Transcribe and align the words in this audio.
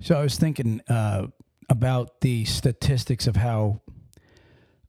So 0.00 0.18
I 0.18 0.22
was 0.22 0.36
thinking 0.36 0.80
uh, 0.88 1.26
about 1.68 2.20
the 2.20 2.44
statistics 2.46 3.26
of 3.26 3.36
how 3.36 3.80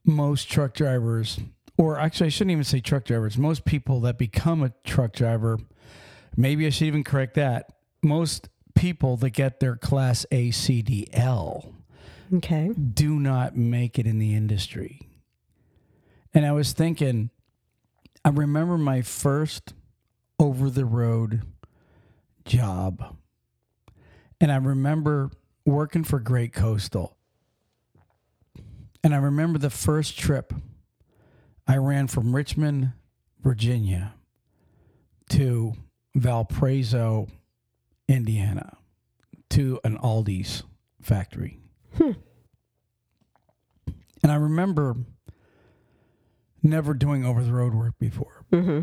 most 0.06 0.50
truck 0.50 0.74
drivers, 0.74 1.40
or 1.77 2.00
actually, 2.00 2.27
I 2.27 2.30
shouldn't 2.30 2.51
even 2.51 2.64
say 2.64 2.80
truck 2.80 3.06
drivers, 3.06 3.37
most 3.37 3.66
people 3.66 4.00
that 4.01 4.17
become 4.17 4.63
a 4.63 4.71
truck 4.83 5.13
driver, 5.13 5.59
maybe 6.35 6.66
I 6.66 6.69
should 6.69 6.87
even 6.87 7.03
correct 7.03 7.35
that. 7.35 7.74
Most 8.02 8.50
people 8.73 9.18
that 9.18 9.32
get 9.32 9.59
their 9.59 9.75
class 9.75 10.25
A, 10.32 10.52
C, 10.52 10.82
D, 10.82 11.07
L 11.14 11.75
Okay. 12.34 12.70
do 12.71 13.20
not 13.20 13.57
make 13.57 14.00
it 14.00 14.07
in 14.07 14.18
the 14.18 14.34
industry. 14.34 15.02
And 16.34 16.46
I 16.46 16.54
was 16.54 16.71
thinking, 16.71 17.30
I 18.23 18.30
remember 18.30 18.78
my 18.78 19.02
first 19.02 19.73
over 20.39 20.70
the 20.70 20.86
road 20.86 21.41
job. 22.46 23.18
And 24.41 24.51
I 24.51 24.57
remember 24.57 25.29
working 25.65 26.04
for 26.04 26.19
Great 26.19 26.51
Coastal. 26.51 27.15
And 29.04 29.13
I 29.13 29.18
remember 29.18 29.59
the 29.59 29.69
first 29.69 30.18
trip 30.18 30.51
I 31.68 31.77
ran 31.77 32.08
from 32.08 32.36
Richmond, 32.36 32.91
Virginia 33.40 34.16
to 35.30 35.73
Valparaiso, 36.16 37.27
Indiana 38.08 38.77
to 39.52 39.80
an 39.84 39.98
Aldi's 39.99 40.63
factory. 41.02 41.60
And 41.99 42.16
I 44.23 44.35
remember 44.35 44.96
never 46.63 46.94
doing 46.96 47.26
over 47.26 47.44
the 47.44 47.54
road 47.54 47.76
work 47.76 47.94
before. 47.99 48.44
Mm-hmm. 48.52 48.82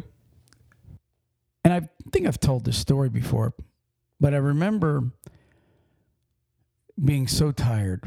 And 1.65 1.75
I 1.75 1.89
think 2.13 2.27
I've 2.27 2.41
told 2.41 2.65
this 2.65 2.79
story 2.79 3.09
before, 3.09 3.55
but 4.21 4.35
I 4.35 4.39
remember 4.39 5.11
being 7.03 7.27
so 7.27 7.53
tired 7.53 8.05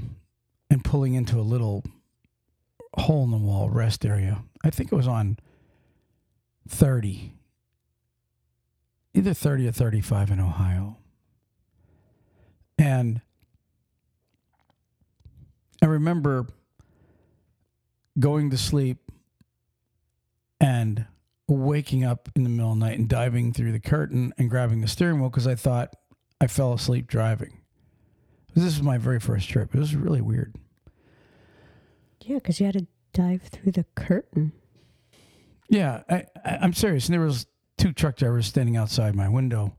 and 0.69 0.83
pulling 0.83 1.13
into 1.13 1.39
a 1.39 1.41
little 1.41 1.84
hole 2.95 3.23
in 3.23 3.31
the 3.31 3.37
wall 3.37 3.70
rest 3.70 4.05
area. 4.05 4.43
I 4.63 4.70
think 4.70 4.91
it 4.91 4.95
was 4.95 5.07
on 5.07 5.37
30, 6.67 7.33
either 9.13 9.33
30 9.33 9.67
or 9.67 9.71
35 9.71 10.31
in 10.31 10.39
Ohio. 10.39 10.98
And 12.77 13.21
I 15.81 15.85
remember 15.85 16.48
going 18.20 18.49
to 18.49 18.57
sleep 18.57 19.11
and 20.59 21.05
waking 21.48 22.03
up 22.03 22.29
in 22.35 22.43
the 22.43 22.49
middle 22.49 22.71
of 22.71 22.79
the 22.79 22.85
night 22.85 22.99
and 22.99 23.09
diving 23.09 23.51
through 23.53 23.71
the 23.71 23.79
curtain 23.79 24.33
and 24.37 24.49
grabbing 24.49 24.81
the 24.81 24.87
steering 24.87 25.20
wheel 25.20 25.29
because 25.29 25.48
I 25.48 25.55
thought 25.55 25.95
I 26.39 26.48
fell 26.48 26.73
asleep 26.73 27.07
driving. 27.07 27.60
This 28.54 28.66
was 28.66 28.82
my 28.82 28.98
very 28.98 29.20
first 29.20 29.49
trip. 29.49 29.74
It 29.74 29.80
was 29.80 29.96
really 29.96 30.21
weird. 30.21 30.55
Yeah, 32.21 32.35
because 32.35 32.60
you 32.60 32.66
had 32.66 32.76
to 32.76 32.88
dive 33.13 33.44
through 33.44 33.71
the 33.71 33.85
curtain. 33.96 34.52
Yeah, 35.70 36.04
I, 36.10 36.26
I, 36.44 36.57
I'm 36.62 36.74
serious. 36.74 37.07
And 37.07 37.13
there 37.13 37.22
was 37.22 37.48
two 37.77 37.94
truck 37.94 38.18
drivers 38.18 38.48
standing 38.48 38.77
outside 38.77 39.16
my 39.16 39.29
window 39.29 39.76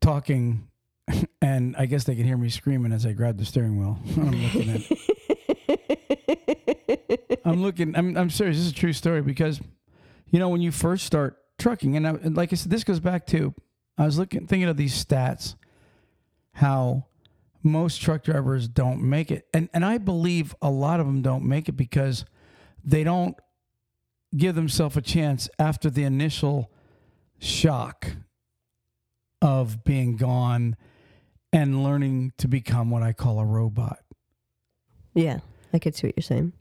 talking, 0.00 0.68
and 1.42 1.76
I 1.76 1.86
guess 1.86 2.04
they 2.04 2.16
could 2.16 2.26
hear 2.26 2.36
me 2.36 2.48
screaming 2.50 2.92
as 2.92 3.06
I 3.06 3.12
grabbed 3.12 3.38
the 3.38 3.44
steering 3.44 3.78
wheel. 3.78 3.98
I'm 4.16 4.42
looking 4.42 4.70
at. 4.70 4.82
I'm 7.44 7.62
looking. 7.62 7.96
I'm. 7.96 8.16
I'm 8.16 8.30
serious. 8.30 8.56
This 8.56 8.66
is 8.66 8.72
a 8.72 8.74
true 8.74 8.92
story 8.92 9.22
because, 9.22 9.60
you 10.26 10.38
know, 10.38 10.48
when 10.48 10.60
you 10.60 10.72
first 10.72 11.06
start 11.06 11.38
trucking, 11.58 11.96
and, 11.96 12.06
I, 12.06 12.10
and 12.10 12.36
like 12.36 12.52
I 12.52 12.56
said, 12.56 12.70
this 12.70 12.84
goes 12.84 13.00
back 13.00 13.26
to 13.28 13.54
I 13.96 14.04
was 14.04 14.18
looking, 14.18 14.46
thinking 14.46 14.68
of 14.68 14.76
these 14.76 15.04
stats, 15.04 15.54
how 16.54 17.06
most 17.62 18.00
truck 18.00 18.24
drivers 18.24 18.68
don't 18.68 19.02
make 19.02 19.30
it, 19.30 19.46
and 19.52 19.68
and 19.74 19.84
I 19.84 19.98
believe 19.98 20.54
a 20.62 20.70
lot 20.70 21.00
of 21.00 21.06
them 21.06 21.22
don't 21.22 21.44
make 21.44 21.68
it 21.68 21.72
because 21.72 22.24
they 22.82 23.04
don't 23.04 23.36
give 24.36 24.54
themselves 24.54 24.96
a 24.96 25.02
chance 25.02 25.48
after 25.58 25.90
the 25.90 26.04
initial 26.04 26.70
shock 27.38 28.16
of 29.42 29.84
being 29.84 30.16
gone 30.16 30.76
and 31.52 31.82
learning 31.82 32.32
to 32.38 32.48
become 32.48 32.90
what 32.90 33.02
I 33.02 33.12
call 33.12 33.40
a 33.40 33.44
robot. 33.44 33.98
Yeah, 35.14 35.40
I 35.72 35.78
could 35.78 35.96
see 35.96 36.08
what 36.08 36.16
you're 36.16 36.22
saying. 36.22 36.52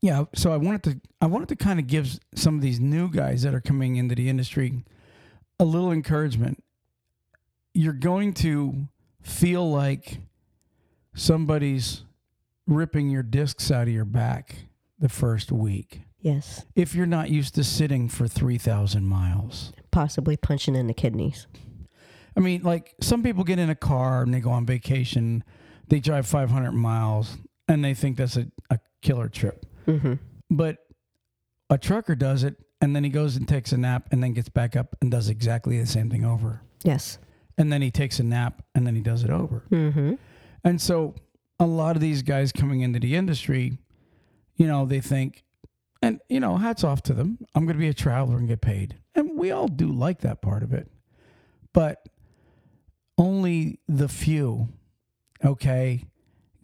Yeah, 0.00 0.24
so 0.34 0.52
I 0.52 0.56
wanted 0.56 0.82
to 0.84 1.00
I 1.20 1.26
wanted 1.26 1.48
to 1.50 1.56
kind 1.56 1.78
of 1.78 1.86
give 1.86 2.18
some 2.34 2.54
of 2.56 2.62
these 2.62 2.80
new 2.80 3.10
guys 3.10 3.42
that 3.42 3.54
are 3.54 3.60
coming 3.60 3.96
into 3.96 4.14
the 4.14 4.28
industry 4.28 4.84
a 5.58 5.64
little 5.64 5.92
encouragement. 5.92 6.62
You're 7.74 7.92
going 7.92 8.32
to 8.34 8.88
feel 9.24 9.68
like 9.70 10.18
somebody's 11.14 12.04
ripping 12.66 13.10
your 13.10 13.22
discs 13.22 13.70
out 13.70 13.88
of 13.88 13.94
your 13.94 14.04
back 14.04 14.56
the 14.98 15.08
first 15.08 15.50
week 15.50 16.02
Yes, 16.20 16.64
if 16.74 16.94
you're 16.94 17.04
not 17.04 17.28
used 17.28 17.54
to 17.56 17.64
sitting 17.64 18.08
for 18.08 18.26
3000 18.26 19.04
miles. 19.04 19.72
possibly 19.90 20.36
punching 20.38 20.74
in 20.74 20.86
the 20.86 20.94
kidneys. 20.94 21.46
I 22.36 22.40
mean, 22.40 22.62
like 22.62 22.94
some 23.00 23.22
people 23.22 23.44
get 23.44 23.58
in 23.58 23.68
a 23.70 23.74
car 23.74 24.22
and 24.22 24.32
they 24.32 24.40
go 24.40 24.50
on 24.50 24.64
vacation, 24.64 25.44
they 25.88 26.00
drive 26.00 26.26
500 26.26 26.72
miles 26.72 27.36
and 27.68 27.84
they 27.84 27.92
think 27.94 28.16
that's 28.16 28.36
a, 28.36 28.46
a 28.70 28.78
killer 29.02 29.28
trip. 29.28 29.66
Mm-hmm. 29.86 30.14
But 30.50 30.78
a 31.70 31.78
trucker 31.78 32.14
does 32.14 32.42
it 32.42 32.56
and 32.80 32.96
then 32.96 33.04
he 33.04 33.10
goes 33.10 33.36
and 33.36 33.46
takes 33.46 33.72
a 33.72 33.76
nap 33.76 34.08
and 34.10 34.22
then 34.22 34.32
gets 34.32 34.48
back 34.48 34.76
up 34.76 34.96
and 35.00 35.10
does 35.10 35.28
exactly 35.28 35.78
the 35.78 35.86
same 35.86 36.10
thing 36.10 36.24
over. 36.24 36.62
Yes. 36.82 37.18
And 37.56 37.72
then 37.72 37.82
he 37.82 37.90
takes 37.90 38.18
a 38.18 38.24
nap 38.24 38.62
and 38.74 38.86
then 38.86 38.94
he 38.94 39.00
does 39.00 39.22
it 39.22 39.30
over. 39.30 39.64
Mm-hmm. 39.70 40.14
And 40.64 40.80
so 40.80 41.14
a 41.60 41.66
lot 41.66 41.94
of 41.96 42.02
these 42.02 42.22
guys 42.22 42.52
coming 42.52 42.80
into 42.80 42.98
the 42.98 43.14
industry, 43.14 43.78
you 44.56 44.66
know, 44.66 44.86
they 44.86 45.00
think, 45.00 45.44
and, 46.02 46.20
you 46.28 46.40
know, 46.40 46.56
hats 46.56 46.84
off 46.84 47.02
to 47.02 47.14
them. 47.14 47.38
I'm 47.54 47.64
going 47.64 47.76
to 47.76 47.80
be 47.80 47.88
a 47.88 47.94
traveler 47.94 48.36
and 48.36 48.48
get 48.48 48.60
paid. 48.60 48.98
And 49.14 49.38
we 49.38 49.50
all 49.50 49.68
do 49.68 49.86
like 49.86 50.20
that 50.20 50.42
part 50.42 50.62
of 50.62 50.72
it. 50.72 50.90
But 51.72 52.08
only 53.16 53.78
the 53.88 54.08
few, 54.08 54.68
okay, 55.44 56.04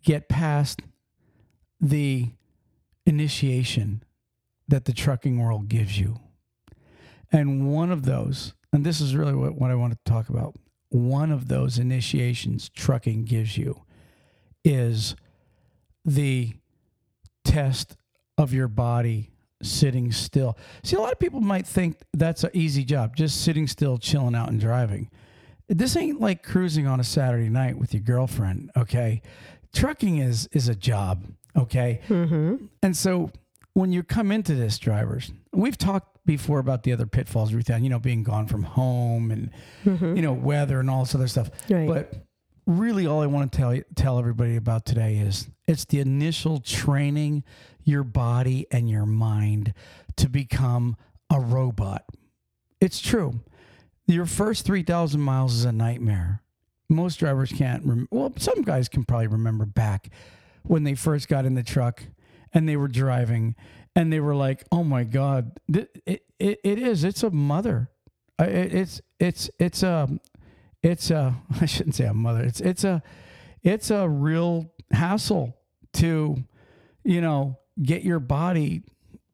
get 0.02 0.28
past 0.28 0.82
the 1.80 2.30
initiation 3.06 4.02
that 4.68 4.84
the 4.84 4.92
trucking 4.92 5.38
world 5.38 5.68
gives 5.68 5.98
you. 5.98 6.20
And 7.32 7.72
one 7.72 7.90
of 7.90 8.04
those, 8.04 8.54
and 8.72 8.84
this 8.84 9.00
is 9.00 9.14
really 9.14 9.34
what, 9.34 9.54
what 9.54 9.70
I 9.70 9.74
want 9.74 9.92
to 9.92 9.98
talk 10.10 10.28
about, 10.28 10.56
one 10.90 11.30
of 11.32 11.48
those 11.48 11.78
initiations 11.78 12.68
trucking 12.68 13.24
gives 13.24 13.56
you 13.56 13.82
is 14.64 15.16
the 16.04 16.52
test 17.44 17.96
of 18.36 18.52
your 18.52 18.68
body 18.68 19.30
sitting 19.62 20.10
still. 20.12 20.56
See, 20.82 20.96
a 20.96 21.00
lot 21.00 21.12
of 21.12 21.18
people 21.18 21.40
might 21.40 21.66
think 21.66 21.98
that's 22.12 22.44
an 22.44 22.50
easy 22.52 22.84
job, 22.84 23.16
just 23.16 23.42
sitting 23.42 23.66
still, 23.66 23.98
chilling 23.98 24.34
out, 24.34 24.48
and 24.48 24.60
driving. 24.60 25.10
This 25.68 25.96
ain't 25.96 26.20
like 26.20 26.42
cruising 26.42 26.86
on 26.86 26.98
a 26.98 27.04
Saturday 27.04 27.48
night 27.48 27.78
with 27.78 27.94
your 27.94 28.02
girlfriend, 28.02 28.70
okay? 28.76 29.22
Trucking 29.72 30.18
is 30.18 30.48
is 30.52 30.68
a 30.68 30.74
job, 30.74 31.24
okay? 31.56 32.00
Mm-hmm. 32.08 32.64
And 32.82 32.96
so 32.96 33.30
when 33.74 33.92
you 33.92 34.02
come 34.02 34.32
into 34.32 34.54
this, 34.54 34.78
drivers, 34.78 35.32
we've 35.52 35.78
talked 35.78 36.19
before 36.30 36.60
about 36.60 36.84
the 36.84 36.92
other 36.92 37.06
pitfalls, 37.06 37.52
Ruth 37.52 37.68
Ann, 37.70 37.82
you 37.82 37.90
know, 37.90 37.98
being 37.98 38.22
gone 38.22 38.46
from 38.46 38.62
home 38.62 39.32
and 39.32 39.50
mm-hmm. 39.84 40.14
you 40.14 40.22
know 40.22 40.32
weather 40.32 40.78
and 40.78 40.88
all 40.88 41.02
this 41.02 41.12
other 41.12 41.26
stuff. 41.26 41.50
Right. 41.68 41.88
But 41.88 42.14
really, 42.66 43.04
all 43.04 43.20
I 43.20 43.26
want 43.26 43.50
to 43.50 43.58
tell 43.58 43.74
you, 43.74 43.82
tell 43.96 44.16
everybody 44.16 44.54
about 44.54 44.84
today 44.84 45.16
is 45.16 45.50
it's 45.66 45.84
the 45.86 45.98
initial 45.98 46.60
training 46.60 47.42
your 47.82 48.04
body 48.04 48.64
and 48.70 48.88
your 48.88 49.06
mind 49.06 49.74
to 50.18 50.28
become 50.28 50.96
a 51.30 51.40
robot. 51.40 52.04
It's 52.80 53.00
true. 53.00 53.40
Your 54.06 54.26
first 54.26 54.64
three 54.64 54.84
thousand 54.84 55.22
miles 55.22 55.54
is 55.54 55.64
a 55.64 55.72
nightmare. 55.72 56.42
Most 56.88 57.16
drivers 57.16 57.50
can't. 57.50 57.84
Rem- 57.84 58.08
well, 58.12 58.32
some 58.36 58.62
guys 58.62 58.88
can 58.88 59.04
probably 59.04 59.26
remember 59.26 59.66
back 59.66 60.10
when 60.62 60.84
they 60.84 60.94
first 60.94 61.26
got 61.26 61.44
in 61.44 61.54
the 61.54 61.64
truck 61.64 62.04
and 62.54 62.68
they 62.68 62.76
were 62.76 62.88
driving 62.88 63.56
and 63.96 64.12
they 64.12 64.20
were 64.20 64.34
like, 64.34 64.64
"Oh 64.70 64.84
my 64.84 65.04
God, 65.04 65.58
it 65.68 66.22
it, 66.38 66.60
it 66.64 66.78
is. 66.78 67.04
It's 67.04 67.22
a 67.22 67.30
mother. 67.30 67.90
It, 68.38 68.74
it's 68.74 69.00
it's 69.18 69.50
it's 69.58 69.82
a 69.82 70.08
it's 70.82 71.10
a 71.10 71.34
I 71.60 71.66
shouldn't 71.66 71.94
say 71.94 72.06
a 72.06 72.14
mother. 72.14 72.42
It's 72.42 72.60
it's 72.60 72.84
a 72.84 73.02
it's 73.62 73.90
a 73.90 74.08
real 74.08 74.72
hassle 74.92 75.56
to 75.94 76.44
you 77.04 77.20
know 77.20 77.58
get 77.82 78.02
your 78.02 78.20
body 78.20 78.82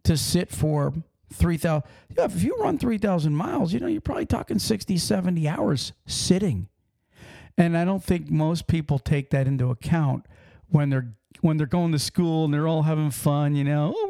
to 0.05 0.17
sit 0.17 0.50
for 0.50 0.93
3000 1.32 1.82
yeah, 2.17 2.25
if 2.25 2.43
you 2.43 2.56
run 2.61 2.79
3000 2.79 3.35
miles 3.35 3.73
you 3.73 3.81
know 3.81 3.87
you're 3.87 4.00
probably 4.00 4.26
talking 4.26 4.58
60 4.58 4.97
70 4.97 5.49
hours 5.49 5.93
sitting 6.06 6.69
and 7.58 7.76
i 7.76 7.85
don't 7.85 8.05
think 8.05 8.31
most 8.31 8.67
people 8.67 8.99
take 8.99 9.31
that 9.31 9.47
into 9.47 9.70
account 9.70 10.26
when 10.69 10.91
they're 10.91 11.14
when 11.41 11.56
they're 11.56 11.67
going 11.67 11.93
to 11.93 11.99
school 11.99 12.44
and 12.44 12.55
they're 12.55 12.69
all 12.69 12.82
having 12.82 13.11
fun 13.11 13.56
you 13.56 13.64
know 13.64 13.93
oh, 13.97 14.06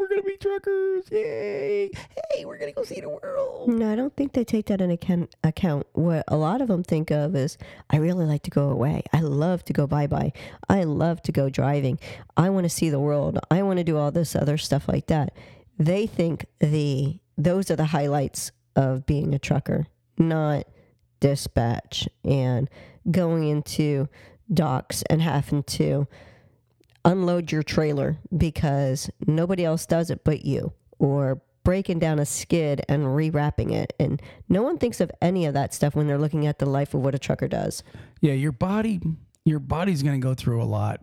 truckers! 0.47 1.05
Yay! 1.11 1.91
Hey, 2.31 2.45
we're 2.45 2.59
gonna 2.59 2.73
go 2.73 2.85
see 2.85 3.01
the 3.01 3.09
world. 3.09 3.69
No, 3.69 3.91
I 3.91 3.97
don't 3.97 4.15
think 4.15 4.33
they 4.33 4.45
take 4.45 4.67
that 4.67 4.81
into 4.81 5.29
account. 5.43 5.87
What 5.93 6.25
a 6.29 6.37
lot 6.37 6.61
of 6.61 6.69
them 6.69 6.83
think 6.83 7.11
of 7.11 7.35
is, 7.35 7.59
I 7.91 7.97
really 7.97 8.27
like 8.27 8.43
to 8.45 8.51
go 8.51 8.69
away. 8.69 9.03
I 9.13 9.21
love 9.21 9.65
to 9.65 9.73
go 9.73 9.87
bye 9.87 10.07
bye. 10.07 10.33
I 10.69 10.85
love 10.85 11.23
to 11.23 11.33
go 11.33 11.49
driving. 11.49 11.99
I 12.37 12.51
want 12.51 12.65
to 12.65 12.71
see 12.71 12.91
the 12.91 13.01
world. 13.01 13.39
I 13.51 13.63
want 13.63 13.79
to 13.79 13.85
do 13.85 13.97
all 13.97 14.11
this 14.11 14.37
other 14.37 14.57
stuff 14.57 14.89
like 14.89 15.07
that. 15.09 15.33
They 15.79 16.07
think 16.07 16.47
the 16.61 17.19
those 17.37 17.71
are 17.71 17.77
the 17.77 17.87
highlights 17.87 18.53
of 18.77 19.05
being 19.05 19.35
a 19.35 19.39
trucker, 19.39 19.87
not 20.17 20.67
dispatch 21.21 22.09
and 22.25 22.69
going 23.11 23.49
into 23.49 24.09
docks 24.53 25.03
and 25.11 25.21
having 25.23 25.63
to 25.65 26.07
unload 27.07 27.53
your 27.53 27.63
trailer 27.63 28.19
because 28.37 29.09
nobody 29.27 29.65
else 29.65 29.87
does 29.87 30.11
it 30.11 30.25
but 30.25 30.45
you, 30.45 30.73
or 30.99 31.41
breaking 31.65 31.99
down 31.99 32.19
a 32.19 32.27
skid 32.27 32.81
and 32.89 33.05
rewrapping 33.05 33.73
it. 33.73 33.93
And 33.99 34.21
no 34.49 34.63
one 34.63 34.79
thinks 34.79 35.01
of 35.01 35.11
any 35.21 35.47
of 35.47 35.55
that 35.55 35.75
stuff 35.75 35.95
when 35.97 36.07
they're 36.07 36.19
looking 36.19 36.47
at 36.47 36.59
the 36.59 36.67
life 36.67 36.95
of 36.95 37.01
what 37.01 37.15
a 37.15 37.19
trucker 37.19 37.49
does. 37.49 37.83
Yeah, 38.21 38.35
your 38.35 38.53
body, 38.53 39.01
your 39.45 39.59
body's 39.59 40.03
gonna 40.03 40.19
go 40.19 40.35
through 40.35 40.63
a 40.63 40.65
lot 40.65 41.01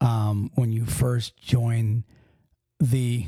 um, 0.00 0.50
when 0.54 0.72
you 0.72 0.86
first 0.86 1.36
join 1.36 2.04
the 2.80 3.26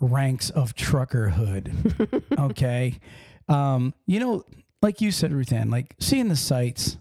ranks 0.00 0.50
of 0.50 0.74
truckerhood. 0.74 2.22
okay, 2.38 2.98
um, 3.48 3.94
you 4.06 4.20
know, 4.20 4.44
like 4.82 5.00
you 5.00 5.10
said, 5.10 5.32
Ruthann, 5.32 5.70
like 5.70 5.94
seeing 5.98 6.28
the 6.28 6.36
sights. 6.36 6.98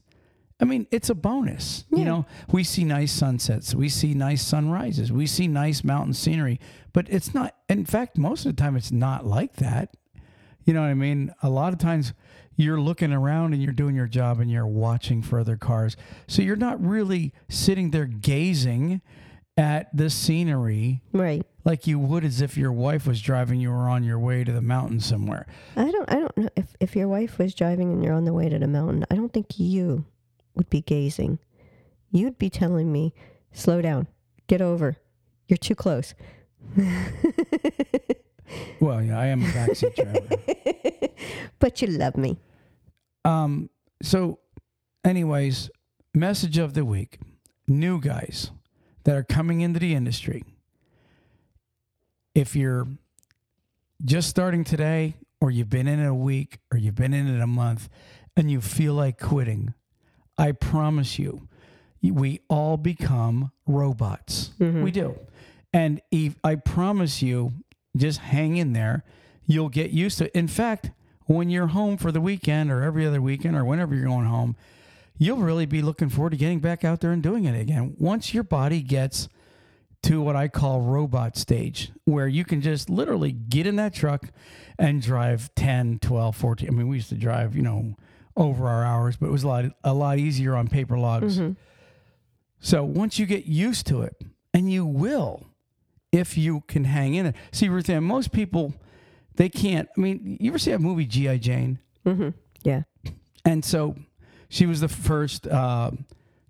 I 0.59 0.65
mean, 0.65 0.87
it's 0.89 1.09
a 1.09 1.15
bonus. 1.15 1.85
You 1.91 2.03
know, 2.03 2.25
we 2.51 2.63
see 2.63 2.83
nice 2.83 3.11
sunsets, 3.11 3.75
we 3.75 3.89
see 3.89 4.13
nice 4.15 4.41
sunrises, 4.43 5.11
we 5.11 5.27
see 5.27 5.47
nice 5.47 5.83
mountain 5.83 6.13
scenery, 6.13 6.59
but 6.93 7.07
it's 7.09 7.33
not, 7.33 7.55
in 7.69 7.85
fact, 7.85 8.17
most 8.17 8.45
of 8.45 8.55
the 8.55 8.61
time, 8.61 8.75
it's 8.75 8.91
not 8.91 9.25
like 9.25 9.57
that. 9.57 9.95
You 10.65 10.73
know 10.73 10.81
what 10.81 10.87
I 10.89 10.95
mean? 10.95 11.31
A 11.43 11.49
lot 11.49 11.73
of 11.73 11.79
times 11.79 12.13
you're 12.55 12.81
looking 12.81 13.13
around 13.13 13.53
and 13.53 13.61
you're 13.61 13.71
doing 13.71 13.95
your 13.95 14.07
job 14.07 14.39
and 14.39 14.49
you're 14.49 14.65
watching 14.65 15.21
for 15.21 15.39
other 15.39 15.57
cars. 15.57 15.95
So 16.27 16.41
you're 16.41 16.55
not 16.55 16.83
really 16.83 17.33
sitting 17.47 17.91
there 17.91 18.05
gazing 18.07 19.01
at 19.57 19.95
the 19.95 20.09
scenery 20.09 21.01
Right. 21.13 21.43
like 21.65 21.87
you 21.87 21.97
would 21.99 22.23
as 22.23 22.41
if 22.41 22.57
your 22.57 22.71
wife 22.71 23.07
was 23.07 23.21
driving 23.21 23.59
you 23.59 23.69
were 23.71 23.87
on 23.89 24.03
your 24.03 24.19
way 24.19 24.43
to 24.43 24.51
the 24.51 24.61
mountain 24.61 24.99
somewhere. 24.99 25.45
I 25.75 25.89
don't 25.91 26.11
I 26.11 26.15
don't 26.15 26.37
know 26.37 26.49
if, 26.55 26.75
if 26.79 26.95
your 26.95 27.07
wife 27.07 27.37
was 27.39 27.55
driving 27.55 27.91
and 27.91 28.03
you're 28.03 28.13
on 28.13 28.25
the 28.25 28.33
way 28.33 28.49
to 28.49 28.59
the 28.59 28.67
mountain, 28.67 29.05
I 29.09 29.15
don't 29.15 29.31
think 29.33 29.57
you 29.59 30.05
would 30.57 30.69
be 30.69 30.81
gazing. 30.81 31.39
You'd 32.11 32.37
be 32.37 32.49
telling 32.49 32.91
me, 32.91 33.13
slow 33.51 33.81
down, 33.81 34.07
get 34.47 34.61
over. 34.61 34.97
You're 35.47 35.57
too 35.57 35.75
close. 35.75 36.13
Well, 38.79 39.03
yeah, 39.03 39.19
I 39.19 39.27
am 39.27 39.43
a 39.43 39.47
backseat 39.47 39.95
driver. 39.95 40.27
But 41.59 41.81
you 41.81 41.87
love 41.87 42.15
me. 42.15 42.37
Um, 43.25 43.69
so, 44.01 44.39
anyways, 45.03 45.71
message 46.13 46.57
of 46.57 46.75
the 46.75 46.85
week 46.85 47.19
new 47.67 47.99
guys 47.99 48.51
that 49.03 49.15
are 49.15 49.23
coming 49.23 49.61
into 49.61 49.79
the 49.79 49.95
industry. 49.95 50.43
If 52.35 52.55
you're 52.55 52.87
just 54.05 54.29
starting 54.29 54.63
today, 54.63 55.15
or 55.41 55.49
you've 55.49 55.69
been 55.69 55.87
in 55.87 55.99
it 55.99 56.07
a 56.07 56.13
week, 56.13 56.59
or 56.71 56.77
you've 56.77 56.95
been 56.95 57.13
in 57.13 57.27
it 57.27 57.41
a 57.41 57.47
month, 57.47 57.89
and 58.35 58.51
you 58.51 58.61
feel 58.61 58.93
like 58.93 59.19
quitting, 59.19 59.73
I 60.37 60.51
promise 60.51 61.17
you, 61.17 61.47
we 62.01 62.41
all 62.47 62.77
become 62.77 63.51
robots. 63.65 64.51
Mm-hmm. 64.59 64.83
We 64.83 64.91
do. 64.91 65.19
And 65.73 66.01
if, 66.11 66.35
I 66.43 66.55
promise 66.55 67.21
you, 67.21 67.53
just 67.95 68.19
hang 68.19 68.57
in 68.57 68.73
there. 68.73 69.03
You'll 69.45 69.69
get 69.69 69.91
used 69.91 70.19
to 70.19 70.25
it. 70.25 70.31
In 70.33 70.47
fact, 70.47 70.91
when 71.25 71.49
you're 71.49 71.67
home 71.67 71.97
for 71.97 72.11
the 72.11 72.21
weekend 72.21 72.71
or 72.71 72.83
every 72.83 73.05
other 73.05 73.21
weekend 73.21 73.55
or 73.55 73.65
whenever 73.65 73.95
you're 73.95 74.05
going 74.05 74.25
home, 74.25 74.55
you'll 75.17 75.37
really 75.37 75.65
be 75.65 75.81
looking 75.81 76.09
forward 76.09 76.31
to 76.31 76.37
getting 76.37 76.59
back 76.59 76.85
out 76.85 77.01
there 77.01 77.11
and 77.11 77.23
doing 77.23 77.45
it 77.45 77.59
again. 77.59 77.95
Once 77.97 78.33
your 78.33 78.43
body 78.43 78.81
gets 78.81 79.27
to 80.03 80.21
what 80.21 80.35
I 80.35 80.47
call 80.47 80.81
robot 80.81 81.35
stage, 81.35 81.91
where 82.05 82.27
you 82.27 82.45
can 82.45 82.61
just 82.61 82.89
literally 82.89 83.31
get 83.31 83.67
in 83.67 83.75
that 83.77 83.93
truck 83.93 84.29
and 84.77 85.01
drive 85.01 85.53
10, 85.55 85.99
12, 85.99 86.35
14. 86.35 86.69
I 86.69 86.71
mean, 86.71 86.87
we 86.87 86.97
used 86.97 87.09
to 87.09 87.15
drive, 87.15 87.55
you 87.55 87.63
know, 87.63 87.95
over 88.37 88.69
our 88.69 88.85
hours, 88.85 89.17
but 89.17 89.25
it 89.27 89.31
was 89.31 89.43
a 89.43 89.47
lot, 89.47 89.65
a 89.83 89.93
lot 89.93 90.17
easier 90.19 90.55
on 90.55 90.69
paper 90.69 90.97
logs. 90.97 91.41
So 92.59 92.83
once 92.83 93.19
you 93.19 93.25
get 93.25 93.45
used 93.45 93.85
to 93.87 94.01
it, 94.03 94.15
and 94.53 94.71
you 94.71 94.85
will, 94.85 95.45
if 96.11 96.37
you 96.37 96.63
can 96.67 96.85
hang 96.85 97.13
in 97.13 97.27
it. 97.27 97.35
See, 97.51 97.69
Ruth 97.69 97.89
Ann, 97.89 98.03
most 98.03 98.31
people, 98.31 98.73
they 99.35 99.49
can't. 99.49 99.87
I 99.95 100.01
mean, 100.01 100.37
you 100.39 100.49
ever 100.49 100.57
see 100.57 100.71
that 100.71 100.79
movie 100.81 101.05
G.I. 101.05 101.37
Jane? 101.37 101.79
Mm-hmm. 102.05 102.29
Yeah. 102.63 102.83
And 103.45 103.63
so 103.63 103.95
she 104.49 104.65
was 104.65 104.81
the 104.81 104.87
first 104.87 105.45
uh, 105.47 105.91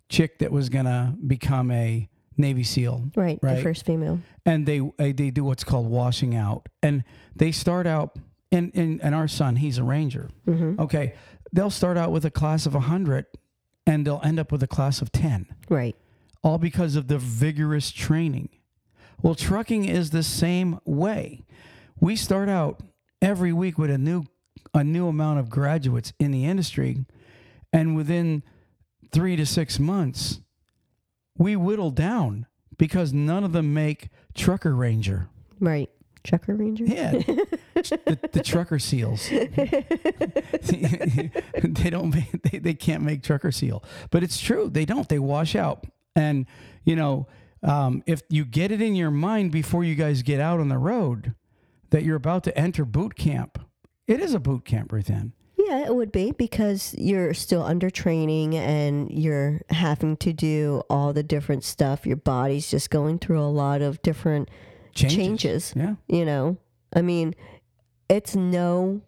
chick 0.10 0.40
that 0.40 0.52
was 0.52 0.70
going 0.70 0.86
to 0.86 1.14
become 1.26 1.70
a 1.72 2.08
Navy 2.38 2.64
SEAL. 2.64 3.12
Right. 3.16 3.40
Right. 3.42 3.58
The 3.58 3.64
first 3.64 3.86
female. 3.86 4.20
And 4.46 4.66
they 4.66 4.80
uh, 4.80 4.90
they 4.98 5.32
do 5.32 5.44
what's 5.44 5.64
called 5.64 5.90
washing 5.90 6.36
out. 6.36 6.70
And 6.82 7.04
they 7.36 7.52
start 7.52 7.88
out, 7.88 8.16
and, 8.52 8.72
and, 8.74 9.02
and 9.04 9.14
our 9.14 9.28
son, 9.28 9.58
he's 9.58 9.78
a 9.80 9.84
Ranger. 9.84 10.30
Okay. 10.48 11.16
They'll 11.54 11.70
start 11.70 11.98
out 11.98 12.12
with 12.12 12.26
a 12.26 12.32
class 12.32 12.66
of 12.66 12.74
100 12.74 13.26
and 13.86 14.06
they'll 14.06 14.22
end 14.24 14.40
up 14.40 14.52
with 14.52 14.62
a 14.64 14.68
class 14.68 15.02
of 15.02 15.12
10 15.12 15.48
Right. 15.70 15.96
all 16.44 16.58
because 16.58 16.96
of 16.96 17.08
the 17.08 17.18
vigorous 17.18 17.92
training. 17.92 18.50
Well, 19.22 19.34
trucking 19.36 19.86
is 19.86 20.10
the 20.12 20.24
same 20.24 20.80
way. 20.86 21.46
We 22.00 22.16
start 22.16 22.50
out 22.50 22.82
every 23.22 23.52
week 23.54 23.78
with 23.78 23.90
a 23.90 23.98
new 23.98 24.26
a 24.74 24.84
new 24.84 25.08
amount 25.08 25.40
of 25.40 25.50
graduates 25.50 26.14
in 26.20 26.32
the 26.32 26.46
industry, 26.46 27.06
and 27.74 27.96
within 27.96 28.44
three 29.12 29.36
to 29.36 29.46
six 29.46 29.80
months, 29.80 30.42
we 31.38 31.56
whittle 31.56 31.90
down 31.90 32.46
because 32.78 33.14
none 33.14 33.44
of 33.44 33.54
them 33.54 33.74
make 33.74 34.10
trucker 34.36 34.76
ranger. 34.76 35.30
Right. 35.60 35.90
Trucker 36.28 36.56
ranger. 36.56 36.84
Yeah, 36.84 37.12
the, 37.14 38.20
the 38.34 38.44
trucker 38.44 38.80
seals. 38.80 39.30
they 41.64 41.90
don't. 41.90 42.14
Make, 42.14 42.44
they, 42.44 42.60
they 42.60 42.74
can't 42.74 43.02
make 43.02 43.24
trucker 43.24 43.50
seal, 43.50 43.82
but 44.12 44.24
it's 44.24 44.38
true. 44.38 44.70
They 44.70 44.84
don't. 44.84 45.08
They 45.08 45.20
wash 45.20 45.56
out. 45.56 45.86
And 46.18 46.46
you 46.84 46.98
know, 46.98 47.28
um, 47.64 48.04
if 48.06 48.24
you 48.28 48.44
get 48.44 48.74
it 48.74 48.82
in 48.82 48.94
your 48.94 49.10
mind 49.10 49.54
before 49.54 49.86
you 49.86 49.96
guys 49.96 50.22
get 50.22 50.42
out 50.42 50.60
on 50.60 50.68
the 50.68 50.78
road 50.78 51.34
that 51.92 52.04
you're 52.04 52.18
about 52.18 52.44
to 52.44 52.58
enter 52.58 52.84
boot 52.84 53.16
camp, 53.16 53.58
it 54.06 54.20
is 54.20 54.34
a 54.34 54.40
boot 54.42 54.66
camp, 54.66 54.92
Ruth 54.92 55.10
Ann. 55.10 55.32
Yeah, 55.58 55.86
it 55.86 55.96
would 55.96 56.12
be 56.12 56.34
because 56.34 56.94
you're 56.98 57.34
still 57.34 57.64
under 57.64 57.90
training 57.90 58.54
and 58.54 59.10
you're 59.10 59.62
having 59.70 60.18
to 60.18 60.34
do 60.34 60.84
all 60.90 61.14
the 61.14 61.24
different 61.24 61.64
stuff. 61.64 62.06
Your 62.06 62.18
body's 62.18 62.70
just 62.70 62.90
going 62.90 63.20
through 63.20 63.42
a 63.42 63.48
lot 63.48 63.82
of 63.82 64.02
different 64.02 64.50
Changes. 64.98 65.16
changes. 65.16 65.74
Yeah. 65.76 65.96
You 66.08 66.26
know, 66.26 66.58
I 66.94 67.02
mean, 67.02 67.36
it's 68.10 68.36
no 68.36 69.02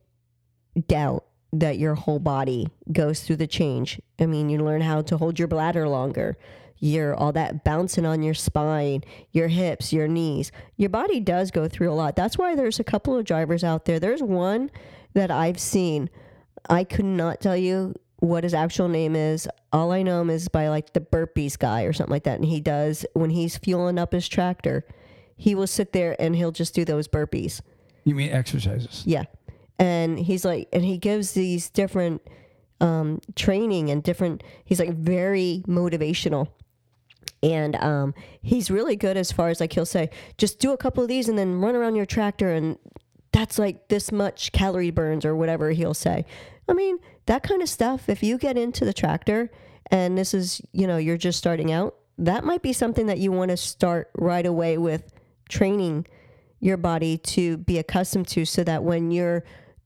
doubt 0.87 1.25
that 1.51 1.77
your 1.77 1.95
whole 1.95 2.19
body 2.19 2.67
goes 2.91 3.21
through 3.21 3.37
the 3.37 3.47
change. 3.47 3.99
I 4.19 4.25
mean, 4.25 4.49
you 4.49 4.63
learn 4.63 4.81
how 4.81 5.01
to 5.01 5.17
hold 5.17 5.39
your 5.39 5.47
bladder 5.47 5.87
longer. 5.87 6.37
You're 6.77 7.15
all 7.15 7.31
that 7.33 7.63
bouncing 7.63 8.05
on 8.05 8.23
your 8.23 8.33
spine, 8.33 9.03
your 9.31 9.49
hips, 9.49 9.91
your 9.91 10.07
knees. 10.07 10.51
Your 10.77 10.89
body 10.89 11.19
does 11.19 11.51
go 11.51 11.67
through 11.67 11.91
a 11.91 11.93
lot. 11.93 12.15
That's 12.15 12.37
why 12.37 12.55
there's 12.55 12.79
a 12.79 12.83
couple 12.83 13.17
of 13.17 13.25
drivers 13.25 13.63
out 13.63 13.85
there. 13.85 13.99
There's 13.99 14.23
one 14.23 14.71
that 15.13 15.31
I've 15.31 15.59
seen. 15.59 16.09
I 16.69 16.83
could 16.83 17.05
not 17.05 17.41
tell 17.41 17.57
you 17.57 17.95
what 18.19 18.43
his 18.43 18.53
actual 18.53 18.87
name 18.87 19.15
is. 19.15 19.47
All 19.73 19.91
I 19.91 20.03
know 20.03 20.21
him 20.21 20.29
is 20.29 20.47
by 20.47 20.69
like 20.69 20.93
the 20.93 21.01
burpees 21.01 21.57
guy 21.57 21.83
or 21.83 21.93
something 21.93 22.11
like 22.11 22.23
that. 22.23 22.35
And 22.35 22.45
he 22.45 22.61
does 22.61 23.05
when 23.13 23.29
he's 23.29 23.57
fueling 23.57 23.97
up 23.97 24.13
his 24.13 24.27
tractor, 24.27 24.85
he 25.39 25.55
will 25.55 25.67
sit 25.67 25.93
there 25.93 26.21
and 26.21 26.35
he'll 26.35 26.51
just 26.51 26.75
do 26.75 26.83
those 26.83 27.07
burpees. 27.07 27.61
You 28.03 28.13
mean 28.13 28.29
exercises? 28.29 29.03
Yeah. 29.05 29.23
And 29.79 30.19
he's 30.19 30.43
like, 30.43 30.67
and 30.73 30.83
he 30.83 30.97
gives 30.97 31.31
these 31.31 31.69
different 31.69 32.21
um, 32.81 33.21
training 33.35 33.89
and 33.89 34.03
different, 34.03 34.43
he's 34.65 34.79
like 34.79 34.93
very 34.93 35.63
motivational. 35.65 36.49
And 37.41 37.77
um, 37.77 38.13
he's 38.41 38.69
really 38.69 38.97
good 38.97 39.15
as 39.15 39.31
far 39.31 39.47
as 39.47 39.61
like 39.61 39.71
he'll 39.71 39.85
say, 39.85 40.09
just 40.37 40.59
do 40.59 40.73
a 40.73 40.77
couple 40.77 41.01
of 41.03 41.07
these 41.07 41.29
and 41.29 41.37
then 41.37 41.61
run 41.61 41.73
around 41.73 41.95
your 41.95 42.05
tractor 42.05 42.53
and 42.53 42.77
that's 43.31 43.57
like 43.57 43.87
this 43.87 44.11
much 44.11 44.51
calorie 44.51 44.91
burns 44.91 45.23
or 45.23 45.37
whatever 45.37 45.71
he'll 45.71 45.93
say. 45.93 46.25
I 46.67 46.73
mean, 46.73 46.99
that 47.27 47.43
kind 47.43 47.61
of 47.61 47.69
stuff, 47.69 48.09
if 48.09 48.21
you 48.21 48.37
get 48.37 48.57
into 48.57 48.83
the 48.83 48.93
tractor 48.93 49.49
and 49.89 50.17
this 50.17 50.33
is, 50.33 50.61
you 50.73 50.85
know, 50.85 50.97
you're 50.97 51.15
just 51.15 51.37
starting 51.37 51.71
out, 51.71 51.95
that 52.17 52.43
might 52.43 52.61
be 52.61 52.73
something 52.73 53.05
that 53.05 53.19
you 53.19 53.31
want 53.31 53.51
to 53.51 53.55
start 53.55 54.11
right 54.17 54.45
away 54.45 54.77
with 54.77 55.13
training 55.49 56.05
your 56.59 56.77
body 56.77 57.17
to 57.17 57.57
be 57.57 57.77
accustomed 57.77 58.27
to 58.27 58.45
so 58.45 58.63
that 58.63 58.83
when 58.83 59.11
you're 59.11 59.43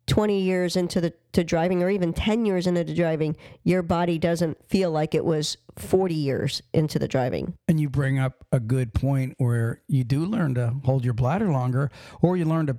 20 0.08 0.42
years 0.42 0.76
into 0.76 1.00
the 1.00 1.14
to 1.32 1.44
driving 1.44 1.82
or 1.82 1.90
even 1.90 2.14
10 2.14 2.46
years 2.46 2.68
into 2.68 2.84
the 2.84 2.94
driving 2.94 3.36
your 3.64 3.82
body 3.82 4.18
doesn't 4.18 4.58
feel 4.70 4.92
like 4.92 5.16
it 5.16 5.24
was 5.24 5.58
40 5.78 6.14
years 6.14 6.62
into 6.74 7.00
the 7.00 7.08
driving 7.08 7.54
And 7.68 7.80
you 7.80 7.90
bring 7.90 8.20
up 8.20 8.46
a 8.52 8.60
good 8.60 8.94
point 8.94 9.36
where 9.38 9.82
you 9.88 10.04
do 10.04 10.26
learn 10.26 10.56
to 10.56 10.76
hold 10.84 11.04
your 11.04 11.14
bladder 11.14 11.50
longer, 11.50 11.90
or 12.22 12.38
you 12.38 12.46
learn 12.46 12.68
to 12.68 12.78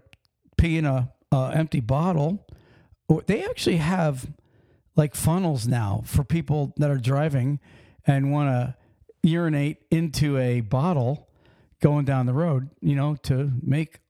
pee 0.56 0.78
in 0.78 0.84
a, 0.84 1.10
empty 1.32 1.80
bottle. 1.80 2.46
Or 3.08 3.22
they 3.26 3.44
actually 3.44 3.78
have 3.78 4.28
like 4.94 5.16
funnels 5.16 5.66
now 5.66 6.02
for 6.04 6.22
people 6.22 6.72
that 6.76 6.92
are 6.92 6.98
driving 6.98 7.58
and 8.06 8.30
want 8.30 8.50
to 8.50 8.76
urinate 9.28 9.78
into 9.90 10.38
a 10.38 10.60
bottle 10.60 11.28
going 11.84 12.06
down 12.06 12.24
the 12.24 12.32
road. 12.32 12.70
You 12.80 12.96
know, 12.96 13.14
to 13.24 13.52
make 13.62 14.00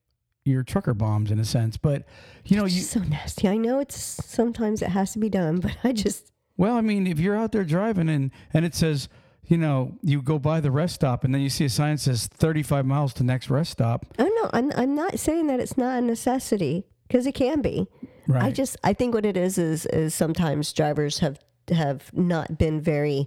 your 0.44 0.62
trucker 0.62 0.94
bombs 0.94 1.30
in 1.32 1.40
a 1.40 1.44
sense. 1.44 1.76
But 1.76 2.04
you 2.44 2.56
know, 2.56 2.64
it's 2.64 2.74
you 2.74 2.82
so 2.82 3.00
nasty 3.00 3.48
i 3.48 3.56
know 3.56 3.80
it's 3.80 3.96
sometimes 3.96 4.80
it 4.80 4.90
has 4.90 5.12
to 5.12 5.18
be 5.18 5.28
done 5.28 5.58
but 5.66 5.76
i 5.82 5.92
just 5.92 6.30
Well, 6.56 6.76
I 6.76 6.82
mean, 6.82 7.06
if 7.06 7.18
you're 7.18 7.36
out 7.36 7.50
there 7.52 7.64
driving 7.64 8.08
and 8.08 8.30
and 8.52 8.64
it 8.64 8.74
says, 8.74 9.08
you 9.46 9.58
know, 9.58 9.98
you 10.02 10.22
go 10.22 10.38
by 10.38 10.60
the 10.60 10.70
rest 10.70 10.94
stop 10.94 11.24
and 11.24 11.34
then 11.34 11.42
you 11.42 11.50
see 11.50 11.64
a 11.64 11.68
sign 11.68 11.96
that 11.96 12.00
says 12.00 12.28
35 12.28 12.86
miles 12.86 13.12
to 13.14 13.24
next 13.24 13.50
rest 13.50 13.72
stop. 13.72 14.06
oh 14.18 14.30
no 14.42 14.50
i'm, 14.52 14.70
I'm 14.76 14.94
not 14.94 15.18
saying 15.18 15.48
that 15.48 15.60
it's 15.60 15.76
not 15.76 15.98
a 15.98 16.00
necessity 16.00 16.84
because 17.08 17.26
it 17.26 17.34
can 17.34 17.60
be 17.60 17.88
Right. 18.26 18.44
I 18.44 18.50
just 18.52 18.76
I 18.82 18.94
think 18.94 19.14
what 19.14 19.26
it 19.26 19.36
is 19.36 19.58
is 19.58 19.84
is 19.86 20.14
sometimes 20.14 20.72
drivers 20.72 21.18
have 21.18 21.38
have 21.68 22.10
not 22.14 22.56
been 22.56 22.80
very 22.80 23.26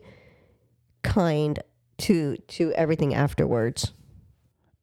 kind 1.04 1.60
to 2.00 2.38
to 2.38 2.72
everything 2.74 3.14
afterwards. 3.14 3.94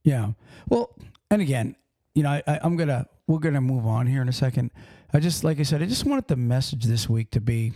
Yeah. 0.05 0.33
Well, 0.69 0.95
and 1.31 1.43
again, 1.43 1.77
you 2.15 2.23
know, 2.23 2.31
I, 2.31 2.43
I, 2.47 2.61
I'm 2.63 2.77
gonna 2.77 3.07
we're 3.27 3.39
gonna 3.41 3.61
move 3.61 3.87
on 3.87 4.07
here 4.07 4.23
in 4.23 4.29
a 4.29 4.33
second. 4.33 4.71
I 5.13 5.21
just 5.21 5.43
like 5.45 5.59
I 5.59 5.63
said, 5.63 5.83
I 5.83 5.87
just 5.87 6.05
wanted 6.05 6.29
the 6.29 6.37
message 6.37 6.85
this 6.85 7.09
week 7.09 7.31
to 7.33 7.41
be 7.41 7.73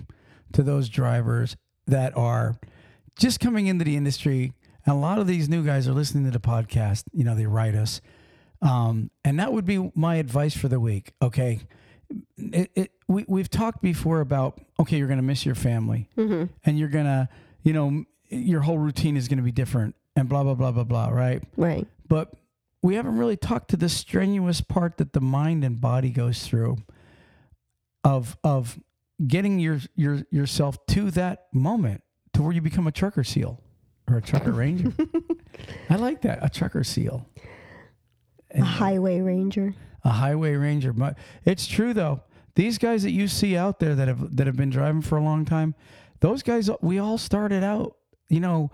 to 0.52 0.62
those 0.62 0.88
drivers 0.88 1.56
that 1.86 2.16
are 2.16 2.56
just 3.18 3.40
coming 3.40 3.66
into 3.66 3.84
the 3.84 3.96
industry. 3.96 4.52
And 4.86 4.94
a 4.94 4.98
lot 4.98 5.18
of 5.18 5.26
these 5.26 5.48
new 5.48 5.64
guys 5.64 5.88
are 5.88 5.92
listening 5.92 6.24
to 6.24 6.30
the 6.30 6.40
podcast. 6.40 7.04
You 7.12 7.24
know, 7.24 7.34
they 7.34 7.46
write 7.46 7.74
us. 7.74 8.00
Um, 8.62 9.10
and 9.24 9.38
that 9.38 9.52
would 9.52 9.64
be 9.64 9.90
my 9.94 10.16
advice 10.16 10.56
for 10.56 10.68
the 10.68 10.80
week. 10.80 11.12
Okay. 11.20 11.60
It, 12.38 12.70
it, 12.74 12.90
we, 13.06 13.24
we've 13.28 13.50
talked 13.50 13.82
before 13.82 14.20
about, 14.20 14.60
okay, 14.80 14.96
you're 14.96 15.06
going 15.08 15.18
to 15.18 15.24
miss 15.24 15.44
your 15.44 15.54
family 15.54 16.08
and 16.64 16.78
you're 16.78 16.88
going 16.88 17.04
to, 17.04 17.28
you 17.62 17.72
know, 17.72 18.04
your 18.30 18.62
whole 18.62 18.78
routine 18.78 19.16
is 19.16 19.28
going 19.28 19.36
to 19.36 19.44
be 19.44 19.52
different 19.52 19.94
and 20.16 20.28
blah, 20.28 20.42
blah, 20.42 20.54
blah, 20.54 20.72
blah, 20.72 20.84
blah. 20.84 21.08
Right. 21.08 21.42
Right. 21.56 21.86
But 22.08 22.32
we 22.82 22.94
haven't 22.94 23.18
really 23.18 23.36
talked 23.36 23.70
to 23.70 23.76
the 23.76 23.88
strenuous 23.88 24.60
part 24.60 24.98
that 24.98 25.12
the 25.12 25.20
mind 25.20 25.64
and 25.64 25.80
body 25.80 26.10
goes 26.10 26.46
through 26.46 26.78
of, 28.04 28.36
of 28.42 28.78
getting 29.26 29.58
your, 29.58 29.80
your, 29.96 30.22
yourself 30.30 30.78
to 30.86 31.10
that 31.12 31.46
moment 31.52 32.02
to 32.34 32.42
where 32.42 32.52
you 32.52 32.60
become 32.60 32.86
a 32.86 32.92
trucker 32.92 33.24
seal 33.24 33.60
or 34.08 34.18
a 34.18 34.22
trucker 34.22 34.52
ranger. 34.52 34.92
I 35.90 35.96
like 35.96 36.22
that. 36.22 36.38
A 36.42 36.48
trucker 36.48 36.84
seal. 36.84 37.26
A 38.52 38.62
highway 38.62 39.20
ranger. 39.20 39.74
a 40.04 40.10
highway 40.10 40.54
ranger. 40.54 40.92
But 40.92 41.18
it's 41.44 41.66
true 41.66 41.92
though. 41.92 42.22
These 42.54 42.78
guys 42.78 43.02
that 43.02 43.10
you 43.10 43.28
see 43.28 43.56
out 43.56 43.78
there 43.78 43.94
that 43.94 44.08
have 44.08 44.36
that 44.36 44.46
have 44.46 44.56
been 44.56 44.70
driving 44.70 45.02
for 45.02 45.16
a 45.16 45.22
long 45.22 45.44
time, 45.44 45.74
those 46.20 46.42
guys 46.42 46.70
we 46.80 46.98
all 46.98 47.18
started 47.18 47.62
out, 47.62 47.96
you 48.28 48.40
know, 48.40 48.70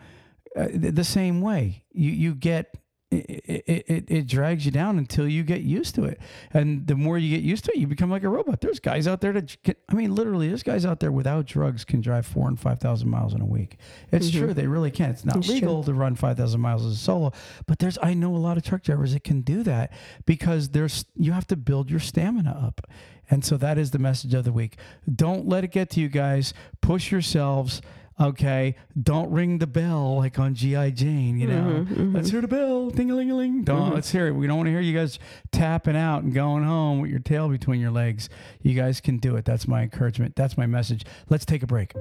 uh, 0.56 0.68
the 0.72 1.04
same 1.04 1.40
way. 1.40 1.84
You 1.92 2.10
you 2.10 2.34
get 2.34 2.74
it, 3.14 3.84
it, 3.86 4.04
it, 4.08 4.26
drags 4.26 4.64
you 4.64 4.70
down 4.70 4.98
until 4.98 5.28
you 5.28 5.42
get 5.42 5.62
used 5.62 5.94
to 5.94 6.04
it. 6.04 6.20
And 6.52 6.86
the 6.86 6.94
more 6.94 7.18
you 7.18 7.36
get 7.36 7.44
used 7.44 7.64
to 7.66 7.72
it, 7.72 7.78
you 7.78 7.86
become 7.86 8.10
like 8.10 8.22
a 8.22 8.28
robot. 8.28 8.60
There's 8.60 8.80
guys 8.80 9.06
out 9.06 9.20
there 9.20 9.32
that, 9.32 9.56
can, 9.62 9.74
I 9.88 9.94
mean, 9.94 10.14
literally, 10.14 10.48
there's 10.48 10.62
guys 10.62 10.84
out 10.84 11.00
there 11.00 11.12
without 11.12 11.46
drugs 11.46 11.84
can 11.84 12.00
drive 12.00 12.26
four 12.26 12.48
and 12.48 12.58
5,000 12.58 13.08
miles 13.08 13.34
in 13.34 13.40
a 13.40 13.46
week. 13.46 13.78
It's 14.12 14.30
mm-hmm. 14.30 14.38
true. 14.38 14.54
They 14.54 14.66
really 14.66 14.90
can. 14.90 15.10
It's 15.10 15.24
not 15.24 15.36
It's 15.36 15.46
true. 15.46 15.54
legal 15.56 15.84
to 15.84 15.94
run 15.94 16.14
5,000 16.14 16.60
miles 16.60 16.84
as 16.84 16.92
a 16.92 16.96
solo, 16.96 17.32
but 17.66 17.78
there's, 17.78 17.98
I 18.02 18.14
know 18.14 18.34
a 18.34 18.38
lot 18.38 18.56
of 18.56 18.64
truck 18.64 18.82
drivers 18.82 19.12
that 19.12 19.24
can 19.24 19.42
do 19.42 19.62
that 19.62 19.92
because 20.26 20.70
there's, 20.70 21.04
you 21.16 21.32
have 21.32 21.46
to 21.48 21.56
build 21.56 21.90
your 21.90 22.00
stamina 22.00 22.50
up. 22.50 22.86
And 23.30 23.44
so 23.44 23.56
that 23.56 23.78
is 23.78 23.90
the 23.90 23.98
message 23.98 24.34
of 24.34 24.44
the 24.44 24.52
week. 24.52 24.76
Don't 25.12 25.48
let 25.48 25.64
it 25.64 25.70
get 25.70 25.90
to 25.90 26.00
you 26.00 26.08
guys. 26.08 26.52
Push 26.80 27.10
yourselves. 27.10 27.80
Okay, 28.20 28.76
don't 29.00 29.30
ring 29.32 29.58
the 29.58 29.66
bell 29.66 30.18
like 30.18 30.38
on 30.38 30.54
GI 30.54 30.92
Jane. 30.92 31.36
You 31.36 31.48
know, 31.48 31.62
mm-hmm, 31.62 31.94
mm-hmm. 31.94 32.16
let's 32.16 32.30
hear 32.30 32.40
the 32.40 32.48
bell, 32.48 32.90
ding 32.90 33.10
a 33.10 33.14
ling 33.14 33.30
a 33.32 33.34
ling. 33.34 33.64
Don't 33.64 33.86
mm-hmm. 33.86 33.94
let's 33.94 34.10
hear 34.10 34.28
it. 34.28 34.32
We 34.32 34.46
don't 34.46 34.56
want 34.56 34.68
to 34.68 34.70
hear 34.70 34.80
you 34.80 34.96
guys 34.96 35.18
tapping 35.50 35.96
out 35.96 36.22
and 36.22 36.32
going 36.32 36.62
home 36.62 37.00
with 37.00 37.10
your 37.10 37.18
tail 37.18 37.48
between 37.48 37.80
your 37.80 37.90
legs. 37.90 38.28
You 38.62 38.74
guys 38.74 39.00
can 39.00 39.18
do 39.18 39.34
it. 39.34 39.44
That's 39.44 39.66
my 39.66 39.82
encouragement. 39.82 40.36
That's 40.36 40.56
my 40.56 40.66
message. 40.66 41.04
Let's 41.28 41.44
take 41.44 41.64
a 41.64 41.66
break. 41.66 41.92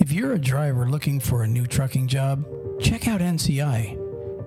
If 0.00 0.10
you're 0.10 0.32
a 0.32 0.38
driver 0.40 0.88
looking 0.88 1.20
for 1.20 1.44
a 1.44 1.46
new 1.46 1.66
trucking 1.66 2.08
job, 2.08 2.44
check 2.80 3.06
out 3.06 3.20
NCI. 3.20 3.96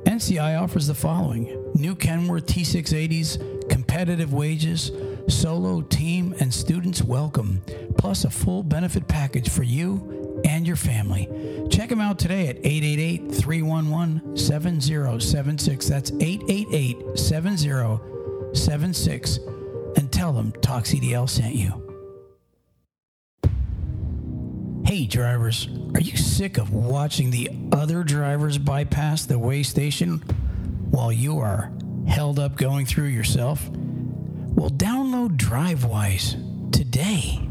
NCI 0.03 0.61
offers 0.61 0.87
the 0.87 0.93
following 0.93 1.71
new 1.73 1.95
Kenworth 1.95 2.45
T680s, 2.45 3.69
competitive 3.69 4.33
wages, 4.33 4.91
solo, 5.27 5.82
team, 5.82 6.36
and 6.39 6.53
students 6.53 7.03
welcome, 7.03 7.62
plus 7.98 8.24
a 8.25 8.29
full 8.29 8.63
benefit 8.63 9.08
package 9.08 9.50
for 9.50 9.63
you 9.63 10.41
and 10.46 10.67
your 10.67 10.75
family. 10.75 11.29
Check 11.70 11.89
them 11.89 12.01
out 12.01 12.20
today 12.20 12.48
at 12.48 12.58
888 12.58 13.34
311 13.34 14.38
7076. 14.38 15.88
That's 15.88 16.12
888 16.12 17.17
7076. 17.17 19.39
And 19.98 20.12
tell 20.12 20.34
them 20.34 20.51
Talk 20.62 20.84
CDL 20.84 21.29
sent 21.29 21.55
you. 21.55 21.82
Hey, 24.86 25.08
drivers, 25.08 25.67
are 25.96 26.01
you 26.01 26.15
sick 26.15 26.60
of 26.60 26.72
watching 26.72 27.32
the 27.32 27.50
other 27.72 28.03
drivers 28.03 28.60
bypass 28.60 29.25
the 29.25 29.39
weigh 29.39 29.63
station 29.63 30.20
while 30.91 31.12
you 31.12 31.39
are 31.39 31.72
held 32.08 32.38
up 32.38 32.55
going 32.55 32.86
through 32.86 33.08
yourself? 33.08 33.67
Well, 34.55 34.69
download 34.69 35.35
Drivewyze 35.35 36.71
today 36.71 37.45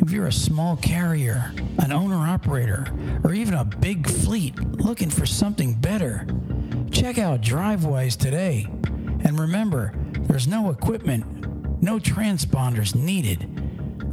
If 0.00 0.10
you're 0.10 0.28
a 0.28 0.32
small 0.32 0.78
carrier, 0.78 1.52
an 1.78 1.92
owner 1.92 2.26
operator, 2.26 2.86
or 3.22 3.34
even 3.34 3.52
a 3.52 3.66
big 3.66 4.08
fleet 4.08 4.58
looking 4.58 5.10
for 5.10 5.26
something 5.26 5.74
better, 5.74 6.26
check 6.90 7.18
out 7.18 7.42
Drivewyze 7.42 8.16
today. 8.16 8.66
And 9.22 9.38
remember, 9.38 9.92
there's 10.12 10.48
no 10.48 10.70
equipment, 10.70 11.82
no 11.82 11.98
transponders 11.98 12.94
needed 12.94 13.69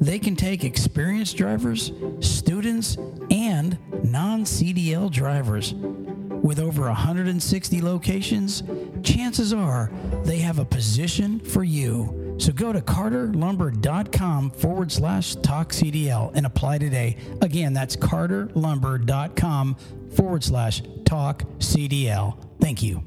They 0.00 0.18
can 0.18 0.36
take 0.36 0.64
experienced 0.64 1.36
drivers, 1.36 1.92
students, 2.20 2.96
and 3.30 3.78
non 4.04 4.44
CDL 4.44 5.10
drivers. 5.10 5.74
With 5.74 6.60
over 6.60 6.82
160 6.82 7.82
locations, 7.82 8.62
chances 9.02 9.52
are 9.52 9.90
they 10.24 10.38
have 10.38 10.58
a 10.58 10.64
position 10.64 11.40
for 11.40 11.64
you. 11.64 12.36
So 12.38 12.52
go 12.52 12.72
to 12.72 12.80
carterlumber.com 12.80 14.50
forward 14.52 14.92
slash 14.92 15.34
talk 15.36 15.70
CDL 15.70 16.30
and 16.34 16.46
apply 16.46 16.78
today. 16.78 17.16
Again, 17.42 17.72
that's 17.72 17.96
carterlumber.com 17.96 19.76
forward 20.14 20.44
slash 20.44 20.82
talk 21.04 21.42
CDL. 21.58 22.38
Thank 22.60 22.82
you. 22.82 23.02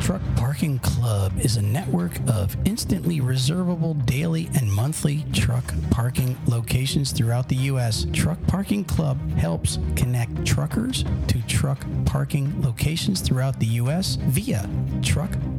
Truck 0.00 0.22
Parking 0.36 0.78
Club 0.80 1.32
is 1.40 1.56
a 1.56 1.62
network 1.62 2.12
of 2.28 2.56
instantly 2.64 3.20
reservable 3.20 3.94
daily 3.94 4.48
and 4.54 4.72
monthly 4.72 5.24
truck 5.32 5.64
parking 5.90 6.36
locations 6.46 7.12
throughout 7.12 7.48
the 7.48 7.56
U.S. 7.56 8.06
Truck 8.12 8.38
Parking 8.46 8.84
Club 8.84 9.18
helps 9.32 9.78
connect 9.94 10.44
truckers 10.44 11.04
to 11.28 11.40
truck 11.46 11.84
parking 12.04 12.60
locations 12.62 13.20
throughout 13.20 13.60
the 13.60 13.66
U.S. 13.66 14.16
via 14.16 14.68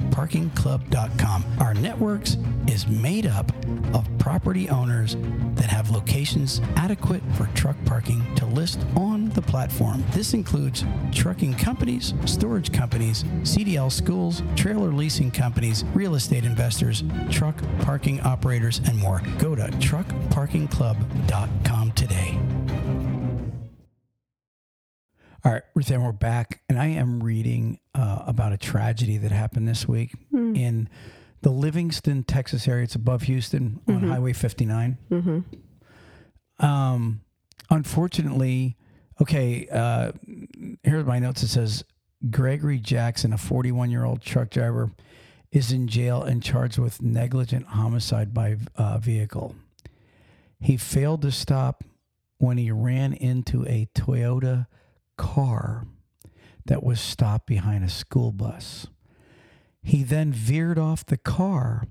truckparkingclub.com. 0.09 1.45
Our 1.59 1.73
networks 1.73 2.37
is 2.67 2.87
made 2.87 3.25
up 3.25 3.51
of 3.93 4.07
property 4.19 4.69
owners 4.69 5.17
that 5.55 5.69
have 5.69 5.89
locations 5.89 6.61
adequate 6.75 7.23
for 7.33 7.47
truck 7.53 7.75
parking 7.85 8.23
to 8.35 8.45
list 8.45 8.79
on 8.95 9.29
the 9.29 9.41
platform. 9.41 10.03
This 10.11 10.33
includes 10.33 10.85
trucking 11.11 11.55
companies, 11.55 12.13
storage 12.25 12.71
companies, 12.71 13.23
CDL 13.43 13.91
schools, 13.91 14.43
trailer 14.55 14.91
leasing 14.91 15.31
companies, 15.31 15.83
real 15.93 16.13
estate 16.15 16.45
investors, 16.45 17.03
truck 17.31 17.55
parking 17.81 18.21
operators, 18.21 18.79
and 18.85 18.97
more. 18.97 19.21
Go 19.39 19.55
to 19.55 19.63
truckparkingclub.com 19.63 21.91
today. 21.93 22.39
All 25.47 25.53
right, 25.53 25.63
Ruth 25.75 25.89
Ann, 25.91 26.03
we're 26.03 26.11
back, 26.11 26.59
and 26.67 26.77
I 26.77 26.87
am 26.87 27.23
reading 27.23 27.79
uh, 27.95 28.23
about 28.27 28.51
a 28.51 28.57
tragedy 28.57 29.17
that 29.19 29.31
happened 29.31 29.65
this 29.65 29.87
week 29.87 30.13
in 30.57 30.89
the 31.41 31.51
Livingston, 31.51 32.25
Texas 32.25 32.67
area. 32.67 32.83
It's 32.83 32.95
above 32.95 33.21
Houston 33.21 33.79
on 33.87 34.01
Highway 34.09 34.33
59. 34.33 34.97
Um, 36.59 37.21
unfortunately, 37.69 38.75
okay, 39.21 39.69
uh, 39.71 40.11
here's 40.83 41.05
my 41.05 41.17
notes. 41.19 41.43
It 41.43 41.47
says 41.47 41.85
Gregory 42.29 42.79
Jackson, 42.79 43.31
a 43.31 43.37
41 43.37 43.89
year 43.89 44.03
old 44.03 44.21
truck 44.21 44.49
driver, 44.49 44.91
is 45.53 45.71
in 45.71 45.87
jail 45.87 46.23
and 46.23 46.43
charged 46.43 46.77
with 46.77 47.01
negligent 47.01 47.67
homicide 47.67 48.33
by 48.33 48.57
uh, 48.75 48.97
vehicle. 48.97 49.55
He 50.59 50.75
failed 50.75 51.21
to 51.21 51.31
stop 51.31 51.85
when 52.37 52.57
he 52.57 52.69
ran 52.69 53.13
into 53.13 53.65
a 53.65 53.87
Toyota 53.95 54.67
car 55.17 55.85
that 56.65 56.83
was 56.83 56.99
stopped 56.99 57.47
behind 57.47 57.83
a 57.83 57.89
school 57.89 58.31
bus. 58.31 58.87
He 59.81 60.03
then 60.03 60.31
veered 60.31 60.77
off 60.77 61.05
the 61.05 61.17
car 61.17 61.83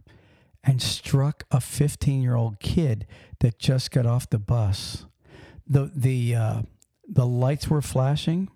and 0.62 0.82
struck 0.82 1.44
a 1.50 1.60
15 1.60 2.22
year 2.22 2.34
old 2.34 2.60
kid 2.60 3.06
that 3.40 3.58
just 3.58 3.90
got 3.90 4.06
off 4.06 4.28
the 4.28 4.38
bus. 4.38 5.06
The, 5.66 5.90
the, 5.94 6.34
uh, 6.34 6.62
the 7.08 7.26
lights 7.26 7.68
were 7.68 7.82
flashing. 7.82 8.50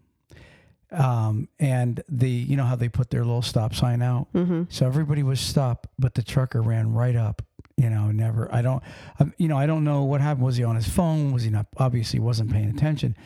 Um, 0.92 1.48
and 1.60 2.02
the, 2.08 2.28
you 2.28 2.56
know 2.56 2.64
how 2.64 2.74
they 2.74 2.88
put 2.88 3.10
their 3.10 3.24
little 3.24 3.42
stop 3.42 3.74
sign 3.74 4.02
out? 4.02 4.26
Mm-hmm. 4.34 4.64
So 4.68 4.86
everybody 4.86 5.22
was 5.22 5.40
stopped, 5.40 5.86
but 5.98 6.14
the 6.14 6.22
trucker 6.22 6.60
ran 6.60 6.92
right 6.92 7.14
up. 7.14 7.42
You 7.76 7.88
know, 7.88 8.10
never. 8.10 8.52
I 8.52 8.60
don't. 8.60 8.82
Um, 9.18 9.32
you 9.38 9.48
know, 9.48 9.56
I 9.56 9.66
don't 9.66 9.84
know 9.84 10.02
what 10.02 10.20
happened. 10.20 10.44
Was 10.44 10.56
he 10.56 10.64
on 10.64 10.76
his 10.76 10.88
phone? 10.88 11.32
Was 11.32 11.44
he 11.44 11.50
not? 11.50 11.66
Obviously, 11.78 12.18
wasn't 12.18 12.52
paying 12.52 12.68
attention. 12.68 13.16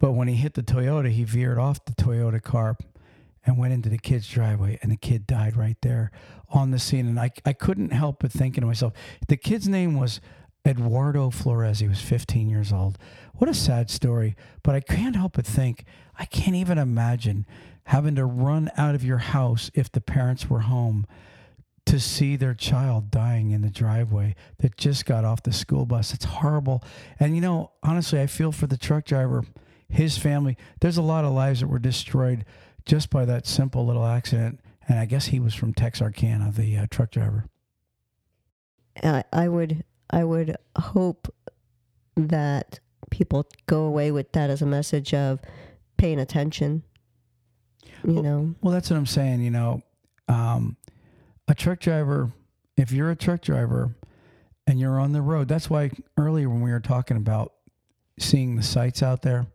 But 0.00 0.12
when 0.12 0.26
he 0.26 0.34
hit 0.34 0.54
the 0.54 0.62
Toyota, 0.62 1.10
he 1.10 1.22
veered 1.22 1.58
off 1.58 1.84
the 1.84 1.92
Toyota 1.92 2.42
car 2.42 2.76
and 3.46 3.56
went 3.56 3.72
into 3.72 3.88
the 3.88 3.98
kid's 3.98 4.28
driveway, 4.28 4.78
and 4.82 4.90
the 4.90 4.96
kid 4.96 5.26
died 5.26 5.56
right 5.56 5.76
there 5.82 6.10
on 6.48 6.72
the 6.72 6.78
scene. 6.78 7.06
And 7.06 7.20
I, 7.20 7.30
I 7.46 7.52
couldn't 7.52 7.92
help 7.92 8.20
but 8.20 8.32
thinking 8.32 8.62
to 8.62 8.66
myself, 8.66 8.92
the 9.28 9.36
kid's 9.36 9.68
name 9.68 9.98
was 9.98 10.20
Eduardo 10.66 11.30
Flores. 11.30 11.78
He 11.78 11.88
was 11.88 12.00
15 12.00 12.48
years 12.48 12.72
old. 12.72 12.98
What 13.34 13.48
a 13.48 13.54
sad 13.54 13.90
story. 13.90 14.36
But 14.62 14.74
I 14.74 14.80
can't 14.80 15.16
help 15.16 15.34
but 15.34 15.46
think, 15.46 15.84
I 16.18 16.24
can't 16.24 16.56
even 16.56 16.78
imagine 16.78 17.46
having 17.84 18.14
to 18.16 18.24
run 18.24 18.70
out 18.76 18.94
of 18.94 19.04
your 19.04 19.18
house 19.18 19.70
if 19.74 19.90
the 19.90 20.00
parents 20.00 20.48
were 20.48 20.60
home 20.60 21.06
to 21.86 21.98
see 21.98 22.36
their 22.36 22.54
child 22.54 23.10
dying 23.10 23.50
in 23.50 23.62
the 23.62 23.70
driveway 23.70 24.34
that 24.58 24.76
just 24.76 25.06
got 25.06 25.24
off 25.24 25.42
the 25.42 25.52
school 25.52 25.86
bus. 25.86 26.12
It's 26.14 26.26
horrible. 26.26 26.84
And 27.18 27.34
you 27.34 27.40
know, 27.40 27.72
honestly, 27.82 28.20
I 28.20 28.26
feel 28.26 28.52
for 28.52 28.66
the 28.66 28.76
truck 28.76 29.06
driver, 29.06 29.44
his 29.90 30.16
family. 30.18 30.56
There's 30.80 30.96
a 30.96 31.02
lot 31.02 31.24
of 31.24 31.32
lives 31.32 31.60
that 31.60 31.66
were 31.66 31.78
destroyed 31.78 32.44
just 32.86 33.10
by 33.10 33.24
that 33.24 33.46
simple 33.46 33.84
little 33.84 34.06
accident. 34.06 34.60
And 34.88 34.98
I 34.98 35.04
guess 35.04 35.26
he 35.26 35.40
was 35.40 35.54
from 35.54 35.74
Texarkana, 35.74 36.52
the 36.52 36.78
uh, 36.78 36.86
truck 36.90 37.10
driver. 37.10 37.46
I, 39.02 39.24
I 39.32 39.48
would 39.48 39.84
I 40.10 40.24
would 40.24 40.56
hope 40.76 41.32
that 42.16 42.80
people 43.10 43.46
go 43.66 43.84
away 43.84 44.10
with 44.10 44.32
that 44.32 44.50
as 44.50 44.62
a 44.62 44.66
message 44.66 45.14
of 45.14 45.40
paying 45.96 46.18
attention. 46.18 46.82
You 48.04 48.22
know, 48.22 48.54
Well, 48.62 48.72
that's 48.72 48.88
what 48.90 48.96
I'm 48.96 49.06
saying. 49.06 49.42
You 49.42 49.50
know, 49.50 49.82
um, 50.26 50.76
a 51.46 51.54
truck 51.54 51.80
driver, 51.80 52.32
if 52.76 52.92
you're 52.92 53.10
a 53.10 53.16
truck 53.16 53.42
driver 53.42 53.94
and 54.66 54.80
you're 54.80 54.98
on 54.98 55.12
the 55.12 55.20
road, 55.20 55.48
that's 55.48 55.68
why 55.68 55.90
earlier 56.16 56.48
when 56.48 56.62
we 56.62 56.70
were 56.70 56.80
talking 56.80 57.18
about 57.18 57.52
seeing 58.18 58.56
the 58.56 58.62
sights 58.62 59.02
out 59.02 59.22
there, 59.22 59.46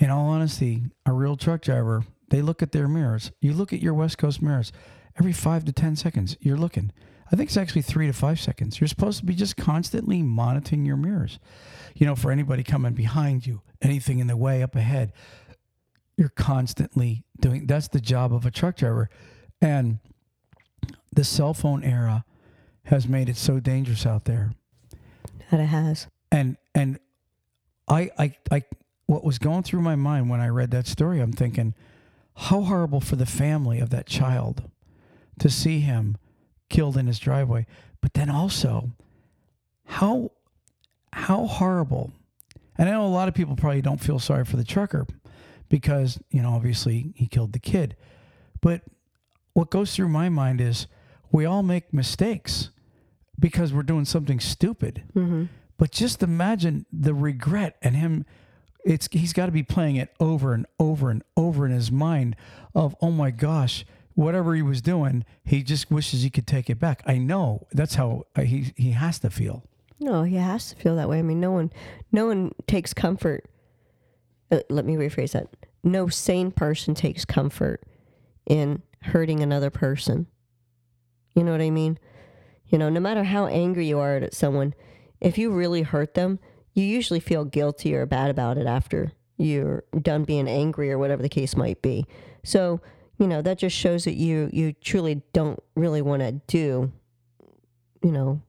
in 0.00 0.10
all 0.10 0.26
honesty, 0.26 0.82
a 1.06 1.12
real 1.12 1.36
truck 1.36 1.62
driver, 1.62 2.04
they 2.30 2.42
look 2.42 2.62
at 2.62 2.72
their 2.72 2.88
mirrors. 2.88 3.30
You 3.40 3.52
look 3.52 3.72
at 3.72 3.80
your 3.80 3.94
West 3.94 4.18
Coast 4.18 4.42
mirrors 4.42 4.72
every 5.18 5.32
five 5.32 5.64
to 5.66 5.72
10 5.72 5.96
seconds, 5.96 6.36
you're 6.40 6.56
looking. 6.56 6.92
I 7.30 7.36
think 7.36 7.50
it's 7.50 7.56
actually 7.56 7.82
three 7.82 8.06
to 8.08 8.12
five 8.12 8.40
seconds. 8.40 8.80
You're 8.80 8.88
supposed 8.88 9.20
to 9.20 9.24
be 9.24 9.34
just 9.34 9.56
constantly 9.56 10.22
monitoring 10.22 10.84
your 10.84 10.96
mirrors. 10.96 11.38
You 11.94 12.06
know, 12.06 12.16
for 12.16 12.32
anybody 12.32 12.64
coming 12.64 12.94
behind 12.94 13.46
you, 13.46 13.60
anything 13.80 14.18
in 14.18 14.26
the 14.26 14.36
way 14.36 14.62
up 14.62 14.74
ahead, 14.74 15.12
you're 16.16 16.28
constantly 16.30 17.24
doing 17.38 17.66
that's 17.66 17.88
the 17.88 18.00
job 18.00 18.34
of 18.34 18.44
a 18.44 18.50
truck 18.50 18.76
driver 18.76 19.08
and 19.62 19.98
the 21.14 21.24
cell 21.24 21.54
phone 21.54 21.82
era 21.82 22.24
has 22.84 23.08
made 23.08 23.28
it 23.28 23.36
so 23.36 23.58
dangerous 23.58 24.04
out 24.04 24.26
there 24.26 24.52
that 25.50 25.60
it 25.60 25.66
has. 25.66 26.08
and 26.30 26.58
and 26.74 26.98
I, 27.88 28.10
I 28.18 28.34
i 28.50 28.62
what 29.10 29.24
was 29.24 29.38
going 29.38 29.62
through 29.62 29.80
my 29.80 29.96
mind 29.96 30.30
when 30.30 30.40
i 30.40 30.48
read 30.48 30.70
that 30.70 30.86
story 30.86 31.20
i'm 31.20 31.32
thinking 31.32 31.74
how 32.34 32.62
horrible 32.62 33.00
for 33.00 33.16
the 33.16 33.26
family 33.26 33.80
of 33.80 33.90
that 33.90 34.06
child 34.06 34.62
to 35.38 35.50
see 35.50 35.80
him 35.80 36.16
killed 36.68 36.96
in 36.96 37.06
his 37.06 37.18
driveway. 37.18 37.66
But 38.00 38.14
then 38.14 38.30
also 38.30 38.92
how 39.84 40.30
how 41.12 41.46
horrible. 41.46 42.12
And 42.78 42.88
i 42.88 42.92
know 42.92 43.04
a 43.04 43.08
lot 43.08 43.28
of 43.28 43.34
people 43.34 43.56
probably 43.56 43.82
don't 43.82 44.00
feel 44.00 44.18
sorry 44.18 44.44
for 44.44 44.56
the 44.56 44.64
trucker 44.64 45.06
because 45.68 46.18
you 46.30 46.40
know 46.40 46.52
obviously 46.52 47.12
he 47.14 47.26
killed 47.26 47.52
the 47.52 47.58
kid. 47.58 47.96
But 48.60 48.82
what 49.52 49.70
goes 49.70 49.94
through 49.94 50.08
my 50.08 50.28
mind 50.28 50.60
is 50.60 50.86
we 51.32 51.44
all 51.44 51.62
make 51.62 51.92
mistakes 51.92 52.70
because 53.38 53.72
we're 53.72 53.82
doing 53.82 54.04
something 54.04 54.40
stupid. 54.40 55.02
Mm-hmm. 55.14 55.44
but 55.76 55.90
just 55.90 56.22
imagine 56.22 56.86
the 56.92 57.14
regret 57.14 57.76
and 57.82 57.96
him 57.96 58.24
it's 58.84 59.08
he's 59.12 59.32
got 59.32 59.46
to 59.46 59.52
be 59.52 59.62
playing 59.62 59.96
it 59.96 60.12
over 60.20 60.52
and 60.54 60.66
over 60.78 61.10
and 61.10 61.22
over 61.36 61.66
in 61.66 61.72
his 61.72 61.90
mind 61.92 62.36
of 62.74 62.94
oh 63.00 63.10
my 63.10 63.30
gosh 63.30 63.84
whatever 64.14 64.54
he 64.54 64.62
was 64.62 64.80
doing 64.82 65.24
he 65.44 65.62
just 65.62 65.90
wishes 65.90 66.22
he 66.22 66.30
could 66.30 66.46
take 66.46 66.68
it 66.70 66.78
back 66.78 67.02
i 67.06 67.16
know 67.18 67.66
that's 67.72 67.94
how 67.94 68.24
uh, 68.36 68.42
he 68.42 68.72
he 68.76 68.90
has 68.92 69.18
to 69.18 69.30
feel 69.30 69.64
No, 70.00 70.22
he 70.24 70.36
has 70.36 70.70
to 70.70 70.76
feel 70.76 70.96
that 70.96 71.10
way. 71.10 71.18
I 71.18 71.22
mean, 71.22 71.40
no 71.40 71.50
one, 71.50 71.70
no 72.10 72.24
one 72.26 72.52
takes 72.66 72.94
comfort. 72.94 73.44
Uh, 74.50 74.60
let 74.70 74.86
me 74.86 74.94
rephrase 74.96 75.32
that. 75.32 75.48
No 75.84 76.08
sane 76.08 76.52
person 76.52 76.94
takes 76.94 77.26
comfort 77.26 77.82
in 78.46 78.80
hurting 79.02 79.40
another 79.40 79.68
person. 79.68 80.26
You 81.34 81.44
know 81.44 81.52
what 81.52 81.60
I 81.60 81.68
mean? 81.68 81.98
You 82.68 82.78
know, 82.78 82.88
no 82.88 82.98
matter 83.00 83.24
how 83.24 83.46
angry 83.46 83.86
you 83.88 83.98
are 83.98 84.16
at 84.16 84.32
someone, 84.34 84.72
if 85.20 85.36
you 85.36 85.50
really 85.50 85.82
hurt 85.82 86.14
them, 86.14 86.38
you 86.74 86.84
usually 86.84 87.20
feel 87.20 87.44
guilty 87.44 87.94
or 87.94 88.06
bad 88.06 88.30
about 88.30 88.58
it 88.58 88.66
after 88.66 89.12
you're 89.36 89.84
done 90.00 90.24
being 90.24 90.48
angry 90.48 90.92
or 90.92 90.98
whatever 90.98 91.22
the 91.22 91.28
case 91.28 91.56
might 91.56 91.80
be. 91.80 92.06
So, 92.44 92.80
you 93.18 93.26
know, 93.26 93.42
that 93.42 93.58
just 93.58 93.76
shows 93.76 94.04
that 94.04 94.14
you 94.14 94.50
you 94.52 94.72
truly 94.74 95.22
don't 95.32 95.62
really 95.74 96.02
want 96.02 96.22
to 96.22 96.32
do, 96.46 96.92
you 98.02 98.12
know, 98.12 98.42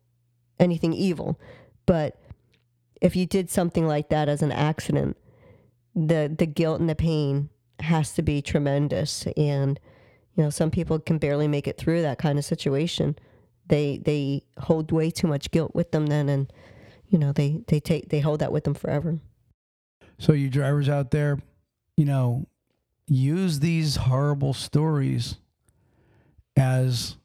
anything 0.60 0.94
evil. 0.94 1.40
But 1.86 2.20
if 3.02 3.16
you 3.16 3.26
did 3.26 3.50
something 3.50 3.88
like 3.88 4.10
that 4.10 4.30
as 4.30 4.42
an 4.42 4.52
accident, 4.52 5.18
the 5.96 6.34
the 6.38 6.46
guilt 6.46 6.80
and 6.80 6.90
the 6.90 6.96
pain 6.96 7.50
has 7.80 8.14
to 8.14 8.22
be 8.22 8.42
tremendous. 8.42 9.26
And 9.36 9.80
you 10.36 10.44
know, 10.44 10.50
some 10.50 10.72
people 10.72 11.00
can 11.00 11.18
barely 11.18 11.48
make 11.48 11.68
it 11.68 11.78
through 11.78 12.02
that 12.04 12.18
kind 12.18 12.38
of 12.38 12.46
situation. 12.46 13.18
They 13.68 13.98
they 13.98 14.44
hold 14.60 14.92
way 14.92 15.10
too 15.10 15.28
much 15.28 15.52
guilt 15.52 15.74
with 15.74 15.92
them 15.92 16.08
then, 16.08 16.30
and 16.30 16.52
you 17.12 17.20
know 17.20 17.32
they 17.32 17.64
they 17.68 17.80
take 17.80 18.10
they 18.10 18.20
hold 18.20 18.40
that 18.40 18.52
with 18.52 18.64
them 18.64 18.74
forever. 18.74 19.20
so 20.18 20.34
you 20.34 20.50
drivers 20.50 20.90
out 20.90 21.12
there 21.12 21.38
you 21.98 22.06
know 22.06 22.48
use 23.08 23.60
these 23.60 23.98
horrible 23.98 24.54
stories 24.54 25.36
as 26.56 27.18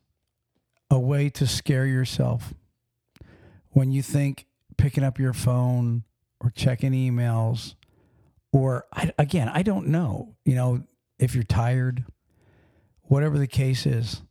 a 0.91 0.99
way 0.99 1.31
to 1.31 1.47
scare 1.47 1.87
yourself 1.87 2.53
when 3.71 3.91
you 3.91 4.03
think 4.03 4.47
picking 4.77 5.05
up 5.05 5.19
your 5.19 5.33
phone 5.33 6.03
or 6.41 6.51
checking 6.51 6.93
emails 6.93 7.75
or 8.53 8.85
I, 8.93 9.13
again 9.19 9.49
i 9.49 9.63
don't 9.63 9.89
know 9.89 10.35
you 10.45 10.55
know 10.55 10.83
if 11.19 11.35
you're 11.35 11.45
tired 11.45 12.05
whatever 13.03 13.39
the 13.39 13.47
case 13.47 13.87
is 13.87 14.23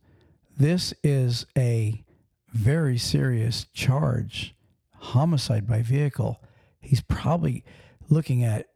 this 0.58 0.94
is 1.02 1.46
a 1.56 2.02
very 2.56 2.96
serious 2.96 3.66
charge, 3.74 4.54
homicide 4.98 5.66
by 5.66 5.82
vehicle. 5.82 6.42
He's 6.80 7.00
probably 7.00 7.64
looking 8.08 8.44
at 8.44 8.66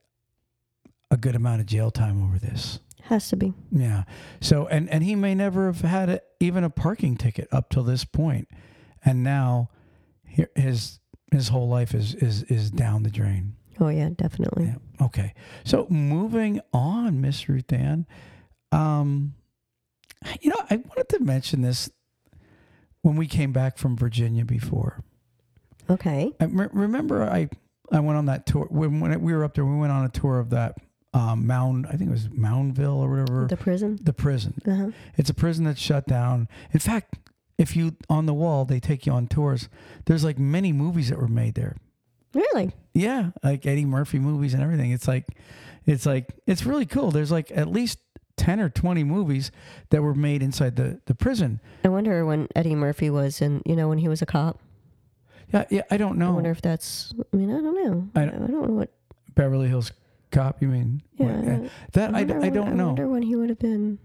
a 1.11 1.17
good 1.17 1.35
amount 1.35 1.61
of 1.61 1.67
jail 1.67 1.91
time 1.91 2.23
over 2.23 2.39
this. 2.39 2.81
Has 3.03 3.29
to 3.31 3.37
be. 3.37 3.53
Yeah. 3.73 4.05
So 4.41 4.67
and 4.69 4.89
and 4.91 5.03
he 5.03 5.17
may 5.17 5.35
never 5.35 5.67
have 5.67 5.81
had 5.81 6.09
a, 6.09 6.21
even 6.39 6.63
a 6.63 6.71
parking 6.71 7.17
ticket 7.17 7.49
up 7.51 7.71
till 7.71 7.83
this 7.83 8.05
point, 8.05 8.49
and 9.05 9.25
now 9.25 9.71
his 10.55 11.01
his 11.33 11.49
whole 11.49 11.69
life 11.69 11.95
is 11.95 12.15
is 12.15 12.45
is 12.45 12.71
down 12.71 13.03
the 13.03 13.11
drain. 13.11 13.57
Oh 13.81 13.89
yeah, 13.89 14.11
definitely. 14.15 14.67
Yeah. 14.67 15.07
Okay. 15.07 15.35
So 15.65 15.87
moving 15.89 16.61
on, 16.73 17.21
Miss 17.21 17.49
Ruth 17.49 17.73
Ann. 17.73 18.07
Um, 18.71 19.35
you 20.41 20.51
know, 20.51 20.63
I 20.69 20.77
wanted 20.77 21.09
to 21.11 21.21
mention 21.21 21.63
this 21.63 21.91
when 23.03 23.17
we 23.17 23.27
came 23.27 23.53
back 23.53 23.79
from 23.79 23.97
Virginia 23.97 24.45
before. 24.45 25.03
Okay. 25.91 26.33
I 26.41 26.45
re- 26.45 26.69
remember 26.73 27.23
I 27.25 27.49
I 27.93 28.01
went 28.01 28.17
on 28.17 28.27
that 28.27 28.47
tour 28.47 28.67
when 28.71 29.01
when 29.01 29.21
we 29.21 29.33
were 29.33 29.45
up 29.45 29.55
there. 29.55 29.65
We 29.65 29.77
went 29.77 29.93
on 29.93 30.05
a 30.05 30.09
tour 30.09 30.39
of 30.39 30.51
that 30.51 30.77
um, 31.13 31.47
Mound. 31.47 31.87
I 31.87 31.93
think 31.93 32.11
it 32.11 32.13
was 32.13 32.29
Moundville 32.29 32.97
or 32.97 33.11
whatever. 33.11 33.47
The 33.49 33.57
prison. 33.57 33.99
the 34.03 34.13
prison. 34.13 34.55
Uh-huh. 34.67 34.91
It's 35.17 35.31
a 35.31 35.35
prison 35.35 35.65
that's 35.65 35.81
shut 35.81 36.07
down. 36.07 36.49
In 36.73 36.81
fact, 36.81 37.19
if 37.59 37.77
you 37.77 37.97
on 38.09 38.27
the 38.27 38.35
wall, 38.35 38.65
they 38.65 38.81
take 38.81 39.07
you 39.07 39.13
on 39.13 39.27
tours. 39.27 39.69
There's 40.07 40.25
like 40.25 40.39
many 40.39 40.73
movies 40.73 41.11
that 41.11 41.19
were 41.19 41.29
made 41.29 41.55
there. 41.55 41.77
Really? 42.33 42.73
Yeah, 42.95 43.31
like 43.43 43.67
Eddie 43.67 43.85
Murphy 43.85 44.21
movies 44.21 44.55
and 44.55 44.63
everything. 44.63 44.93
It's 44.93 45.09
like, 45.09 45.27
it's 45.85 46.07
like 46.07 46.33
it's 46.47 46.65
really 46.65 46.87
cool. 46.87 47.11
There's 47.11 47.33
like 47.33 47.51
at 47.53 47.69
least 47.69 47.99
ten 48.37 48.61
or 48.61 48.69
twenty 48.69 49.03
movies 49.03 49.51
that 49.91 50.03
were 50.03 50.15
made 50.15 50.43
inside 50.43 50.77
the 50.77 51.01
the 51.07 51.15
prison. 51.15 51.61
I 51.85 51.89
wonder 51.89 52.25
when 52.25 52.47
Eddie 52.55 52.77
Murphy 52.77 53.11
was 53.11 53.43
in, 53.43 53.63
you 53.67 53.75
know, 53.75 53.89
when 53.89 53.99
he 53.99 54.09
was 54.09 54.23
a 54.23 54.27
cop. 54.27 54.61
Yeah, 55.53 55.65
yeah. 55.71 55.83
I 55.91 55.97
don't 55.97 56.17
know. 56.19 56.29
I 56.29 56.35
wonder 56.35 56.51
if 56.51 56.63
that's. 56.63 57.13
I 57.33 57.37
mean, 57.37 57.51
I 57.51 57.61
don't 57.61 57.75
know. 57.85 58.09
I 58.15 58.23
I 58.23 58.27
don't- 58.27 58.41
don't, 58.51 58.69
know 58.69 58.75
what. 58.75 58.91
Beverly 59.35 59.69
Hills 59.69 59.93
Cop. 60.31 60.61
You 60.63 60.69
mean? 60.69 61.03
Yeah. 61.19 61.27
What- 61.27 61.49
I- 61.49 61.71
that 61.93 62.11
I, 62.11 62.13
wonder 62.19 62.35
I 62.37 62.39
when- 62.39 62.53
don't 62.53 62.77
know. 62.77 62.85
I 62.85 62.87
wonder 62.89 63.09
when 63.09 63.23
he 63.23 63.37
would 63.37 63.49
have 63.49 63.59
been 63.59 63.99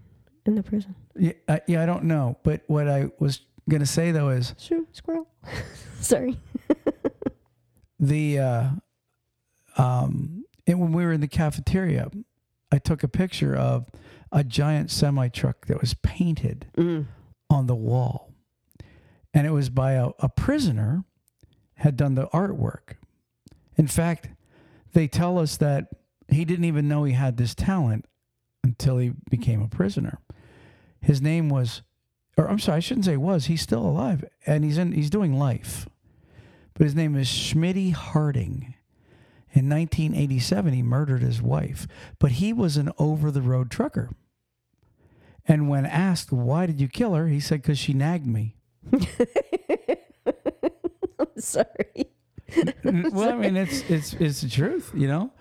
in 0.44 0.54
the 0.54 0.62
prison. 0.62 0.94
Yeah, 1.18 1.32
I, 1.48 1.60
yeah, 1.66 1.82
I 1.82 1.86
don't 1.86 2.04
know. 2.04 2.36
But 2.42 2.62
what 2.66 2.88
I 2.88 3.10
was 3.18 3.40
gonna 3.68 3.86
say 3.86 4.10
though 4.12 4.28
is 4.30 4.54
Shoot, 4.58 4.88
squirrel. 4.96 5.28
Sorry. 6.00 6.38
the 7.98 8.38
uh, 8.38 8.68
um, 9.78 10.44
and 10.66 10.80
when 10.80 10.92
we 10.92 11.04
were 11.04 11.12
in 11.12 11.20
the 11.20 11.28
cafeteria, 11.28 12.10
I 12.72 12.78
took 12.78 13.02
a 13.02 13.08
picture 13.08 13.54
of 13.56 13.88
a 14.32 14.42
giant 14.44 14.90
semi 14.90 15.28
truck 15.28 15.66
that 15.66 15.80
was 15.80 15.94
painted 15.94 16.66
Mm. 16.76 17.06
on 17.50 17.66
the 17.66 17.74
wall, 17.76 18.32
and 19.32 19.46
it 19.46 19.50
was 19.50 19.70
by 19.70 19.92
a, 19.92 20.10
a 20.18 20.28
prisoner 20.28 21.04
had 21.76 21.96
done 21.96 22.14
the 22.14 22.26
artwork. 22.28 22.96
In 23.76 23.86
fact, 23.86 24.28
they 24.92 25.06
tell 25.06 25.38
us 25.38 25.56
that 25.58 25.88
he 26.28 26.44
didn't 26.44 26.64
even 26.64 26.88
know 26.88 27.04
he 27.04 27.12
had 27.12 27.36
this 27.36 27.54
talent 27.54 28.06
until 28.64 28.98
he 28.98 29.12
became 29.30 29.62
a 29.62 29.68
prisoner. 29.68 30.18
His 31.00 31.22
name 31.22 31.48
was, 31.48 31.82
or 32.36 32.48
I'm 32.48 32.58
sorry, 32.58 32.78
I 32.78 32.80
shouldn't 32.80 33.06
say 33.06 33.16
was. 33.16 33.46
He's 33.46 33.62
still 33.62 33.84
alive, 33.84 34.24
and 34.46 34.64
he's 34.64 34.78
in. 34.78 34.92
He's 34.92 35.10
doing 35.10 35.38
life, 35.38 35.86
but 36.74 36.84
his 36.84 36.94
name 36.94 37.14
is 37.16 37.28
Smitty 37.28 37.92
Harding. 37.92 38.74
In 39.52 39.70
1987, 39.70 40.74
he 40.74 40.82
murdered 40.82 41.22
his 41.22 41.40
wife, 41.40 41.86
but 42.18 42.32
he 42.32 42.52
was 42.52 42.76
an 42.76 42.90
over 42.98 43.30
the 43.30 43.40
road 43.40 43.70
trucker. 43.70 44.10
And 45.48 45.68
when 45.68 45.86
asked, 45.86 46.32
why 46.32 46.66
did 46.66 46.80
you 46.80 46.88
kill 46.88 47.14
her? 47.14 47.28
He 47.28 47.40
said, 47.40 47.62
because 47.62 47.78
she 47.78 47.94
nagged 47.94 48.26
me. 48.26 48.56
Sorry. 51.38 52.10
well, 52.84 53.32
I 53.32 53.36
mean, 53.36 53.56
it's, 53.56 53.82
it's, 53.90 54.14
it's 54.14 54.40
the 54.40 54.48
truth, 54.48 54.92
you 54.94 55.08
know? 55.08 55.32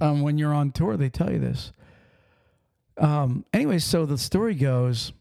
Um, 0.00 0.22
when 0.22 0.38
you're 0.38 0.54
on 0.54 0.72
tour, 0.72 0.96
they 0.96 1.08
tell 1.08 1.32
you 1.32 1.38
this. 1.38 1.72
Um, 2.98 3.44
anyway, 3.52 3.78
so 3.78 4.06
the 4.06 4.18
story 4.18 4.54
goes, 4.54 5.12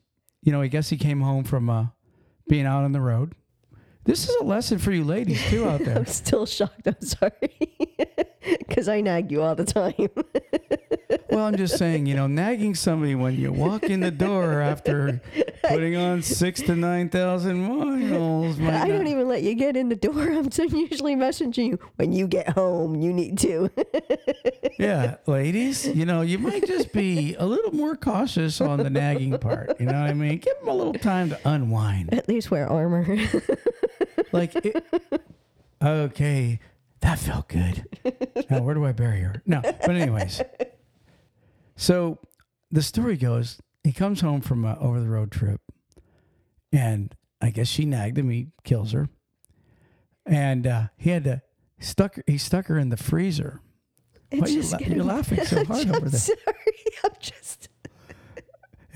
you 0.43 0.51
know, 0.51 0.61
I 0.61 0.67
guess 0.67 0.89
he 0.89 0.97
came 0.97 1.21
home 1.21 1.43
from 1.43 1.69
uh, 1.69 1.87
being 2.47 2.65
out 2.65 2.83
on 2.83 2.91
the 2.91 3.01
road. 3.01 3.33
This 4.03 4.29
is 4.29 4.35
a 4.39 4.43
lesson 4.43 4.77
for 4.77 4.91
you 4.91 5.03
ladies, 5.03 5.43
too, 5.49 5.67
out 5.67 5.79
there. 5.83 5.97
I'm 5.97 6.05
still 6.05 6.45
shocked. 6.45 6.87
I'm 6.87 7.01
sorry. 7.01 7.77
Because 8.59 8.87
I 8.87 9.01
nag 9.01 9.31
you 9.31 9.41
all 9.41 9.55
the 9.55 9.65
time. 9.65 10.09
Well, 11.29 11.45
I'm 11.45 11.57
just 11.57 11.77
saying, 11.77 12.05
you 12.05 12.15
know, 12.15 12.27
nagging 12.27 12.75
somebody 12.75 13.15
when 13.15 13.35
you 13.35 13.51
walk 13.51 13.83
in 13.83 13.99
the 13.99 14.11
door 14.11 14.61
after 14.61 15.21
putting 15.63 15.95
on 15.95 16.21
six 16.21 16.61
to 16.63 16.75
nine 16.75 17.09
thousand 17.09 17.61
miles. 17.61 18.57
might 18.57 18.73
I 18.83 18.87
don't 18.87 19.03
not- 19.03 19.07
even 19.07 19.27
let 19.27 19.41
you 19.43 19.55
get 19.55 19.75
in 19.75 19.89
the 19.89 19.95
door. 19.95 20.29
I'm 20.31 20.51
so 20.51 20.63
usually 20.63 21.15
messaging 21.15 21.67
you 21.71 21.79
when 21.95 22.13
you 22.13 22.27
get 22.27 22.49
home. 22.49 22.95
You 22.95 23.11
need 23.13 23.37
to. 23.39 23.69
Yeah, 24.77 25.15
ladies, 25.25 25.87
you 25.87 26.05
know, 26.05 26.19
you 26.19 26.37
might 26.37 26.67
just 26.67 26.91
be 26.91 27.33
a 27.39 27.45
little 27.45 27.73
more 27.73 27.95
cautious 27.95 28.59
on 28.59 28.79
the 28.79 28.89
nagging 28.89 29.37
part. 29.39 29.79
You 29.79 29.85
know 29.85 29.93
what 29.93 30.09
I 30.09 30.13
mean? 30.13 30.39
Give 30.39 30.53
them 30.59 30.67
a 30.67 30.73
little 30.73 30.91
time 30.93 31.29
to 31.29 31.39
unwind. 31.47 32.13
At 32.13 32.27
least 32.27 32.51
wear 32.51 32.67
armor. 32.69 33.05
Like, 34.31 34.53
it, 34.65 34.83
okay, 35.81 36.59
that 36.99 37.19
felt 37.19 37.47
good. 37.47 37.85
Now, 38.49 38.61
where 38.63 38.75
do 38.75 38.83
I 38.85 38.91
bury 38.91 39.21
her? 39.21 39.41
No, 39.45 39.61
but 39.61 39.89
anyways. 39.91 40.41
So 41.75 42.19
the 42.71 42.81
story 42.81 43.17
goes, 43.17 43.59
he 43.83 43.91
comes 43.91 44.21
home 44.21 44.41
from 44.41 44.65
a 44.65 44.77
over 44.79 44.99
the 44.99 45.07
road 45.09 45.31
trip, 45.31 45.61
and 46.71 47.13
I 47.41 47.49
guess 47.51 47.67
she 47.67 47.85
nagged 47.85 48.17
him. 48.17 48.29
He 48.29 48.47
kills 48.63 48.91
her, 48.93 49.09
and 50.25 50.65
uh, 50.65 50.83
he 50.97 51.09
had 51.11 51.23
to 51.25 51.41
stuck. 51.79 52.17
He 52.27 52.37
stuck 52.37 52.67
her 52.67 52.77
in 52.77 52.89
the 52.89 52.97
freezer. 52.97 53.59
Why 54.31 54.39
are 54.39 54.49
you 54.49 54.61
la- 54.63 54.77
you're 54.79 55.03
laughing 55.03 55.45
so 55.45 55.59
I'm 55.59 55.65
hard 55.67 55.85
just 55.87 55.95
over 55.95 56.09
there? 56.09 56.19
Sorry, 56.19 56.85
I'm 57.03 57.11
just. 57.19 57.69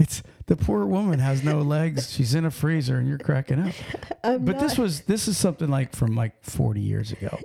It's 0.02 0.24
the 0.46 0.56
poor 0.56 0.86
woman 0.86 1.20
has 1.20 1.44
no 1.44 1.60
legs. 1.60 2.10
She's 2.14 2.34
in 2.34 2.46
a 2.46 2.52
freezer, 2.52 2.98
and 3.00 3.06
you're 3.06 3.18
cracking 3.18 3.60
up. 3.60 3.74
I'm 4.24 4.46
But 4.46 4.54
not, 4.56 4.62
this 4.62 4.78
was 4.78 5.02
this 5.02 5.28
is 5.28 5.38
something 5.38 5.68
like 5.68 5.94
from 5.94 6.16
like 6.16 6.42
40 6.42 6.80
years 6.80 7.12
ago. 7.12 7.38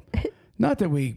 Not 0.57 0.79
that 0.79 0.88
we 0.88 1.16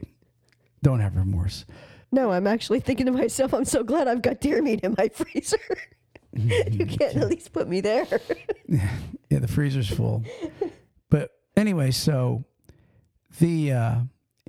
don't 0.82 1.00
have 1.00 1.16
remorse. 1.16 1.66
No, 2.12 2.32
I'm 2.32 2.48
actually 2.48 2.80
thinking 2.80 3.06
to 3.08 3.12
myself. 3.12 3.54
I'm 3.54 3.66
so 3.66 3.84
glad 3.84 4.08
I've 4.08 4.22
got 4.22 4.40
deer 4.40 4.62
meat 4.62 4.82
in 4.82 4.96
my 4.98 5.10
freezer. 5.14 5.60
you 6.34 6.86
can't 6.86 7.16
at 7.16 7.30
least 7.30 7.52
put 7.52 7.68
me 7.68 7.82
there. 7.82 8.08
Yeah, 8.68 9.40
the 9.40 9.48
freezer's 9.48 9.90
full. 9.90 10.24
But 11.10 11.32
anyway, 11.56 11.92
so 11.92 12.44
the 13.40 13.72
uh 13.72 13.96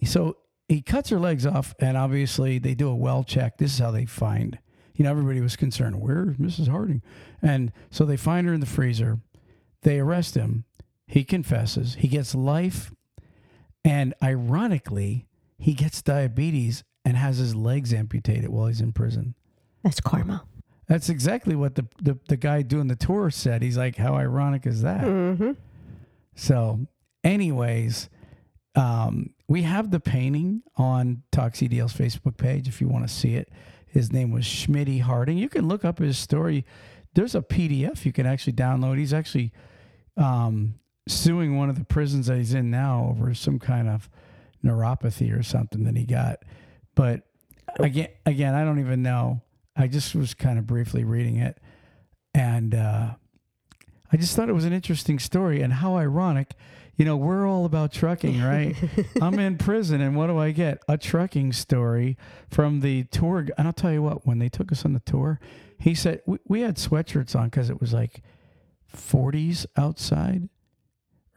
so 0.05 0.37
he 0.69 0.83
cuts 0.83 1.09
her 1.09 1.19
legs 1.19 1.47
off 1.47 1.75
and 1.81 1.97
obviously 1.97 2.59
they 2.59 2.75
do 2.75 2.89
a 2.89 2.95
well 2.95 3.25
check. 3.25 3.59
This 3.59 3.73
is 3.73 3.79
how 3.79 3.91
they 3.91 4.05
find. 4.05 4.59
You 4.95 5.05
know, 5.05 5.11
everybody 5.11 5.41
was 5.41 5.57
concerned, 5.57 6.01
where's 6.01 6.37
Mrs. 6.37 6.69
Harding? 6.69 7.03
And 7.41 7.73
so 7.91 8.05
they 8.05 8.17
find 8.17 8.47
her 8.47 8.53
in 8.53 8.61
the 8.61 8.67
freezer. 8.67 9.21
They 9.83 10.01
arrest 10.01 10.35
him. 10.35 10.65
He 11.07 11.25
confesses. 11.25 11.95
He 11.95 12.09
gets 12.09 12.35
life. 12.35 12.93
And 13.85 14.13
ironically, 14.23 15.27
he 15.57 15.73
gets 15.73 16.03
diabetes 16.03 16.83
and 17.05 17.17
has 17.17 17.39
his 17.39 17.55
legs 17.55 17.93
amputated 17.93 18.51
while 18.51 18.67
he's 18.67 18.81
in 18.81 18.93
prison. 18.93 19.35
That's 19.83 20.01
karma. 20.01 20.45
That's 20.87 21.09
exactly 21.09 21.55
what 21.55 21.75
the, 21.75 21.87
the, 22.03 22.19
the 22.29 22.37
guy 22.37 22.63
doing 22.63 22.89
the 22.89 22.97
tour 22.97 23.31
said. 23.31 23.63
He's 23.63 23.77
like, 23.77 23.97
how 23.97 24.15
ironic 24.15 24.67
is 24.67 24.83
that? 24.83 25.03
Mm-hmm. 25.03 25.53
So, 26.35 26.87
anyways, 27.23 28.09
um, 28.75 29.35
we 29.49 29.63
have 29.63 29.91
the 29.91 30.01
painting 30.01 30.63
on 30.77 31.23
Talk 31.31 31.55
CDL's 31.55 31.93
Facebook 31.93 32.37
page 32.37 32.69
if 32.69 32.81
you 32.81 32.89
want 32.89 33.07
to 33.07 33.13
see 33.13 33.35
it. 33.35 33.51
His 33.87 34.13
name 34.13 34.31
was 34.31 34.45
Smitty 34.45 35.03
Harding. 35.03 35.37
You 35.37 35.49
can 35.49 35.67
look 35.67 35.85
up 35.85 35.99
his 35.99 36.17
story. 36.17 36.65
There's 37.15 37.35
a 37.35 37.41
PDF 37.41 38.05
you 38.05 38.13
can 38.13 38.27
actually 38.27 38.53
download. 38.53 38.99
He's 38.99 39.15
actually 39.15 39.53
um, 40.17 40.75
suing 41.07 41.57
one 41.57 41.71
of 41.71 41.79
the 41.79 41.85
prisons 41.85 42.27
that 42.27 42.37
he's 42.37 42.55
in 42.55 42.71
now 42.71 43.09
over 43.11 43.35
some 43.35 43.59
kind 43.59 43.89
of 43.89 44.09
neuropathy 44.65 45.37
or 45.37 45.43
something 45.43 45.85
that 45.85 45.97
he 45.97 46.05
got. 46.05 46.39
But 46.99 47.23
again, 47.79 48.09
again, 48.27 48.57
I 48.57 48.65
don't 48.65 48.81
even 48.81 49.03
know. 49.03 49.41
I 49.77 49.87
just 49.87 50.17
was 50.17 50.35
kind 50.35 50.59
of 50.59 50.67
briefly 50.67 51.05
reading 51.05 51.37
it, 51.37 51.57
and 52.35 52.75
uh, 52.75 53.11
I 54.13 54.17
just 54.17 54.35
thought 54.35 54.49
it 54.49 54.53
was 54.53 54.65
an 54.65 54.73
interesting 54.73 55.21
story 55.21 55.63
and 55.63 55.75
how 55.75 55.97
ironic. 55.97 56.55
You 56.97 57.05
know, 57.05 57.17
we're 57.17 57.47
all 57.47 57.65
about 57.65 57.93
trucking, 57.93 58.43
right? 58.43 58.75
I'm 59.23 59.39
in 59.39 59.59
prison, 59.59 60.01
and 60.01 60.17
what 60.17 60.27
do 60.27 60.39
I 60.39 60.51
get? 60.51 60.83
A 60.89 60.99
trucking 60.99 61.53
story 61.53 62.17
from 62.51 62.81
the 62.81 63.05
tour. 63.05 63.47
And 63.57 63.69
I'll 63.69 63.73
tell 63.73 63.93
you 63.93 64.03
what, 64.03 64.27
when 64.27 64.41
they 64.41 64.49
took 64.49 64.73
us 64.73 64.85
on 64.85 64.93
the 64.93 65.01
tour, 65.01 65.39
he 65.79 65.95
said 65.95 66.23
we, 66.27 66.39
we 66.49 66.63
had 66.63 66.79
sweatshirts 66.79 67.37
on 67.37 67.45
because 67.45 67.71
it 67.71 67.81
was 67.81 67.93
like 67.93 68.23
40s 68.93 69.67
outside, 69.77 70.49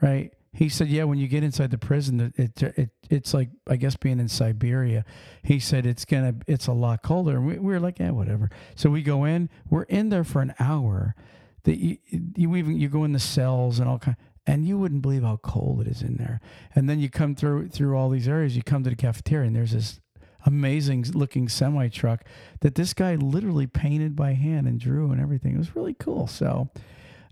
right? 0.02 0.34
He 0.53 0.67
said, 0.69 0.89
"Yeah, 0.89 1.05
when 1.05 1.17
you 1.17 1.27
get 1.27 1.43
inside 1.43 1.71
the 1.71 1.77
prison, 1.77 2.33
it, 2.35 2.61
it, 2.61 2.77
it 2.77 2.89
it's 3.09 3.33
like 3.33 3.49
I 3.67 3.77
guess 3.77 3.95
being 3.95 4.19
in 4.19 4.27
Siberia." 4.27 5.05
He 5.43 5.59
said 5.59 5.85
it's 5.85 6.05
gonna 6.05 6.35
it's 6.47 6.67
a 6.67 6.73
lot 6.73 7.03
colder, 7.03 7.37
and 7.37 7.47
we, 7.47 7.53
we 7.53 7.73
were 7.73 7.79
like, 7.79 7.99
"Yeah, 7.99 8.11
whatever." 8.11 8.49
So 8.75 8.89
we 8.89 9.01
go 9.01 9.23
in, 9.25 9.49
we're 9.69 9.83
in 9.83 10.09
there 10.09 10.23
for 10.23 10.41
an 10.41 10.53
hour. 10.59 11.15
that 11.63 11.77
you, 11.77 11.97
you 12.35 12.55
even 12.55 12.77
you 12.79 12.89
go 12.89 13.03
in 13.03 13.13
the 13.13 13.19
cells 13.19 13.79
and 13.79 13.87
all 13.87 13.99
kind 13.99 14.17
and 14.47 14.65
you 14.65 14.77
wouldn't 14.77 15.01
believe 15.01 15.23
how 15.23 15.37
cold 15.37 15.81
it 15.81 15.87
is 15.87 16.01
in 16.01 16.17
there. 16.17 16.41
And 16.73 16.89
then 16.89 16.99
you 16.99 17.09
come 17.09 17.35
through 17.35 17.69
through 17.69 17.95
all 17.95 18.09
these 18.09 18.27
areas. 18.27 18.55
You 18.55 18.63
come 18.63 18.83
to 18.83 18.89
the 18.89 18.95
cafeteria, 18.95 19.47
and 19.47 19.55
there's 19.55 19.71
this 19.71 19.99
amazing 20.45 21.05
looking 21.13 21.47
semi 21.47 21.87
truck 21.87 22.25
that 22.61 22.75
this 22.75 22.93
guy 22.93 23.15
literally 23.15 23.67
painted 23.67 24.15
by 24.15 24.33
hand 24.33 24.67
and 24.67 24.79
drew 24.79 25.11
and 25.11 25.21
everything. 25.21 25.53
It 25.53 25.59
was 25.59 25.75
really 25.75 25.93
cool. 25.93 26.27
So, 26.27 26.69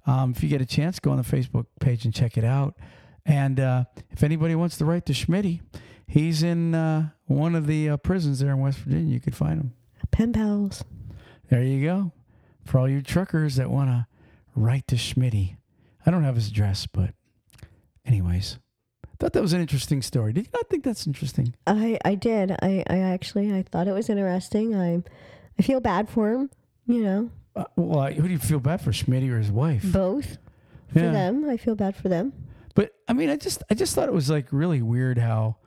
um, 0.06 0.32
if 0.36 0.44
you 0.44 0.50
get 0.50 0.62
a 0.62 0.66
chance, 0.66 1.00
go 1.00 1.12
on 1.12 1.18
the 1.18 1.24
Facebook 1.24 1.66
page 1.80 2.06
and 2.06 2.14
check 2.14 2.38
it 2.38 2.44
out. 2.44 2.76
And 3.26 3.60
uh, 3.60 3.84
if 4.12 4.24
anybody 4.24 4.56
wants 4.56 4.78
to 4.78 4.86
write 4.86 5.06
to 5.08 5.14
Smitty, 5.14 5.62
he's 6.08 6.42
in 6.44 6.74
uh, 6.74 7.10
one 7.26 7.56
of 7.56 7.68
the 7.68 7.90
uh, 7.90 7.98
prisons 7.98 8.40
there 8.40 8.52
in 8.52 8.60
West 8.60 8.80
Virginia. 8.80 9.14
You 9.14 9.20
could 9.20 9.36
find 9.36 9.60
him. 9.60 9.74
Pen 10.12 10.34
pals. 10.34 10.84
There 11.50 11.62
you 11.64 11.86
go. 11.86 12.12
For 12.66 12.80
all 12.80 12.90
you 12.90 13.02
truckers 13.02 13.56
that 13.58 13.70
want 13.70 13.90
to 13.90 14.08
write 14.56 14.88
to 14.88 14.96
Smitty. 14.96 15.58
I 16.06 16.12
don't 16.12 16.24
have 16.24 16.36
his 16.36 16.48
address, 16.48 16.88
but 16.88 17.14
anyways, 18.06 18.58
thought 19.20 19.34
that 19.34 19.42
was 19.42 19.54
an 19.54 19.62
interesting 19.62 20.02
story. 20.02 20.34
Did 20.34 20.46
you 20.46 20.52
not 20.54 20.70
think 20.70 20.84
that's 20.84 21.06
interesting? 21.06 21.54
I 21.68 22.00
I 22.06 22.16
did. 22.16 22.52
I 22.62 22.84
I 22.90 23.00
actually 23.00 23.54
I 23.54 23.64
thought 23.64 23.88
it 23.88 23.92
was 23.94 24.10
interesting. 24.10 24.76
I 24.76 25.04
I 25.58 25.62
feel 25.62 25.80
bad 25.82 26.10
for 26.10 26.32
him. 26.32 26.50
You 26.88 27.04
know, 27.04 27.30
Uh, 27.56 27.66
well, 27.76 28.12
who 28.12 28.24
do 28.24 28.30
you 28.30 28.40
feel 28.40 28.60
bad 28.60 28.82
for, 28.82 28.92
Smitty 28.92 29.30
or 29.32 29.38
his 29.38 29.52
wife? 29.52 29.84
both 29.92 30.38
for 30.88 31.00
Yeah. 31.00 31.12
them. 31.12 31.50
I 31.50 31.58
feel 31.58 31.76
bad 31.76 31.96
for 31.96 32.08
them. 32.10 32.34
But 32.80 32.94
I 33.10 33.12
mean, 33.12 33.30
I 33.30 33.36
just 33.36 33.62
I 33.70 33.74
just 33.74 33.94
thought 33.94 34.08
it 34.08 34.14
was 34.14 34.30
like 34.30 34.54
really 34.54 34.82
weird 34.82 35.18
how 35.18 35.58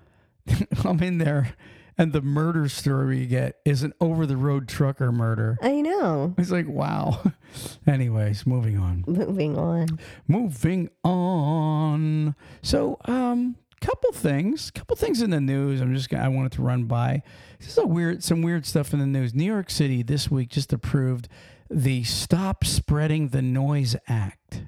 I'm 0.83 1.03
in 1.03 1.19
there 1.19 1.55
and 1.99 2.15
the 2.15 2.23
murder 2.23 2.71
story 2.71 3.19
we 3.19 3.27
get 3.27 3.57
is 3.67 3.83
an 3.83 3.93
over 4.01 4.25
the 4.25 4.39
road 4.39 4.67
trucker 4.67 5.13
murder. 5.13 5.59
I 5.61 5.83
know. 5.83 6.35
It's 6.39 6.51
like 6.51 6.67
wow. 6.67 7.21
Anyways, 7.87 8.47
moving 8.47 8.79
on. 8.79 9.05
Moving 9.07 9.59
on. 9.59 10.01
Moving 10.27 10.89
on. 11.05 12.35
So, 12.63 12.97
um, 13.05 13.57
couple 13.83 14.13
things, 14.13 14.71
couple 14.71 14.97
things 14.97 15.21
in 15.21 15.29
the 15.29 15.41
news. 15.43 15.83
I'm 15.83 15.95
just 15.95 16.09
gonna, 16.09 16.25
I 16.25 16.29
wanted 16.29 16.53
to 16.53 16.63
run 16.63 16.85
by. 16.85 17.23
This 17.59 17.69
is 17.69 17.77
a 17.77 17.87
weird, 17.87 18.25
some 18.25 18.41
weird 18.41 18.65
stuff 18.65 18.95
in 18.95 19.01
the 19.01 19.07
news. 19.07 19.35
New 19.35 19.45
York 19.45 19.69
City 19.69 20.03
this 20.03 20.31
week 20.31 20.49
just 20.49 20.73
approved 20.73 21.29
the 21.69 22.05
Stop 22.05 22.65
Spreading 22.65 23.29
the 23.29 23.43
Noise 23.43 23.97
Act. 24.09 24.63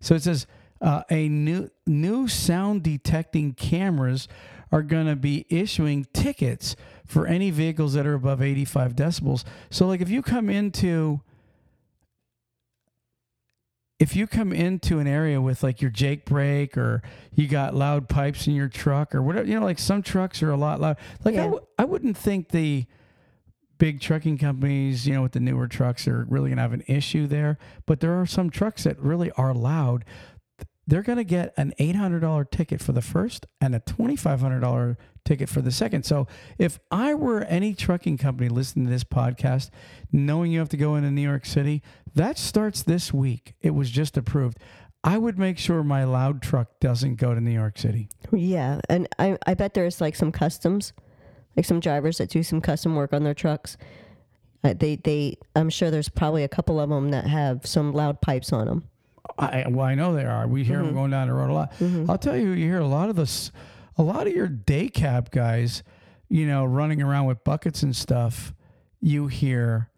So 0.00 0.16
it 0.16 0.22
says 0.24 0.48
uh, 0.80 1.02
a 1.10 1.28
new 1.28 1.70
new 1.86 2.28
sound 2.28 2.82
detecting 2.82 3.52
cameras 3.54 4.28
are 4.70 4.82
going 4.82 5.06
to 5.06 5.16
be 5.16 5.46
issuing 5.48 6.06
tickets 6.12 6.76
for 7.06 7.26
any 7.26 7.50
vehicles 7.50 7.94
that 7.94 8.06
are 8.06 8.14
above 8.14 8.42
85 8.42 8.94
decibels. 8.94 9.44
So 9.70 9.86
like 9.86 10.00
if 10.00 10.10
you 10.10 10.22
come 10.22 10.50
into 10.50 11.20
if 13.98 14.14
you 14.14 14.26
come 14.28 14.52
into 14.52 15.00
an 15.00 15.08
area 15.08 15.40
with 15.40 15.62
like 15.64 15.80
your 15.82 15.90
Jake 15.90 16.24
brake 16.24 16.76
or 16.78 17.02
you 17.34 17.48
got 17.48 17.74
loud 17.74 18.08
pipes 18.08 18.46
in 18.46 18.54
your 18.54 18.68
truck 18.68 19.12
or 19.14 19.22
whatever, 19.22 19.46
you 19.48 19.58
know, 19.58 19.64
like 19.64 19.78
some 19.80 20.02
trucks 20.02 20.40
are 20.42 20.50
a 20.50 20.56
lot 20.56 20.80
loud. 20.80 20.96
Like 21.24 21.34
I 21.34 21.38
Yeah. 21.38 21.44
w- 21.44 21.66
I 21.78 21.84
wouldn't 21.84 22.16
think 22.16 22.50
the 22.50 22.86
big 23.78 24.00
trucking 24.00 24.38
companies, 24.38 25.06
you 25.06 25.14
know, 25.14 25.22
with 25.22 25.32
the 25.32 25.40
newer 25.40 25.66
trucks 25.66 26.06
are 26.06 26.26
really 26.28 26.50
going 26.50 26.56
to 26.58 26.62
have 26.62 26.72
an 26.72 26.84
issue 26.86 27.26
there. 27.26 27.58
But 27.86 27.98
there 28.00 28.20
are 28.20 28.26
some 28.26 28.50
trucks 28.50 28.84
that 28.84 29.00
really 29.00 29.30
are 29.32 29.52
loud. 29.54 30.04
They're 30.88 31.02
going 31.02 31.18
to 31.18 31.24
get 31.24 31.52
an 31.58 31.74
$800 31.78 32.50
ticket 32.50 32.80
for 32.80 32.92
the 32.92 33.02
first 33.02 33.44
and 33.60 33.74
a 33.74 33.80
$2,500 33.80 34.96
ticket 35.22 35.50
for 35.50 35.60
the 35.60 35.70
second. 35.70 36.04
So 36.04 36.26
if 36.56 36.80
I 36.90 37.12
were 37.12 37.42
any 37.42 37.74
trucking 37.74 38.16
company 38.16 38.48
listening 38.48 38.86
to 38.86 38.90
this 38.90 39.04
podcast, 39.04 39.68
knowing 40.10 40.50
you 40.50 40.60
have 40.60 40.70
to 40.70 40.78
go 40.78 40.96
into 40.96 41.10
New 41.10 41.20
York 41.20 41.44
City, 41.44 41.82
that 42.14 42.38
starts 42.38 42.82
this 42.82 43.12
week. 43.12 43.52
It 43.60 43.74
was 43.74 43.90
just 43.90 44.16
approved. 44.16 44.58
I 45.04 45.18
would 45.18 45.38
make 45.38 45.58
sure 45.58 45.84
my 45.84 46.04
loud 46.04 46.40
truck 46.40 46.80
doesn't 46.80 47.16
go 47.16 47.34
to 47.34 47.40
New 47.40 47.52
York 47.52 47.76
City. 47.76 48.08
Yeah, 48.32 48.80
and 48.88 49.06
I 49.18 49.36
I 49.46 49.54
bet 49.54 49.74
there's 49.74 50.00
like 50.00 50.16
some 50.16 50.32
customs, 50.32 50.94
like 51.54 51.66
some 51.66 51.80
drivers 51.80 52.18
that 52.18 52.30
do 52.30 52.42
some 52.42 52.60
custom 52.62 52.96
work 52.96 53.12
on 53.12 53.24
their 53.24 53.34
trucks. 53.34 53.76
Uh, 54.64 54.74
they 54.76 54.96
they 54.96 55.36
I'm 55.54 55.70
sure 55.70 55.90
there's 55.90 56.08
probably 56.08 56.44
a 56.44 56.48
couple 56.48 56.80
of 56.80 56.88
them 56.88 57.10
that 57.10 57.26
have 57.26 57.64
some 57.64 57.92
loud 57.92 58.20
pipes 58.20 58.52
on 58.52 58.66
them. 58.66 58.88
I, 59.38 59.66
well, 59.68 59.86
I 59.86 59.94
know 59.94 60.14
they 60.14 60.24
are. 60.24 60.46
We 60.48 60.64
hear 60.64 60.78
them 60.78 60.86
mm-hmm. 60.86 60.96
going 60.96 61.10
down 61.12 61.28
the 61.28 61.34
road 61.34 61.50
a 61.50 61.52
lot. 61.52 61.72
Mm-hmm. 61.74 62.10
I'll 62.10 62.18
tell 62.18 62.36
you, 62.36 62.50
you 62.50 62.66
hear 62.66 62.80
a 62.80 62.86
lot 62.86 63.08
of 63.08 63.16
this, 63.16 63.52
a 63.96 64.02
lot 64.02 64.26
of 64.26 64.32
your 64.34 64.48
day 64.48 64.88
cab 64.88 65.30
guys, 65.30 65.82
you 66.28 66.46
know, 66.46 66.64
running 66.64 67.00
around 67.00 67.26
with 67.26 67.44
buckets 67.44 67.82
and 67.82 67.94
stuff. 67.94 68.52
You 69.00 69.28
hear 69.28 69.90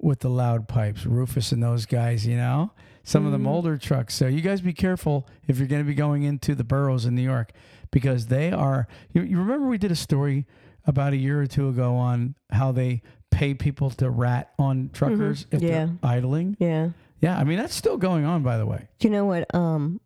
with 0.00 0.20
the 0.20 0.28
loud 0.28 0.68
pipes, 0.68 1.06
Rufus 1.06 1.52
and 1.52 1.62
those 1.62 1.86
guys. 1.86 2.26
You 2.26 2.36
know, 2.36 2.72
some 3.04 3.24
of 3.24 3.32
them 3.32 3.42
mm-hmm. 3.42 3.50
older 3.50 3.76
trucks. 3.78 4.14
So 4.14 4.26
you 4.26 4.40
guys 4.40 4.60
be 4.60 4.72
careful 4.72 5.28
if 5.46 5.58
you're 5.58 5.68
going 5.68 5.82
to 5.82 5.88
be 5.88 5.94
going 5.94 6.24
into 6.24 6.54
the 6.54 6.64
boroughs 6.64 7.04
in 7.04 7.14
New 7.14 7.22
York, 7.22 7.52
because 7.90 8.26
they 8.26 8.50
are. 8.50 8.88
You, 9.12 9.22
you 9.22 9.38
remember 9.38 9.68
we 9.68 9.78
did 9.78 9.92
a 9.92 9.96
story 9.96 10.46
about 10.86 11.12
a 11.12 11.16
year 11.16 11.40
or 11.40 11.46
two 11.46 11.68
ago 11.68 11.94
on 11.94 12.34
how 12.50 12.72
they 12.72 13.02
pay 13.30 13.54
people 13.54 13.90
to 13.90 14.10
rat 14.10 14.52
on 14.58 14.90
truckers 14.92 15.46
if 15.50 15.62
Yeah. 15.62 15.68
they're 15.68 15.96
idling. 16.02 16.56
Yeah. 16.58 16.90
Yeah, 17.20 17.36
I 17.36 17.44
mean 17.44 17.58
that's 17.58 17.74
still 17.74 17.96
going 17.96 18.24
on, 18.24 18.42
by 18.42 18.58
the 18.58 18.66
way. 18.66 18.88
Do 18.98 19.08
you 19.08 19.12
know 19.12 19.24
what? 19.24 19.52
Um, 19.54 20.00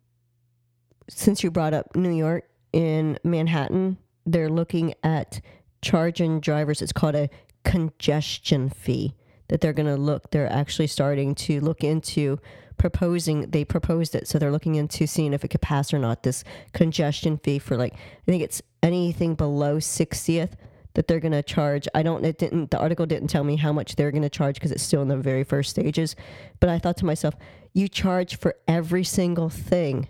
since 1.09 1.43
you 1.43 1.51
brought 1.51 1.73
up 1.73 1.95
New 1.95 2.11
York 2.11 2.45
in 2.71 3.19
Manhattan, 3.23 3.97
they're 4.25 4.49
looking 4.49 4.93
at 5.03 5.41
charging 5.81 6.39
drivers. 6.39 6.81
It's 6.81 6.93
called 6.93 7.15
a 7.15 7.29
congestion 7.63 8.69
fee 8.69 9.15
that 9.49 9.61
they're 9.61 9.73
going 9.73 9.93
to 9.93 9.97
look. 9.97 10.31
They're 10.31 10.51
actually 10.51 10.87
starting 10.87 11.35
to 11.35 11.59
look 11.59 11.83
into 11.83 12.39
proposing. 12.77 13.51
They 13.51 13.63
proposed 13.63 14.15
it, 14.15 14.27
so 14.27 14.39
they're 14.39 14.51
looking 14.51 14.75
into 14.75 15.05
seeing 15.05 15.33
if 15.33 15.43
it 15.43 15.49
could 15.49 15.61
pass 15.61 15.93
or 15.93 15.99
not. 15.99 16.23
This 16.23 16.43
congestion 16.73 17.37
fee 17.37 17.59
for 17.59 17.77
like 17.77 17.93
I 17.93 18.31
think 18.31 18.43
it's 18.43 18.61
anything 18.81 19.35
below 19.35 19.79
sixtieth 19.79 20.55
that 20.95 21.07
they're 21.07 21.19
going 21.19 21.31
to 21.31 21.43
charge. 21.43 21.87
I 21.93 22.03
don't. 22.03 22.23
It 22.25 22.37
didn't. 22.37 22.71
The 22.71 22.79
article 22.79 23.05
didn't 23.05 23.29
tell 23.29 23.43
me 23.43 23.55
how 23.55 23.73
much 23.73 23.95
they're 23.95 24.11
going 24.11 24.23
to 24.23 24.29
charge 24.29 24.55
because 24.55 24.71
it's 24.71 24.83
still 24.83 25.01
in 25.01 25.07
the 25.07 25.17
very 25.17 25.43
first 25.43 25.71
stages. 25.71 26.15
But 26.59 26.69
I 26.69 26.79
thought 26.79 26.97
to 26.97 27.05
myself, 27.05 27.35
you 27.73 27.87
charge 27.87 28.37
for 28.37 28.55
every 28.67 29.03
single 29.03 29.49
thing 29.49 30.07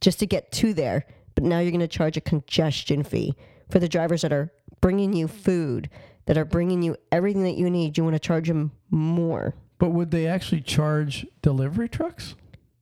just 0.00 0.18
to 0.20 0.26
get 0.26 0.52
to 0.52 0.74
there. 0.74 1.06
But 1.34 1.44
now 1.44 1.60
you're 1.60 1.70
going 1.70 1.80
to 1.80 1.88
charge 1.88 2.16
a 2.16 2.20
congestion 2.20 3.02
fee 3.02 3.34
for 3.70 3.78
the 3.78 3.88
drivers 3.88 4.22
that 4.22 4.32
are 4.32 4.52
bringing 4.80 5.12
you 5.12 5.28
food, 5.28 5.88
that 6.26 6.36
are 6.36 6.44
bringing 6.44 6.82
you 6.82 6.96
everything 7.12 7.44
that 7.44 7.56
you 7.56 7.70
need. 7.70 7.96
You 7.96 8.04
want 8.04 8.14
to 8.14 8.20
charge 8.20 8.48
them 8.48 8.72
more. 8.90 9.54
But 9.78 9.90
would 9.90 10.10
they 10.10 10.26
actually 10.26 10.60
charge 10.60 11.26
delivery 11.40 11.88
trucks? 11.88 12.34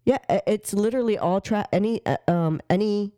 Yeah, 0.04 0.18
it's 0.46 0.72
literally 0.72 1.18
all 1.18 1.40
tra- 1.40 1.68
any 1.70 2.04
uh, 2.06 2.16
um 2.26 2.60
any 2.70 3.12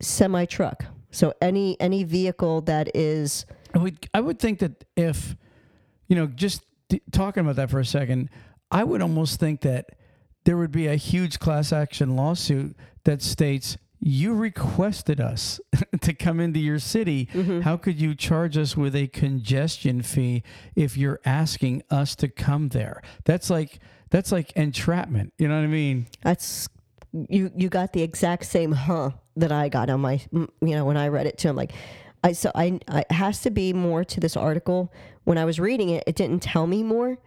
semi 0.00 0.44
truck. 0.44 0.84
So 1.10 1.34
any 1.40 1.80
any 1.80 2.04
vehicle 2.04 2.60
that 2.62 2.94
is 2.94 3.46
I 3.74 3.78
would 3.78 4.08
I 4.14 4.20
would 4.20 4.38
think 4.38 4.60
that 4.60 4.84
if 4.96 5.36
you 6.08 6.16
know 6.16 6.26
just 6.26 6.62
talking 7.12 7.42
about 7.42 7.56
that 7.56 7.70
for 7.70 7.80
a 7.80 7.84
second, 7.84 8.30
I 8.70 8.84
would 8.84 9.02
almost 9.02 9.40
think 9.40 9.60
that 9.62 9.90
there 10.44 10.56
would 10.56 10.72
be 10.72 10.86
a 10.86 10.96
huge 10.96 11.38
class 11.38 11.72
action 11.72 12.16
lawsuit 12.16 12.76
that 13.04 13.22
states 13.22 13.76
you 14.00 14.34
requested 14.34 15.20
us 15.20 15.60
to 16.00 16.14
come 16.14 16.40
into 16.40 16.58
your 16.58 16.78
city. 16.78 17.28
Mm-hmm. 17.32 17.60
How 17.60 17.76
could 17.76 18.00
you 18.00 18.14
charge 18.14 18.56
us 18.56 18.76
with 18.76 18.96
a 18.96 19.08
congestion 19.08 20.02
fee 20.02 20.42
if 20.74 20.96
you're 20.96 21.20
asking 21.24 21.82
us 21.90 22.16
to 22.16 22.28
come 22.28 22.70
there? 22.70 23.02
That's 23.24 23.50
like 23.50 23.78
that's 24.10 24.32
like 24.32 24.52
entrapment. 24.52 25.34
You 25.38 25.48
know 25.48 25.56
what 25.56 25.64
I 25.64 25.68
mean? 25.68 26.06
That's 26.22 26.68
you. 27.12 27.50
You 27.56 27.68
got 27.68 27.92
the 27.92 28.02
exact 28.02 28.46
same 28.46 28.72
huh 28.72 29.10
that 29.36 29.52
I 29.52 29.68
got 29.68 29.90
on 29.90 30.00
my. 30.00 30.20
You 30.32 30.48
know, 30.60 30.84
when 30.84 30.96
I 30.96 31.08
read 31.08 31.26
it 31.26 31.38
too, 31.38 31.48
I'm 31.48 31.56
like, 31.56 31.72
I 32.22 32.32
so 32.32 32.50
I, 32.54 32.78
I 32.88 33.00
it 33.00 33.12
has 33.12 33.42
to 33.42 33.50
be 33.50 33.72
more 33.72 34.04
to 34.04 34.20
this 34.20 34.36
article. 34.36 34.92
When 35.24 35.38
I 35.38 35.44
was 35.44 35.60
reading 35.60 35.90
it, 35.90 36.04
it 36.06 36.16
didn't 36.16 36.40
tell 36.40 36.66
me 36.66 36.82
more, 36.82 37.18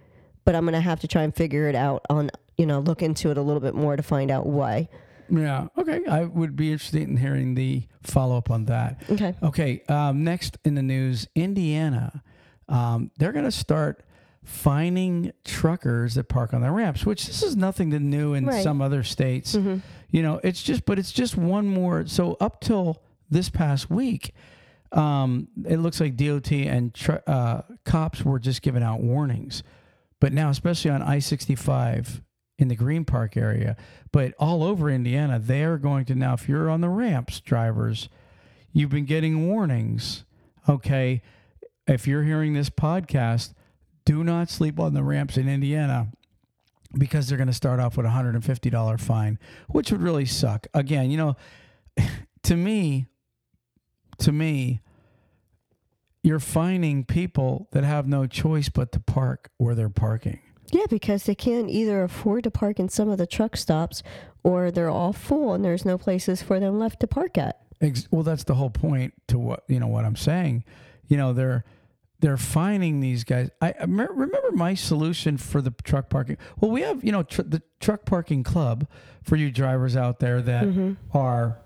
but 0.45 0.55
I'm 0.55 0.65
gonna 0.65 0.81
have 0.81 0.99
to 1.01 1.07
try 1.07 1.23
and 1.23 1.35
figure 1.35 1.67
it 1.67 1.75
out 1.75 2.05
on. 2.09 2.29
You 2.57 2.67
know, 2.67 2.79
look 2.79 3.01
into 3.01 3.31
it 3.31 3.37
a 3.37 3.41
little 3.41 3.61
bit 3.61 3.73
more 3.73 3.95
to 3.95 4.03
find 4.03 4.29
out 4.29 4.45
why. 4.45 4.87
Yeah. 5.29 5.67
Okay. 5.77 6.01
I 6.07 6.25
would 6.25 6.55
be 6.55 6.71
interested 6.71 7.01
in 7.01 7.17
hearing 7.17 7.55
the 7.55 7.83
follow 8.03 8.37
up 8.37 8.51
on 8.51 8.65
that. 8.65 9.01
Okay. 9.09 9.33
Okay. 9.41 9.81
Um, 9.89 10.23
next 10.23 10.57
in 10.63 10.75
the 10.75 10.83
news, 10.83 11.27
Indiana. 11.33 12.21
Um, 12.69 13.11
they're 13.17 13.31
going 13.31 13.45
to 13.45 13.51
start 13.51 14.03
fining 14.43 15.31
truckers 15.45 16.15
that 16.15 16.27
park 16.29 16.53
on 16.53 16.61
their 16.61 16.71
ramps, 16.73 17.05
which 17.05 17.25
this 17.27 17.41
is 17.43 17.55
nothing 17.55 17.91
to 17.91 17.99
new 17.99 18.33
in 18.33 18.45
Right. 18.45 18.63
some 18.63 18.81
other 18.81 19.03
states. 19.03 19.55
You 19.55 20.21
know, 20.21 20.39
it's 20.43 20.61
just, 20.61 20.85
but 20.85 20.99
it's 20.99 21.11
just 21.11 21.35
one 21.37 21.67
more. 21.67 22.05
So 22.07 22.37
up 22.39 22.61
till 22.61 23.01
this 23.29 23.49
past 23.49 23.89
week, 23.89 24.33
um, 24.91 25.47
it 25.67 25.77
looks 25.77 25.99
like 25.99 26.15
DOT 26.15 26.51
and 26.67 26.93
tr- 26.93 27.23
uh, 27.25 27.61
cops 27.85 28.23
were 28.23 28.37
just 28.39 28.61
giving 28.61 28.83
out 28.83 29.01
warnings. 29.01 29.63
But 30.19 30.33
now, 30.33 30.49
especially 30.49 30.91
on 30.91 31.01
I 31.01 31.19
65 31.19 32.21
in 32.59 32.67
the 32.67 32.75
Green 32.75 33.03
Park 33.05 33.35
area, 33.35 33.75
but 34.11 34.33
all 34.37 34.63
over 34.63 34.89
Indiana, 34.89 35.39
they 35.39 35.63
are 35.63 35.77
going 35.77 36.05
to 36.05 36.15
now, 36.15 36.33
if 36.33 36.47
you're 36.47 36.69
on 36.69 36.81
the 36.81 36.89
ramps, 36.89 37.39
drivers, 37.39 38.07
you've 38.71 38.91
been 38.91 39.05
getting 39.05 39.47
warnings. 39.47 40.25
Okay. 40.69 41.21
If 41.87 42.07
you're 42.07 42.23
hearing 42.23 42.53
this 42.53 42.69
podcast, 42.69 43.53
do 44.05 44.23
not 44.23 44.49
sleep 44.49 44.79
on 44.79 44.93
the 44.93 45.03
ramps 45.03 45.37
in 45.37 45.47
Indiana. 45.47 46.07
because 46.95 47.27
they're 47.27 47.37
going 47.39 47.47
to 47.47 47.53
start 47.53 47.79
off 47.79 47.97
with 47.97 48.05
a 48.05 48.09
$150 48.09 48.99
fine, 49.01 49.39
which 49.67 49.91
would 49.91 50.01
really 50.01 50.25
suck. 50.25 50.67
Again, 50.75 51.09
you 51.09 51.17
know, 51.17 51.35
to 52.43 52.55
me, 52.55 53.07
to 54.19 54.31
me, 54.31 54.81
you're 56.21 56.39
finding 56.39 57.03
people 57.03 57.67
that 57.71 57.83
have 57.83 58.07
no 58.07 58.27
choice 58.27 58.69
but 58.69 58.91
to 58.91 58.99
park 58.99 59.49
where 59.57 59.73
they're 59.75 59.89
parking. 59.89 60.39
Yeah, 60.71 60.85
because 60.89 61.23
they 61.23 61.33
can't 61.35 61.69
either 61.69 62.03
afford 62.03 62.43
to 62.45 62.51
park 62.51 62.79
in 62.79 62.89
some 62.89 63.09
of 63.09 63.17
the 63.17 63.27
truck 63.27 63.57
stops 63.57 64.03
or 64.43 64.69
they're 64.71 64.89
all 64.89 65.13
full 65.13 65.53
and 65.53 65.65
there's 65.65 65.85
no 65.85 65.97
places 65.97 66.41
for 66.41 66.59
them 66.59 66.77
left 66.79 66.99
to 67.01 67.07
park 67.07 67.37
at. 67.37 67.59
Ex- 67.81 68.07
well, 68.11 68.23
that's 68.23 68.43
the 68.45 68.55
whole 68.55 68.69
point 68.69 69.13
to 69.27 69.37
what 69.37 69.63
you 69.67 69.79
know 69.79 69.87
what 69.87 70.05
I'm 70.05 70.15
saying. 70.15 70.63
You 71.07 71.17
know, 71.17 71.33
they're 71.33 71.65
they're 72.23 72.37
finding 72.37 73.01
these 73.01 73.25
guys. 73.25 73.49
I 73.61 73.73
remember 73.85 74.49
my 74.53 74.75
solution 74.75 75.35
for 75.35 75.61
the 75.61 75.71
truck 75.83 76.09
parking. 76.09 76.37
Well, 76.61 76.71
we 76.71 76.79
have 76.83 77.03
you 77.03 77.11
know 77.11 77.23
tr- 77.23 77.41
the 77.41 77.61
truck 77.81 78.05
parking 78.05 78.43
club 78.43 78.87
for 79.23 79.35
you 79.35 79.51
drivers 79.51 79.97
out 79.97 80.19
there 80.19 80.41
that 80.41 80.63
are, 81.13 81.57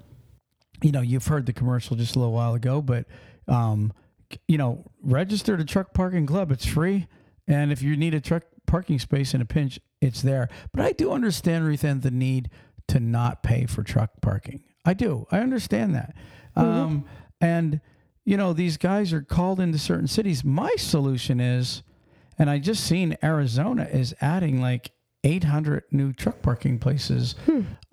you 0.81 0.91
know, 0.91 1.01
you've 1.01 1.27
heard 1.27 1.45
the 1.45 1.53
commercial 1.53 1.95
just 1.95 2.15
a 2.15 2.19
little 2.19 2.33
while 2.33 2.55
ago, 2.55 2.81
but 2.81 3.05
um, 3.47 3.93
you 4.47 4.57
know, 4.57 4.83
register 5.03 5.57
to 5.57 5.63
truck 5.63 5.93
parking 5.93 6.25
club. 6.25 6.51
It's 6.51 6.65
free, 6.65 7.05
and 7.47 7.71
if 7.71 7.83
you 7.83 7.95
need 7.95 8.15
a 8.15 8.19
truck 8.19 8.41
parking 8.65 8.97
space 8.97 9.35
in 9.35 9.41
a 9.41 9.45
pinch, 9.45 9.79
it's 10.01 10.23
there. 10.23 10.49
But 10.73 10.83
I 10.83 10.91
do 10.91 11.11
understand, 11.11 11.65
Ruthann, 11.65 12.01
the 12.01 12.09
need 12.09 12.49
to 12.87 12.99
not 12.99 13.43
pay 13.43 13.67
for 13.67 13.83
truck 13.83 14.09
parking. 14.21 14.63
I 14.83 14.95
do. 14.95 15.27
I 15.31 15.39
understand 15.39 15.93
that. 15.93 16.15
Um, 16.55 17.05
and 17.39 17.79
you 18.27 18.35
know, 18.35 18.51
these 18.51 18.75
guys 18.75 19.13
are 19.13 19.21
called 19.21 19.61
into 19.61 19.77
certain 19.77 20.05
cities. 20.05 20.43
My 20.43 20.75
solution 20.75 21.39
is, 21.39 21.81
and 22.37 22.49
I 22.49 22.59
just 22.59 22.83
seen 22.83 23.17
Arizona 23.23 23.87
is 23.89 24.13
adding 24.19 24.59
like 24.59 24.91
800 25.23 25.85
new 25.91 26.11
truck 26.11 26.41
parking 26.41 26.77
places 26.77 27.35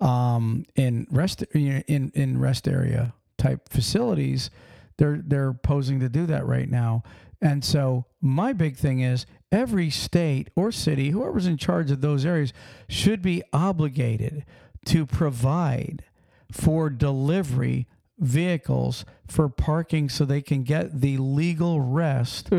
um, 0.01 0.65
in 0.75 1.07
rest 1.09 1.45
you 1.53 1.75
know, 1.75 1.81
in 1.87 2.11
in 2.15 2.37
rest 2.37 2.67
area 2.67 3.13
type 3.37 3.69
facilities. 3.69 4.49
They're 4.97 5.21
they're 5.25 5.53
posing 5.53 6.01
to 6.01 6.09
do 6.09 6.25
that 6.25 6.45
right 6.45 6.69
now. 6.69 7.03
And 7.41 7.63
so 7.63 8.03
my 8.19 8.51
big 8.51 8.75
thing 8.75 8.99
is 8.99 9.25
every 9.53 9.89
state 9.89 10.49
or 10.57 10.69
city, 10.69 11.11
whoever's 11.11 11.47
in 11.47 11.55
charge 11.55 11.91
of 11.91 12.01
those 12.01 12.25
areas, 12.25 12.51
should 12.89 13.21
be 13.21 13.41
obligated 13.53 14.43
to 14.87 15.05
provide 15.05 16.03
for 16.51 16.89
delivery 16.89 17.87
vehicles 18.19 19.05
for 19.27 19.49
parking 19.49 20.09
so 20.09 20.23
they 20.25 20.41
can 20.41 20.63
get 20.63 21.01
the 21.01 21.17
legal 21.17 21.81
rest 21.81 22.49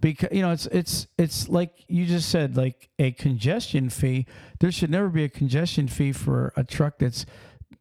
because 0.00 0.28
you 0.32 0.42
know 0.42 0.52
it's 0.52 0.66
it's 0.66 1.06
it's 1.18 1.48
like 1.48 1.72
you 1.88 2.06
just 2.06 2.28
said 2.28 2.56
like 2.56 2.88
a 2.98 3.12
congestion 3.12 3.88
fee. 3.90 4.26
There 4.60 4.70
should 4.70 4.90
never 4.90 5.08
be 5.08 5.24
a 5.24 5.28
congestion 5.28 5.88
fee 5.88 6.12
for 6.12 6.52
a 6.56 6.64
truck 6.64 6.98
that's 6.98 7.24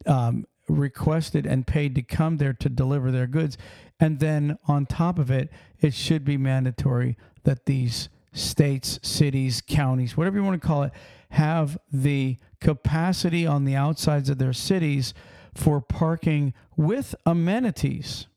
um, 0.06 0.46
requested 0.70 1.46
and 1.46 1.68
paid 1.68 1.96
to 1.96 2.02
come 2.02 2.38
there 2.38 2.54
to 2.54 2.70
deliver 2.70 3.12
their 3.12 3.28
goods. 3.28 3.58
And 4.00 4.20
then 4.20 4.58
on 4.68 4.86
top 4.86 5.20
of 5.20 5.30
it 5.30 5.50
it 5.80 5.94
should 5.94 6.24
be 6.24 6.38
mandatory 6.38 7.18
that 7.44 7.66
these 7.66 8.10
states 8.34 8.98
cities 9.04 9.62
counties 9.68 10.16
whatever 10.16 10.38
you 10.38 10.44
want 10.44 10.62
to 10.62 10.66
call 10.66 10.84
it 10.84 10.92
have 11.32 11.78
the 11.92 12.38
capacity 12.62 13.46
on 13.46 13.66
the 13.66 13.76
outsides 13.76 14.30
of 14.30 14.38
their 14.38 14.54
cities 14.54 15.14
for 15.54 15.82
parking 15.82 16.54
with 16.78 17.14
amenities 17.26 18.28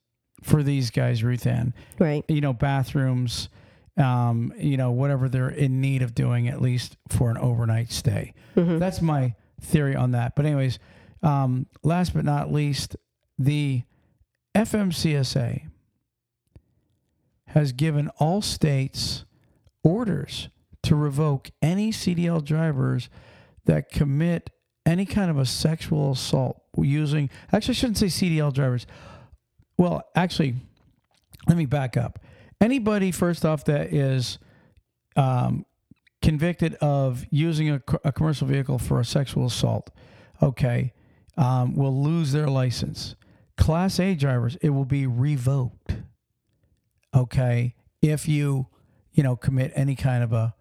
for 0.43 0.63
these 0.63 0.91
guys 0.91 1.23
ruth 1.25 1.47
ann 1.47 1.73
Right. 1.99 2.25
you 2.29 2.41
know, 2.41 2.53
bathrooms, 2.53 3.49
um, 3.97 4.53
you 4.59 4.77
know, 4.77 4.91
whatever 4.91 5.29
they're 5.29 5.49
in 5.49 5.81
need 5.81 6.03
of 6.03 6.15
doing, 6.15 6.49
at 6.49 6.61
least 6.61 6.97
for 7.09 7.31
an 7.31 7.39
overnight 7.39 7.91
stay. 7.93 8.35
That's 8.55 9.01
my 9.01 9.35
theory 9.61 9.97
on 9.97 10.11
that. 10.13 10.35
But, 10.37 10.45
anyways, 10.47 10.79
um, 11.23 11.67
last 11.83 12.13
but 12.15 12.25
not 12.25 12.53
least, 12.53 12.97
the 13.39 13.83
FMCSA 14.55 15.69
has 17.49 17.73
given 17.73 18.09
all 18.19 18.43
states 18.43 19.25
orders 19.83 20.49
to 20.83 20.95
revoke 20.97 21.51
any 21.63 21.91
CDL 21.91 22.45
drivers 22.45 23.09
that 23.65 23.91
commit 23.91 24.51
any 24.87 25.07
kind 25.07 25.31
of 25.31 25.39
a 25.39 25.47
sexual 25.47 26.13
assault 26.13 26.63
using, 26.77 27.31
actually, 27.53 27.73
I 27.73 27.77
shouldn't 27.77 27.99
say 27.99 28.07
CDL 28.07 28.53
drivers. 28.53 28.87
Well, 29.79 30.03
actually, 30.15 30.55
let 31.49 31.57
me 31.57 31.67
back 31.67 31.97
up. 31.97 32.19
Anybody, 32.61 33.11
first 33.11 33.45
off, 33.45 33.65
that 33.65 33.93
is 33.93 34.39
um, 35.17 35.65
convicted 36.23 36.75
of 36.77 37.25
using 37.31 37.71
a, 37.71 37.83
a 38.05 38.13
commercial 38.13 38.47
vehicle 38.47 38.79
for 38.79 39.01
a 39.01 39.05
sexual 39.05 39.47
assault, 39.47 39.91
okay, 40.43 40.93
um, 41.37 41.75
will 41.75 42.03
lose 42.03 42.33
their 42.33 42.49
license. 42.49 43.17
Class 43.57 44.01
A 44.01 44.15
drivers, 44.15 44.57
it 44.57 44.71
will 44.71 44.85
be 44.85 45.07
revoked, 45.07 45.97
okay, 47.15 47.75
if 48.03 48.29
you, 48.29 48.67
you 49.13 49.23
know, 49.23 49.37
commit 49.37 49.73
any 49.75 49.95
kind 49.95 50.23
of 50.25 50.33
a 50.33 50.55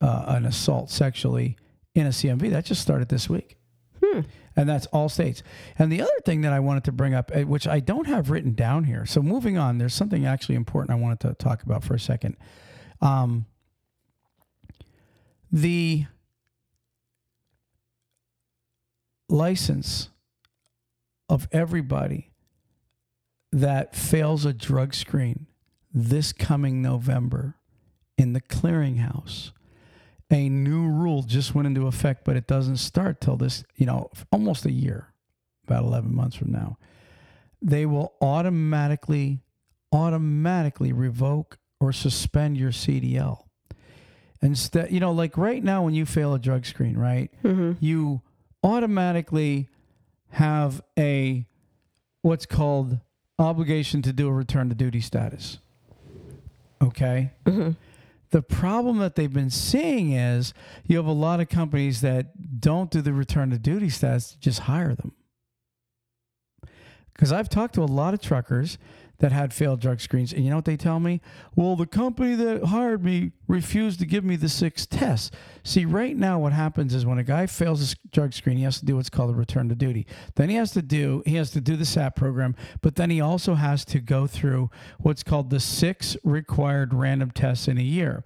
uh, 0.00 0.24
an 0.26 0.44
assault 0.44 0.90
sexually 0.90 1.56
in 1.94 2.06
a 2.06 2.10
CMV. 2.10 2.50
That 2.50 2.64
just 2.64 2.82
started 2.82 3.08
this 3.08 3.28
week 3.28 3.56
and 4.56 4.68
that's 4.68 4.86
all 4.86 5.08
states. 5.08 5.42
And 5.78 5.90
the 5.90 6.02
other 6.02 6.10
thing 6.24 6.42
that 6.42 6.52
I 6.52 6.60
wanted 6.60 6.84
to 6.84 6.92
bring 6.92 7.14
up, 7.14 7.30
eh, 7.34 7.44
which 7.44 7.66
I 7.66 7.80
don't 7.80 8.06
have 8.06 8.30
written 8.30 8.52
down 8.52 8.84
here, 8.84 9.06
so 9.06 9.22
moving 9.22 9.56
on, 9.56 9.78
there's 9.78 9.94
something 9.94 10.26
actually 10.26 10.56
important 10.56 10.90
I 10.96 11.00
wanted 11.00 11.20
to 11.20 11.34
talk 11.34 11.62
about 11.62 11.84
for 11.84 11.94
a 11.94 12.00
second. 12.00 12.36
Um, 13.00 13.46
the 15.50 16.06
license 19.28 20.10
of 21.28 21.48
everybody 21.52 22.30
that 23.50 23.94
fails 23.94 24.44
a 24.44 24.52
drug 24.52 24.94
screen 24.94 25.46
this 25.94 26.32
coming 26.32 26.80
November 26.80 27.56
in 28.16 28.32
the 28.32 28.40
clearinghouse 28.40 29.52
a 30.32 30.48
new 30.48 30.88
rule 30.88 31.22
just 31.22 31.54
went 31.54 31.66
into 31.66 31.86
effect, 31.86 32.24
but 32.24 32.36
it 32.36 32.46
doesn't 32.46 32.78
start 32.78 33.20
till 33.20 33.36
this, 33.36 33.64
you 33.76 33.86
know, 33.86 34.10
almost 34.32 34.64
a 34.64 34.72
year, 34.72 35.12
about 35.66 35.84
11 35.84 36.14
months 36.14 36.36
from 36.36 36.50
now. 36.50 36.78
They 37.60 37.86
will 37.86 38.14
automatically, 38.20 39.40
automatically 39.92 40.92
revoke 40.92 41.58
or 41.80 41.92
suspend 41.92 42.56
your 42.56 42.70
CDL. 42.70 43.44
Instead, 44.40 44.90
you 44.90 44.98
know, 44.98 45.12
like 45.12 45.36
right 45.36 45.62
now 45.62 45.84
when 45.84 45.94
you 45.94 46.06
fail 46.06 46.34
a 46.34 46.38
drug 46.38 46.66
screen, 46.66 46.96
right? 46.96 47.30
Mm-hmm. 47.44 47.72
You 47.78 48.22
automatically 48.64 49.68
have 50.30 50.80
a 50.98 51.46
what's 52.22 52.46
called 52.46 52.98
obligation 53.38 54.02
to 54.02 54.12
do 54.12 54.28
a 54.28 54.32
return 54.32 54.68
to 54.70 54.74
duty 54.74 55.00
status. 55.00 55.58
Okay? 56.80 57.32
Mm-hmm. 57.44 57.72
The 58.32 58.42
problem 58.42 58.98
that 58.98 59.14
they've 59.14 59.32
been 59.32 59.50
seeing 59.50 60.12
is 60.12 60.54
you 60.86 60.96
have 60.96 61.06
a 61.06 61.12
lot 61.12 61.40
of 61.40 61.50
companies 61.50 62.00
that 62.00 62.60
don't 62.60 62.90
do 62.90 63.02
the 63.02 63.12
return 63.12 63.50
to 63.50 63.58
duty 63.58 63.90
status, 63.90 64.36
just 64.40 64.60
hire 64.60 64.94
them. 64.94 65.12
Because 67.12 67.30
I've 67.30 67.50
talked 67.50 67.74
to 67.74 67.82
a 67.82 67.84
lot 67.84 68.14
of 68.14 68.22
truckers 68.22 68.78
that 69.22 69.30
had 69.30 69.54
failed 69.54 69.80
drug 69.80 70.00
screens, 70.00 70.32
and 70.32 70.42
you 70.42 70.50
know 70.50 70.56
what 70.56 70.64
they 70.64 70.76
tell 70.76 70.98
me? 70.98 71.20
Well, 71.54 71.76
the 71.76 71.86
company 71.86 72.34
that 72.34 72.64
hired 72.64 73.04
me 73.04 73.30
refused 73.46 74.00
to 74.00 74.04
give 74.06 74.24
me 74.24 74.34
the 74.34 74.48
six 74.48 74.84
tests. 74.84 75.30
See, 75.62 75.84
right 75.84 76.16
now, 76.16 76.40
what 76.40 76.52
happens 76.52 76.92
is 76.92 77.06
when 77.06 77.18
a 77.18 77.22
guy 77.22 77.46
fails 77.46 77.92
a 77.92 77.96
drug 78.10 78.32
screen, 78.32 78.56
he 78.56 78.64
has 78.64 78.80
to 78.80 78.84
do 78.84 78.96
what's 78.96 79.08
called 79.08 79.30
a 79.30 79.34
return 79.34 79.68
to 79.68 79.76
duty. 79.76 80.08
Then 80.34 80.48
he 80.48 80.56
has 80.56 80.72
to 80.72 80.82
do 80.82 81.22
he 81.24 81.36
has 81.36 81.52
to 81.52 81.60
do 81.60 81.76
the 81.76 81.84
SAP 81.84 82.16
program, 82.16 82.56
but 82.80 82.96
then 82.96 83.10
he 83.10 83.20
also 83.20 83.54
has 83.54 83.84
to 83.86 84.00
go 84.00 84.26
through 84.26 84.70
what's 84.98 85.22
called 85.22 85.50
the 85.50 85.60
six 85.60 86.16
required 86.24 86.92
random 86.92 87.30
tests 87.30 87.68
in 87.68 87.78
a 87.78 87.82
year. 87.82 88.24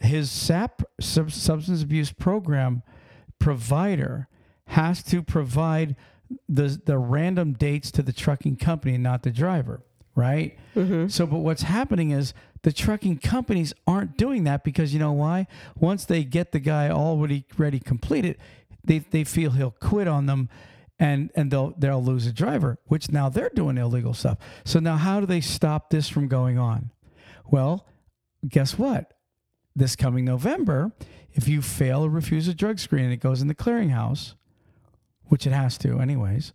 His 0.00 0.30
SAP 0.30 0.82
sub- 0.98 1.30
substance 1.30 1.82
abuse 1.82 2.10
program 2.10 2.82
provider 3.38 4.28
has 4.68 5.02
to 5.02 5.22
provide 5.22 5.94
the 6.48 6.80
the 6.82 6.96
random 6.96 7.52
dates 7.52 7.90
to 7.90 8.02
the 8.02 8.14
trucking 8.14 8.56
company, 8.56 8.96
not 8.96 9.24
the 9.24 9.30
driver, 9.30 9.82
right? 10.18 10.58
Mm-hmm. 10.74 11.06
So, 11.06 11.26
but 11.26 11.38
what's 11.38 11.62
happening 11.62 12.10
is 12.10 12.34
the 12.62 12.72
trucking 12.72 13.18
companies 13.18 13.72
aren't 13.86 14.16
doing 14.16 14.44
that 14.44 14.64
because 14.64 14.92
you 14.92 14.98
know 14.98 15.12
why? 15.12 15.46
Once 15.76 16.04
they 16.04 16.24
get 16.24 16.50
the 16.50 16.58
guy 16.58 16.90
already 16.90 17.44
ready 17.56 17.78
completed, 17.78 18.36
they 18.84 18.98
they 18.98 19.22
feel 19.24 19.52
he'll 19.52 19.70
quit 19.70 20.08
on 20.08 20.26
them. 20.26 20.50
And, 21.00 21.30
and 21.36 21.52
they'll 21.52 21.74
they'll 21.78 22.02
lose 22.02 22.26
a 22.26 22.32
driver, 22.32 22.80
which 22.86 23.12
now 23.12 23.28
they're 23.28 23.52
doing 23.54 23.78
illegal 23.78 24.14
stuff. 24.14 24.36
So 24.64 24.80
now 24.80 24.96
how 24.96 25.20
do 25.20 25.26
they 25.26 25.40
stop 25.40 25.90
this 25.90 26.08
from 26.08 26.26
going 26.26 26.58
on? 26.58 26.90
Well, 27.46 27.86
guess 28.48 28.76
what? 28.76 29.14
This 29.76 29.94
coming 29.94 30.24
November, 30.24 30.90
if 31.34 31.46
you 31.46 31.62
fail 31.62 32.04
or 32.04 32.10
refuse 32.10 32.48
a 32.48 32.54
drug 32.54 32.80
screen 32.80 33.04
and 33.04 33.12
it 33.12 33.20
goes 33.20 33.40
in 33.40 33.46
the 33.46 33.54
clearinghouse, 33.54 34.34
which 35.26 35.46
it 35.46 35.52
has 35.52 35.78
to 35.78 36.00
anyways, 36.00 36.52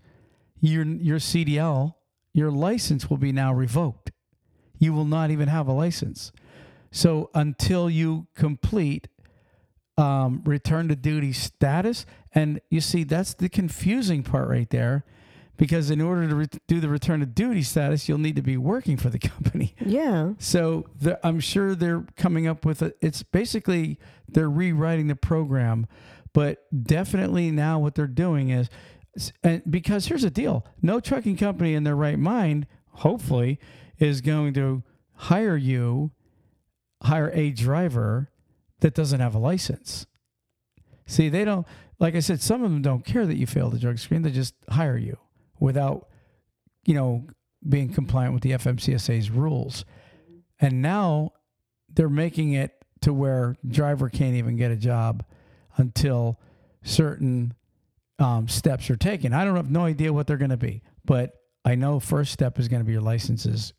your 0.60 0.84
your 0.84 1.20
CDL, 1.20 1.94
your 2.34 2.52
license 2.52 3.10
will 3.10 3.18
be 3.18 3.32
now 3.32 3.54
revoked. 3.54 4.12
You 4.80 4.94
will 4.94 5.06
not 5.06 5.32
even 5.32 5.48
have 5.48 5.68
a 5.68 5.74
license. 5.74 6.32
So 6.92 7.30
until 7.34 7.90
you 7.90 8.28
complete 8.36 9.08
um, 9.98 10.42
return 10.46 10.88
to 10.88 10.96
duty 10.96 11.34
status. 11.34 12.06
And 12.34 12.62
you 12.70 12.82
see, 12.82 13.04
that's 13.04 13.34
the 13.34 13.50
confusing 13.50 14.24
part 14.24 14.50
right 14.50 14.70
there. 14.70 15.06
Because 15.56 15.92
in 15.92 16.02
order 16.02 16.28
to 16.28 16.36
re- 16.36 16.48
do 16.68 16.80
the 16.80 16.90
return 16.90 17.20
to 17.20 17.28
duty 17.28 17.62
status, 17.62 18.10
you'll 18.10 18.18
need 18.18 18.36
to 18.36 18.42
be 18.42 18.58
working 18.58 18.98
for 18.98 19.10
the 19.10 19.20
company. 19.20 19.76
Yeah. 19.80 20.34
So 20.40 20.88
the, 21.00 21.26
I'm 21.26 21.40
sure 21.40 21.76
they're 21.76 22.06
coming 22.18 22.48
up 22.48 22.66
with 22.66 22.82
a. 22.82 22.94
It's 23.02 23.22
basically 23.22 24.00
they're 24.28 24.50
rewriting 24.50 25.08
the 25.08 25.16
program, 25.16 25.86
but 26.34 26.66
definitely 26.76 27.52
now 27.52 27.78
what 27.78 27.94
they're 27.94 28.08
doing 28.08 28.50
is, 28.50 28.68
and 29.44 29.62
because 29.70 30.08
here's 30.08 30.24
the 30.24 30.30
deal: 30.30 30.66
no 30.82 31.00
trucking 31.00 31.38
company 31.38 31.74
in 31.74 31.84
their 31.84 31.96
right 31.96 32.20
mind, 32.20 32.68
hopefully, 32.90 33.60
is 34.00 34.22
going 34.22 34.54
to 34.56 34.84
hire 35.14 35.58
you, 35.58 36.12
hire 37.04 37.32
a 37.34 37.52
driver 37.52 38.30
that 38.80 38.94
doesn't 38.94 39.20
have 39.20 39.36
a 39.36 39.40
license. 39.40 40.06
See, 41.06 41.30
they 41.30 41.46
don't. 41.46 41.68
Like 42.00 42.16
I 42.16 42.20
said, 42.20 42.42
some 42.42 42.64
of 42.64 42.72
them 42.72 42.82
don't 42.82 43.06
care 43.06 43.26
that 43.26 43.38
you 43.38 43.46
failed 43.46 43.74
the 43.74 43.80
drug 43.80 44.00
screen; 44.00 44.24
they 44.24 44.32
just 44.32 44.56
hire 44.70 44.98
you 44.98 45.18
without, 45.60 46.10
you 46.86 46.94
know, 46.94 47.28
being 47.68 47.94
compliant 47.94 48.34
with 48.34 48.44
the 48.44 48.52
FMCSA's 48.52 49.30
rules. 49.30 49.86
And 50.60 50.82
now 50.82 51.34
they're 51.90 52.10
making 52.10 52.54
it 52.54 52.74
to 53.02 53.14
where 53.14 53.56
driver 53.68 54.10
can't 54.10 54.36
even 54.36 54.56
get 54.56 54.72
a 54.72 54.76
job 54.76 55.24
until 55.78 56.40
certain 56.84 57.54
um, 58.20 58.48
steps 58.48 58.90
are 58.90 58.96
taken. 58.96 59.34
I 59.34 59.46
don't 59.46 59.56
have 59.56 59.72
no 59.72 59.86
idea 59.86 60.14
what 60.14 60.28
they're 60.28 60.38
going 60.38 60.52
to 60.52 60.58
be, 60.58 60.82
but 61.06 61.34
I 61.66 61.76
know 61.76 62.00
first 62.00 62.32
step 62.32 62.60
is 62.60 62.68
going 62.68 62.82
to 62.82 62.86
be 62.86 62.94
your 62.94 63.02
licenses 63.02 63.74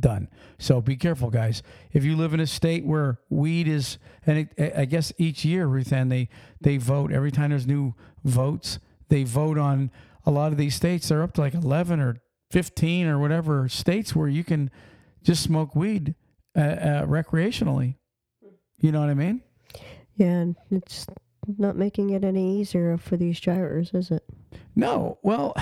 done. 0.00 0.28
So 0.58 0.80
be 0.80 0.96
careful, 0.96 1.30
guys. 1.30 1.62
If 1.92 2.04
you 2.04 2.16
live 2.16 2.34
in 2.34 2.40
a 2.40 2.46
state 2.46 2.84
where 2.84 3.20
weed 3.30 3.68
is, 3.68 3.98
and 4.26 4.48
it, 4.56 4.74
I 4.76 4.84
guess 4.84 5.12
each 5.18 5.44
year, 5.44 5.66
Ruth 5.66 5.92
Ann, 5.92 6.08
they 6.08 6.28
they 6.60 6.76
vote 6.76 7.12
every 7.12 7.30
time 7.30 7.50
there's 7.50 7.66
new 7.66 7.94
votes. 8.24 8.78
They 9.08 9.24
vote 9.24 9.58
on 9.58 9.90
a 10.26 10.30
lot 10.30 10.52
of 10.52 10.58
these 10.58 10.74
states. 10.74 11.08
They're 11.08 11.22
up 11.22 11.32
to 11.34 11.40
like 11.40 11.54
eleven 11.54 12.00
or 12.00 12.20
fifteen 12.50 13.06
or 13.06 13.18
whatever 13.18 13.68
states 13.68 14.14
where 14.14 14.28
you 14.28 14.44
can 14.44 14.70
just 15.22 15.42
smoke 15.42 15.74
weed 15.74 16.14
uh, 16.56 16.60
uh, 16.60 17.06
recreationally. 17.06 17.96
You 18.80 18.92
know 18.92 19.00
what 19.00 19.10
I 19.10 19.14
mean? 19.14 19.42
Yeah, 20.16 20.46
it's 20.70 21.06
not 21.56 21.76
making 21.76 22.10
it 22.10 22.24
any 22.24 22.60
easier 22.60 22.96
for 22.98 23.16
these 23.16 23.40
drivers, 23.40 23.90
is 23.94 24.10
it? 24.10 24.22
No. 24.76 25.18
Well, 25.22 25.54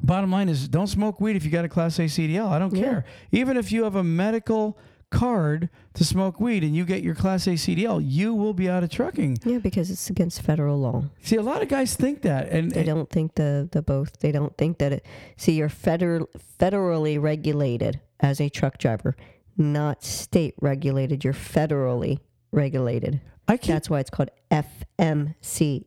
bottom 0.00 0.30
line 0.30 0.48
is 0.48 0.68
don't 0.68 0.86
smoke 0.86 1.20
weed 1.20 1.36
if 1.36 1.44
you 1.44 1.50
got 1.50 1.64
a 1.64 1.68
Class 1.68 1.98
A 1.98 2.02
CDL. 2.08 2.48
I 2.48 2.58
don't 2.58 2.74
Yeah. 2.74 2.82
care. 2.84 3.04
Even 3.32 3.56
if 3.56 3.72
you 3.72 3.84
have 3.84 3.96
a 3.96 4.04
medical 4.04 4.78
card 5.10 5.68
to 5.94 6.04
smoke 6.04 6.40
weed 6.40 6.64
and 6.64 6.74
you 6.74 6.84
get 6.84 7.02
your 7.02 7.14
Class 7.14 7.46
A 7.46 7.56
CDL, 7.56 8.00
you 8.00 8.34
will 8.34 8.54
be 8.54 8.68
out 8.68 8.82
of 8.82 8.90
trucking. 8.90 9.38
Yeah, 9.44 9.58
because 9.58 9.90
it's 9.90 10.10
against 10.10 10.42
federal 10.42 10.78
law. 10.78 11.04
See, 11.22 11.36
a 11.36 11.42
lot 11.42 11.62
of 11.62 11.68
guys 11.68 11.94
think 11.94 12.22
that, 12.22 12.48
and 12.48 12.70
They 12.72 12.82
don't 12.82 13.08
think 13.10 13.34
the 13.36 13.68
the 13.70 13.80
both. 13.82 14.18
They 14.20 14.32
don't 14.32 14.56
think 14.56 14.78
that 14.78 14.92
it. 14.92 15.06
See, 15.36 15.52
you're 15.52 15.68
federal 15.68 16.28
federally 16.60 17.20
regulated 17.20 18.00
as 18.20 18.40
a 18.40 18.48
truck 18.48 18.78
driver, 18.78 19.14
not 19.56 20.02
state 20.02 20.54
regulated. 20.60 21.22
You're 21.22 21.32
federally 21.32 22.18
regulated. 22.50 23.20
I 23.46 23.56
keep 23.56 23.74
That's 23.74 23.90
why 23.90 24.00
it's 24.00 24.10
called 24.10 24.30
FMCSA. 24.50 25.84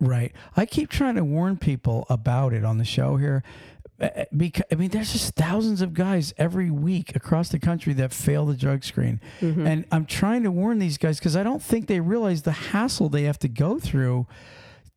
right. 0.00 0.32
I 0.56 0.66
keep 0.66 0.90
trying 0.90 1.14
to 1.16 1.24
warn 1.24 1.56
people 1.56 2.06
about 2.08 2.52
it 2.52 2.64
on 2.64 2.78
the 2.78 2.84
show 2.84 3.16
here. 3.16 3.42
Eh, 4.00 4.08
eh, 4.14 4.24
because 4.36 4.64
I 4.70 4.76
mean, 4.76 4.90
there's 4.90 5.12
just 5.12 5.34
thousands 5.34 5.82
of 5.82 5.92
guys 5.94 6.32
every 6.38 6.70
week 6.70 7.16
across 7.16 7.48
the 7.48 7.58
country 7.58 7.92
that 7.94 8.12
fail 8.12 8.46
the 8.46 8.54
drug 8.54 8.84
screen, 8.84 9.20
mm-hmm. 9.40 9.66
and 9.66 9.84
I'm 9.90 10.06
trying 10.06 10.44
to 10.44 10.52
warn 10.52 10.78
these 10.78 10.98
guys 10.98 11.18
because 11.18 11.36
I 11.36 11.42
don't 11.42 11.62
think 11.62 11.88
they 11.88 12.00
realize 12.00 12.42
the 12.42 12.52
hassle 12.52 13.08
they 13.08 13.24
have 13.24 13.38
to 13.40 13.48
go 13.48 13.78
through 13.78 14.26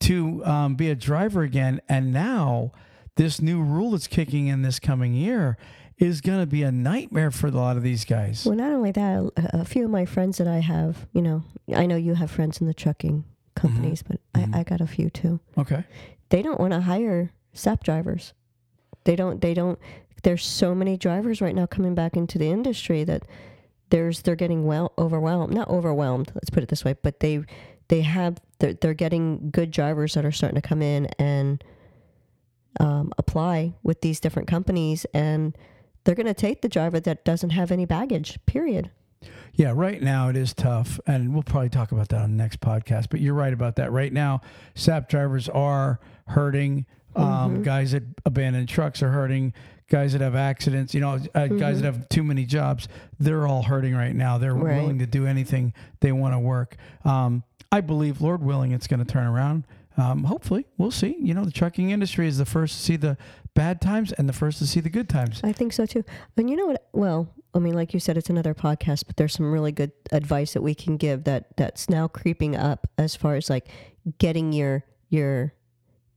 to 0.01 0.45
um, 0.45 0.76
be 0.76 0.89
a 0.89 0.95
driver 0.95 1.41
again. 1.41 1.82
And 1.89 2.14
now, 2.14 2.72
this 3.16 3.41
new 3.41 3.62
rule 3.62 3.91
that's 3.91 4.07
kicking 4.07 4.47
in 4.47 4.62
this 4.62 4.80
coming 4.80 5.14
year 5.14 5.57
is 6.02 6.20
going 6.20 6.39
to 6.39 6.47
be 6.47 6.64
a 6.64 6.72
nightmare 6.72 7.30
for 7.30 7.47
a 7.47 7.52
lot 7.52 7.78
of 7.78 7.84
these 7.84 8.06
guys. 8.06 8.43
Well, 8.43 8.56
not 8.56 8.72
only 8.72 8.91
that, 8.91 9.32
a, 9.38 9.64
few 9.64 9.86
of 9.86 9.91
my 9.91 10.06
friends 10.06 10.39
that 10.39 10.47
I 10.47 10.58
have, 10.58 11.06
you 11.14 11.22
know, 11.22 11.43
I 11.76 11.86
know 11.86 11.95
you 11.95 12.16
have 12.16 12.32
friends 12.32 12.60
in 12.60 12.66
the 12.66 12.74
trucking 12.74 13.24
companies, 13.56 14.02
but 14.02 14.20
I, 14.34 14.47
I 14.52 14.64
got 14.64 14.82
a 14.82 14.88
few 14.88 15.12
too. 15.12 15.39
Okay. 15.60 15.84
They 16.30 16.41
don't 16.41 16.60
want 16.60 16.74
to 16.74 16.82
hire 16.82 17.32
SAP 17.54 17.84
drivers. 17.84 18.34
They 19.04 19.16
don't. 19.16 19.41
They 19.41 19.54
don't. 19.54 19.78
There's 20.24 20.45
so 20.45 20.74
many 20.74 20.97
drivers 20.97 21.41
right 21.41 21.56
now 21.56 21.66
coming 21.66 21.95
back 21.95 22.16
into 22.16 22.38
the 22.38 22.49
industry 22.49 23.04
that 23.04 23.24
there's 23.89 24.22
they're 24.22 24.36
getting 24.36 24.66
well 24.66 24.93
overwhelmed. 24.97 25.54
Not 25.54 25.70
overwhelmed. 25.70 26.32
Let's 26.34 26.49
put 26.49 26.64
it 26.64 26.70
this 26.70 26.86
way. 26.86 26.95
But 27.02 27.20
they 27.20 27.43
they 27.89 28.02
have 28.02 28.39
they're, 28.60 28.74
they're 28.74 28.93
getting 28.93 29.49
good 29.52 29.72
drivers 29.72 30.14
that 30.14 30.26
are 30.26 30.32
starting 30.32 30.60
to 30.60 30.68
come 30.68 30.82
in 30.82 31.08
and 31.20 31.64
um, 32.80 33.12
apply 33.18 33.74
with 33.84 34.02
these 34.02 34.20
different 34.20 34.47
companies, 34.47 35.06
and 35.14 35.56
they're 36.04 36.16
going 36.16 36.26
to 36.28 36.34
take 36.34 36.62
the 36.62 36.70
driver 36.70 36.99
that 36.99 37.24
doesn't 37.26 37.52
have 37.52 37.72
any 37.72 37.86
baggage. 37.86 38.39
Period. 38.45 38.91
Yeah, 39.54 39.74
right 39.76 40.02
now 40.02 40.30
it 40.30 40.38
is 40.38 40.54
tough, 40.54 40.99
and 41.06 41.34
we'll 41.34 41.43
probably 41.43 41.70
talk 41.70 41.91
about 41.91 42.10
that 42.10 42.22
on 42.22 42.32
the 42.32 42.38
next 42.38 42.62
podcast. 42.62 43.08
But 43.10 43.20
you're 43.20 43.34
right 43.34 43.52
about 43.54 43.76
that. 43.76 43.91
Right 43.91 44.12
now, 44.14 44.41
SAP 44.76 45.10
drivers 45.10 45.49
are 45.49 45.99
hurting. 46.28 46.86
Um, 47.16 47.62
Guys 47.62 47.91
that 47.91 48.04
abandon 48.26 48.66
trucks 48.66 49.04
are 49.04 49.12
hurting. 49.12 49.54
Guys 49.89 50.14
that 50.14 50.22
have 50.22 50.36
accidents, 50.36 50.93
you 50.93 51.02
know, 51.02 51.20
uh, 51.36 51.47
guys 51.47 51.82
that 51.82 51.86
have 51.86 52.08
too 52.08 52.24
many 52.24 52.45
jobs, 52.45 52.88
they're 53.20 53.45
all 53.45 53.62
hurting 53.64 53.93
right 53.93 54.16
now. 54.16 54.38
They're 54.38 54.56
Right. 54.56 54.78
willing 54.78 54.99
to 54.99 55.06
do 55.06 55.26
anything 55.28 55.74
they 55.99 56.14
want 56.14 56.34
to 56.34 56.39
work. 56.39 56.78
Um, 57.04 57.43
I 57.74 57.82
believe, 57.82 58.22
Lord 58.22 58.41
willing, 58.41 58.72
it's 58.72 58.88
going 58.88 59.02
to 59.02 59.06
turn 59.06 59.28
around. 59.28 59.66
Um, 59.97 60.24
hopefully, 60.24 60.66
we'll 60.78 60.91
see. 60.91 61.18
You 61.20 61.34
know, 61.34 61.43
the 61.43 61.52
trucking 61.52 61.89
industry 61.91 62.26
is 62.30 62.38
the 62.38 62.45
first 62.45 62.78
to 62.78 62.82
see 62.82 62.95
the 62.95 63.18
bad 63.54 63.82
times 63.82 64.12
and 64.14 64.28
the 64.30 64.34
first 64.34 64.60
to 64.60 64.68
see 64.68 64.80
the 64.80 64.89
good 64.89 65.10
times. 65.10 65.41
I 65.43 65.52
think 65.52 65.74
so 65.74 65.86
too. 65.86 66.04
And 66.38 66.49
you 66.49 66.56
know 66.56 66.68
what? 66.68 66.88
Well, 66.93 67.34
I 67.54 67.60
mean, 67.60 67.74
like 67.74 67.93
you 67.93 67.99
said, 67.99 68.18
it's 68.18 68.30
another 68.30 68.54
podcast, 68.54 69.06
but 69.08 69.18
there's 69.18 69.34
some 69.34 69.52
really 69.52 69.72
good 69.72 69.91
advice 70.12 70.54
that 70.54 70.62
we 70.62 70.74
can 70.74 70.97
give 70.97 71.26
that 71.26 71.58
that's 71.58 71.89
now 71.89 72.08
creeping 72.08 72.56
up 72.56 72.88
as 72.97 73.16
far 73.16 73.36
as 73.36 73.49
like 73.49 73.68
getting 74.18 74.54
your 74.54 74.86
your 75.10 75.54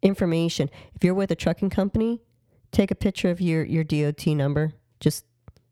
information. 0.03 0.71
If 0.95 1.03
you're 1.03 1.15
with 1.15 1.31
a 1.31 1.37
trucking 1.37 1.71
company, 1.71 2.21
take 2.71 2.91
a 2.91 2.95
picture 2.95 3.31
of 3.31 3.41
your 3.41 3.65
your 3.65 3.85
DOT 3.85 4.27
number. 4.29 4.75
Just 5.01 5.25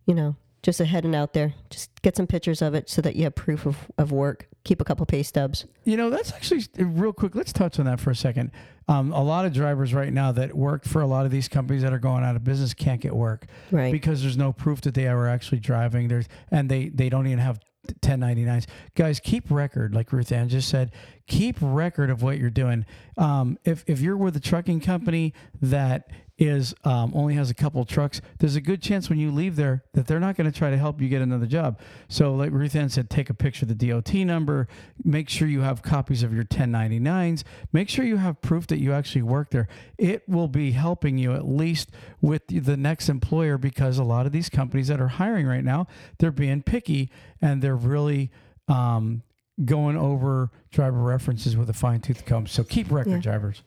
you 0.07 0.15
know, 0.15 0.37
just 0.63 0.81
ahead 0.81 1.05
and 1.05 1.15
out 1.15 1.33
there. 1.33 1.55
Just 1.71 2.03
get 2.03 2.17
some 2.17 2.27
pictures 2.27 2.61
of 2.61 2.75
it 2.75 2.91
so 2.91 3.01
that 3.03 3.17
you 3.17 3.25
have 3.25 3.35
proof 3.35 3.67
of, 3.67 3.91
of 3.99 4.11
work. 4.11 4.49
Keep 4.65 4.81
a 4.81 4.85
couple 4.85 5.05
pay 5.07 5.23
stubs. 5.23 5.67
You 5.85 5.97
know, 5.97 6.09
that's 6.11 6.33
actually 6.33 6.65
real 6.79 7.13
quick. 7.13 7.35
Let's 7.35 7.53
touch 7.53 7.79
on 7.81 7.87
that 7.87 7.99
for 8.01 8.11
a 8.11 8.15
second. 8.17 8.53
Um, 8.89 9.13
a 9.13 9.23
lot 9.23 9.45
of 9.45 9.53
drivers 9.53 9.93
right 9.95 10.13
now 10.13 10.33
that 10.33 10.55
work 10.55 10.85
for 10.85 11.01
a 11.03 11.07
lot 11.07 11.25
of 11.25 11.33
these 11.33 11.49
companies 11.49 11.83
that 11.83 11.93
are 11.93 11.99
going 11.99 12.25
out 12.25 12.37
of 12.37 12.45
business 12.45 12.75
can't 12.75 13.01
get 13.01 13.15
work 13.15 13.47
Right. 13.71 13.91
because 13.93 14.23
there's 14.23 14.37
no 14.37 14.53
proof 14.53 14.81
that 14.83 14.95
they 14.95 15.09
were 15.13 15.29
actually 15.29 15.59
driving. 15.61 16.09
There's 16.09 16.27
and 16.51 16.69
they 16.69 16.89
they 16.89 17.09
don't 17.09 17.27
even 17.27 17.39
have 17.39 17.59
1099s. 18.01 18.67
Guys, 18.95 19.19
keep 19.21 19.51
record, 19.51 19.95
like 19.95 20.13
Ruth 20.13 20.31
Ann 20.33 20.49
just 20.49 20.69
said. 20.69 20.93
Keep 21.27 21.57
record 21.61 22.11
of 22.11 22.23
what 22.23 22.39
you're 22.39 22.51
doing. 22.51 22.85
Um, 23.17 23.59
if 23.65 23.85
if 23.89 24.01
you're 24.01 24.17
with 24.17 24.37
a 24.37 24.41
trucking 24.41 24.81
company 24.81 25.35
that 25.61 26.09
is 26.43 26.75
um, 26.83 27.13
only 27.15 27.35
has 27.35 27.51
a 27.51 27.55
couple 27.55 27.85
trucks, 27.85 28.21
there's 28.41 28.57
a 28.57 28.61
good 28.61 28.83
chance 28.83 29.09
when 29.09 29.19
you 29.19 29.31
leave 29.31 29.55
there 29.55 29.85
that 29.95 30.09
they're 30.09 30.19
not 30.19 30.37
going 30.37 30.51
to 30.51 30.57
try 30.57 30.71
to 30.71 30.77
help 30.77 31.01
you 31.01 31.09
get 31.09 31.23
another 31.23 31.47
job. 31.47 31.79
So, 32.09 32.35
like 32.35 32.51
Ruth 32.51 32.75
Ann 32.75 32.89
said, 32.89 33.09
take 33.09 33.31
a 33.31 33.35
picture 33.35 33.65
of 33.65 33.69
the 33.79 33.89
DOT 33.89 34.13
number. 34.15 34.67
Make 35.05 35.29
sure 35.29 35.47
you 35.47 35.61
have 35.61 35.83
copies 35.83 36.25
of 36.25 36.35
your 36.35 36.43
1099s. 36.43 37.45
Make 37.73 37.89
sure 37.89 38.05
you 38.05 38.17
have 38.17 38.41
proof 38.41 38.67
that 38.67 38.81
you 38.81 38.93
actually 38.93 39.23
work 39.23 39.51
there. 39.51 39.69
It 39.99 40.29
will 40.29 40.49
be 40.49 40.73
helping 40.73 41.17
you 41.17 41.33
at 41.33 41.47
least 41.47 41.91
with 42.21 42.43
the 42.49 42.77
next 42.77 43.09
employer 43.09 43.57
because 43.57 43.99
a 43.99 44.05
lot 44.05 44.27
of 44.27 44.33
these 44.33 44.49
companies 44.49 44.89
that 44.89 45.01
are 45.01 45.09
hiring 45.09 45.47
right 45.47 45.65
now, 45.65 45.87
they're 46.19 46.33
being 46.33 46.63
picky 46.63 47.11
and 47.41 47.63
they're 47.63 47.77
really 47.77 48.33
um, 48.67 49.23
going 49.65 49.97
over 49.97 50.51
driver 50.73 50.99
references 51.03 51.57
with 51.57 51.71
a 51.71 51.75
fine 51.75 52.01
tooth 52.01 52.25
comb. 52.27 52.49
So 52.49 52.65
keep 52.65 52.91
record, 52.91 53.11
Yeah. 53.11 53.19
drivers. 53.19 53.63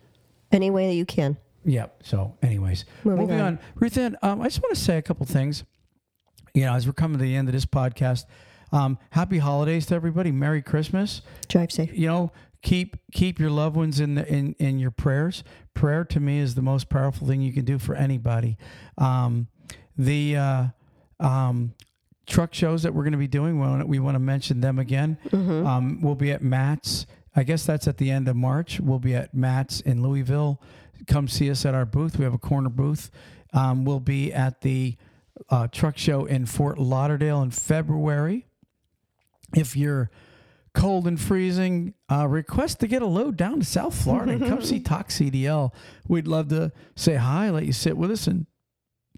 Any 0.52 0.70
way 0.70 0.88
that 0.88 0.96
you 0.96 1.06
can. 1.06 1.38
Yep. 1.66 2.04
So, 2.04 2.38
anyways, 2.42 2.86
Moving 3.04 3.22
moving, 3.22 3.40
on. 3.42 3.46
on. 3.48 3.60
Ruth 3.76 3.98
Ann, 3.98 4.16
um, 4.22 4.42
I 4.42 4.46
just 4.46 4.62
want 4.62 4.76
to 4.76 4.80
say 4.82 4.98
a 4.98 5.02
couple 5.02 5.26
things. 5.26 5.64
You 6.54 6.66
know, 6.66 6.74
as 6.74 6.88
we're 6.88 6.94
coming 6.94 7.18
to 7.18 7.24
the 7.24 7.36
end 7.36 7.50
of 7.50 7.54
this 7.54 7.66
podcast, 7.66 8.26
um, 8.72 8.98
happy 9.10 9.40
holidays 9.40 9.86
to 9.88 9.96
everybody. 9.96 10.32
Merry 10.32 10.62
Christmas. 10.62 11.22
Drive 11.50 11.72
safe. 11.72 11.92
You 11.98 12.08
know, 12.08 12.32
keep 12.62 12.98
keep 13.12 13.40
your 13.40 13.50
loved 13.50 13.76
ones 13.76 14.00
in 14.00 14.16
the, 14.16 14.26
in 14.28 14.54
in 14.60 14.80
your 14.80 14.92
prayers. 14.92 15.44
Prayer 15.74 16.06
to 16.06 16.20
me 16.20 16.40
is 16.40 16.56
the 16.56 16.62
most 16.62 16.88
powerful 16.90 17.28
thing 17.28 17.42
you 17.42 17.52
can 17.52 17.66
do 17.66 17.78
for 17.78 17.96
anybody. 17.96 18.58
Um, 18.98 19.48
the 19.98 20.38
uh, 20.38 20.66
um, 21.20 21.74
truck 22.28 22.54
shows 22.54 22.84
that 22.84 22.94
we're 22.94 23.04
going 23.04 23.12
to 23.14 23.18
be 23.18 23.28
doing, 23.28 23.60
we 23.60 23.68
want, 23.68 23.88
we 23.88 24.00
want 24.00 24.16
to 24.16 24.20
mention 24.20 24.62
them 24.62 24.80
again. 24.80 25.18
Um, 25.34 26.00
we'll 26.02 26.16
be 26.16 26.32
at 26.32 26.42
MATS. 26.42 27.06
I 27.36 27.44
guess 27.44 27.66
that's 27.66 27.88
at 27.88 27.98
the 27.98 28.12
end 28.12 28.28
of 28.30 28.36
March. 28.38 28.80
We'll 28.80 29.00
be 29.00 29.14
at 29.16 29.34
MATS 29.34 29.82
in 29.82 30.02
Louisville. 30.02 30.62
Come 31.08 31.28
see 31.28 31.50
us 31.50 31.66
at 31.66 31.74
our 31.76 31.86
booth. 31.86 32.18
We 32.18 32.24
have 32.24 32.34
a 32.34 32.40
corner 32.40 32.70
booth. 32.70 33.12
Um, 33.54 33.86
we'll 33.86 34.00
be 34.00 34.34
at 34.34 34.62
the 34.62 34.98
uh, 35.50 35.68
truck 35.68 35.98
show 35.98 36.26
in 36.26 36.46
Fort 36.46 36.78
Lauderdale 36.78 37.42
in 37.42 37.52
February. 37.52 38.48
If 39.56 39.76
you're 39.76 40.10
cold 40.74 41.08
and 41.08 41.20
freezing, 41.20 41.94
uh, 42.12 42.28
request 42.28 42.80
to 42.82 42.88
get 42.88 43.02
a 43.02 43.08
load 43.08 43.38
down 43.38 43.60
to 43.60 43.66
South 43.66 43.96
Florida 43.96 44.34
and 44.34 44.42
come 44.42 44.62
see 44.62 44.80
Talk 44.82 45.10
CDL. 45.10 45.74
We'd 46.08 46.28
love 46.28 46.50
to 46.50 46.72
say 46.96 47.16
hi, 47.16 47.50
let 47.50 47.66
you 47.66 47.74
sit 47.74 47.98
with 47.98 48.12
us, 48.12 48.28
and 48.28 48.46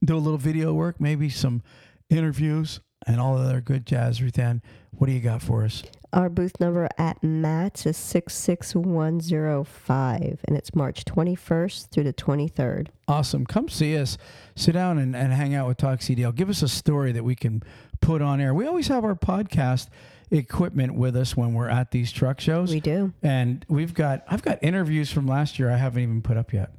do 0.03 0.15
a 0.15 0.19
little 0.19 0.37
video 0.37 0.73
work, 0.73 1.01
maybe 1.01 1.29
some 1.29 1.63
interviews, 2.09 2.79
and 3.07 3.19
all 3.19 3.37
the 3.37 3.43
other 3.43 3.61
good 3.61 3.85
jazz. 3.85 4.19
Ruthann, 4.19 4.61
what 4.91 5.07
do 5.07 5.13
you 5.13 5.21
got 5.21 5.41
for 5.41 5.63
us? 5.63 5.83
Our 6.13 6.29
booth 6.29 6.59
number 6.59 6.87
at 6.97 7.23
MATS 7.23 7.85
is 7.85 7.97
66105, 7.97 10.39
and 10.47 10.57
it's 10.57 10.75
March 10.75 11.05
21st 11.05 11.89
through 11.89 12.05
the 12.05 12.13
23rd. 12.13 12.87
Awesome. 13.07 13.45
Come 13.45 13.69
see 13.69 13.97
us. 13.97 14.17
Sit 14.55 14.73
down 14.73 14.97
and, 14.97 15.15
and 15.15 15.31
hang 15.33 15.55
out 15.55 15.67
with 15.67 15.77
Talk 15.77 15.99
CDL. 15.99 16.33
Give 16.33 16.49
us 16.49 16.61
a 16.61 16.67
story 16.67 17.11
that 17.11 17.23
we 17.23 17.35
can 17.35 17.61
put 17.99 18.21
on 18.21 18.39
air. 18.39 18.53
We 18.53 18.67
always 18.67 18.87
have 18.87 19.03
our 19.03 19.15
podcast 19.15 19.89
equipment 20.31 20.95
with 20.95 21.15
us 21.15 21.37
when 21.37 21.53
we're 21.53 21.69
at 21.69 21.91
these 21.91 22.11
truck 22.11 22.39
shows. 22.39 22.71
We 22.71 22.79
do. 22.79 23.13
And 23.21 23.63
we've 23.69 23.93
got 23.93 24.23
I've 24.27 24.41
got 24.41 24.59
interviews 24.61 25.11
from 25.11 25.27
last 25.27 25.59
year 25.59 25.69
I 25.69 25.77
haven't 25.77 26.03
even 26.03 26.21
put 26.21 26.37
up 26.37 26.53
yet. 26.53 26.71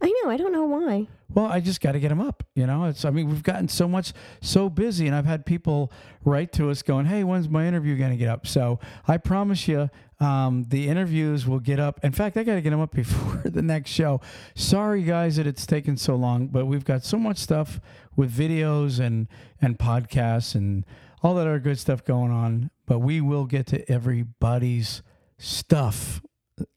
I 0.00 0.12
know. 0.22 0.30
I 0.30 0.36
don't 0.36 0.52
know 0.52 0.64
why. 0.64 1.08
Well, 1.32 1.46
I 1.46 1.60
just 1.60 1.80
got 1.80 1.92
to 1.92 2.00
get 2.00 2.10
them 2.10 2.20
up. 2.20 2.44
You 2.54 2.66
know, 2.66 2.84
it's 2.84 3.04
I 3.04 3.10
mean 3.10 3.28
we've 3.28 3.42
gotten 3.42 3.68
so 3.68 3.88
much 3.88 4.12
so 4.40 4.68
busy, 4.68 5.06
and 5.06 5.16
I've 5.16 5.26
had 5.26 5.44
people 5.44 5.92
write 6.24 6.52
to 6.52 6.70
us 6.70 6.82
going, 6.82 7.06
"Hey, 7.06 7.24
when's 7.24 7.48
my 7.48 7.66
interview 7.66 7.96
going 7.96 8.10
to 8.10 8.16
get 8.16 8.28
up?" 8.28 8.46
So 8.46 8.78
I 9.08 9.16
promise 9.16 9.66
you, 9.66 9.90
um, 10.20 10.64
the 10.68 10.88
interviews 10.88 11.46
will 11.46 11.58
get 11.58 11.80
up. 11.80 11.98
In 12.04 12.12
fact, 12.12 12.36
I 12.36 12.44
got 12.44 12.54
to 12.54 12.60
get 12.60 12.70
them 12.70 12.80
up 12.80 12.90
before 12.94 13.42
the 13.44 13.62
next 13.62 13.90
show. 13.90 14.20
Sorry, 14.54 15.02
guys, 15.02 15.36
that 15.36 15.46
it's 15.46 15.66
taken 15.66 15.96
so 15.96 16.14
long, 16.14 16.46
but 16.48 16.66
we've 16.66 16.84
got 16.84 17.04
so 17.04 17.18
much 17.18 17.38
stuff 17.38 17.80
with 18.16 18.32
videos 18.32 19.00
and 19.00 19.28
and 19.60 19.78
podcasts 19.78 20.54
and 20.54 20.84
all 21.22 21.34
that 21.34 21.46
other 21.46 21.58
good 21.58 21.78
stuff 21.78 22.04
going 22.04 22.30
on. 22.30 22.70
But 22.86 23.00
we 23.00 23.20
will 23.20 23.46
get 23.46 23.66
to 23.68 23.90
everybody's 23.90 25.02
stuff. 25.38 26.22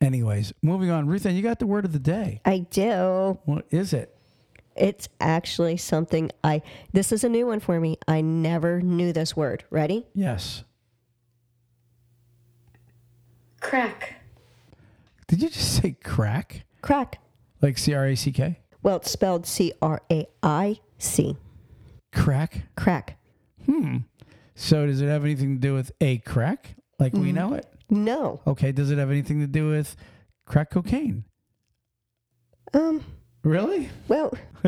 Anyways, 0.02 0.54
moving 0.62 0.90
on. 0.90 1.08
Ruth, 1.08 1.26
you 1.26 1.42
got 1.42 1.60
the 1.60 1.68
word 1.68 1.86
of 1.86 1.94
the 1.94 2.00
day. 2.00 2.42
I 2.46 2.60
do. 2.60 3.40
What 3.46 3.66
is 3.70 3.94
it? 3.94 4.16
It's 4.76 5.10
actually 5.20 5.78
something 5.78 6.32
I, 6.44 6.62
this 6.94 7.12
is 7.12 7.24
a 7.24 7.30
new 7.30 7.48
one 7.48 7.60
for 7.60 7.80
me. 7.80 7.98
I 8.08 8.22
never 8.22 8.82
knew 8.82 9.12
this 9.12 9.36
word. 9.36 9.64
Ready? 9.70 10.06
Yes. 10.14 10.64
Crack. 13.60 14.22
Did 15.28 15.42
you 15.42 15.50
just 15.50 15.82
say 15.82 15.98
crack? 16.04 16.64
Crack. 16.82 17.20
Like 17.62 17.78
C 17.78 17.94
R 17.94 18.06
A 18.08 18.16
C 18.16 18.32
K? 18.32 18.60
Well, 18.84 18.98
it's 18.98 19.12
spelled 19.12 19.46
C 19.46 19.74
R 19.82 20.02
A 20.12 20.28
I 20.44 20.80
C. 21.00 21.36
Crack? 22.14 22.68
Crack. 22.76 23.18
Hmm. 23.66 23.98
So 24.56 24.86
does 24.86 25.02
it 25.02 25.08
have 25.08 25.24
anything 25.26 25.56
to 25.56 25.60
do 25.60 25.74
with 25.74 25.92
a 26.00 26.20
crack 26.20 26.76
like 27.00 27.14
we 27.14 27.32
know 27.32 27.54
it? 27.54 27.66
No. 27.90 28.42
Okay. 28.48 28.72
Does 28.72 28.92
it 28.92 28.98
have 28.98 29.10
anything 29.12 29.40
to 29.40 29.48
do 29.48 29.70
with 29.70 29.96
crack 30.46 30.70
cocaine? 30.72 31.24
Um, 32.74 33.04
Really? 33.44 33.90
well, 34.10 34.34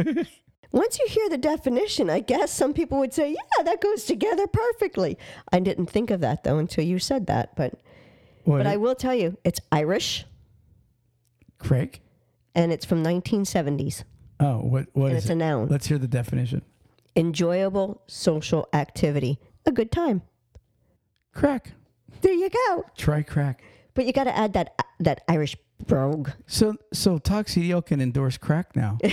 once 0.72 1.00
you 1.00 1.06
hear 1.10 1.28
the 1.30 1.38
definition, 1.38 2.10
I 2.10 2.22
guess 2.22 2.52
some 2.54 2.74
people 2.74 2.98
would 3.00 3.14
say, 3.14 3.32
yeah, 3.32 3.64
that 3.64 3.82
goes 3.82 4.06
together 4.06 4.48
perfectly. 4.48 5.18
I 5.52 5.60
didn't 5.60 5.88
think 5.88 6.10
of 6.12 6.22
that 6.22 6.44
though 6.46 6.60
until 6.60 6.86
you 6.86 6.98
said 7.00 7.28
that, 7.28 7.56
but 7.58 7.74
What? 8.46 8.60
but 8.60 8.68
I 8.68 8.78
will 8.78 8.96
tell 8.96 9.14
you, 9.16 9.38
it's 9.44 9.60
Irish 9.72 10.26
Craig? 11.58 12.00
and 12.56 12.72
it's 12.72 12.86
from 12.86 13.04
1970s. 13.04 14.04
Oh, 14.40 14.60
what 14.60 14.88
what 14.94 15.08
And 15.08 15.18
is 15.18 15.24
it's 15.26 15.30
it? 15.30 15.34
a 15.34 15.36
noun. 15.36 15.68
Let's 15.68 15.88
hear 15.88 15.98
the 15.98 16.08
definition. 16.08 16.62
Enjoyable 17.18 18.02
social 18.08 18.70
activity. 18.72 19.40
A 19.66 19.72
good 19.74 19.92
time. 19.92 20.22
Crack. 21.34 21.74
There 22.22 22.34
you 22.34 22.50
go. 22.50 22.86
Try 22.98 23.24
crack. 23.24 23.64
But 23.94 24.06
you 24.06 24.14
got 24.14 24.26
to 24.26 24.36
add 24.36 24.54
that 24.54 24.76
that 25.00 25.24
Irish 25.28 25.56
brogue. 25.88 26.30
So 26.48 26.76
so 26.94 27.20
CDL 27.20 27.86
can 27.86 28.02
endorse 28.02 28.38
crack 28.38 28.76
now. 28.76 28.98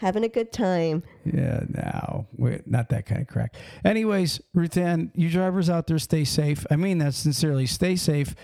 Having 0.00 0.24
a 0.24 0.28
good 0.28 0.52
time. 0.52 1.04
Yeah, 1.24 1.60
no, 1.68 2.26
we're 2.36 2.60
not 2.66 2.88
that 2.88 3.06
kind 3.06 3.20
of 3.20 3.28
crack. 3.28 3.54
Anyways, 3.84 4.40
Ruthann, 4.56 5.12
you 5.14 5.30
drivers 5.30 5.70
out 5.70 5.86
there, 5.86 5.98
stay 6.00 6.24
safe. 6.24 6.66
I 6.70 6.76
mean 6.76 6.98
that 6.98 7.14
sincerely. 7.14 7.66
Stay 7.66 7.94
safe. 7.94 8.34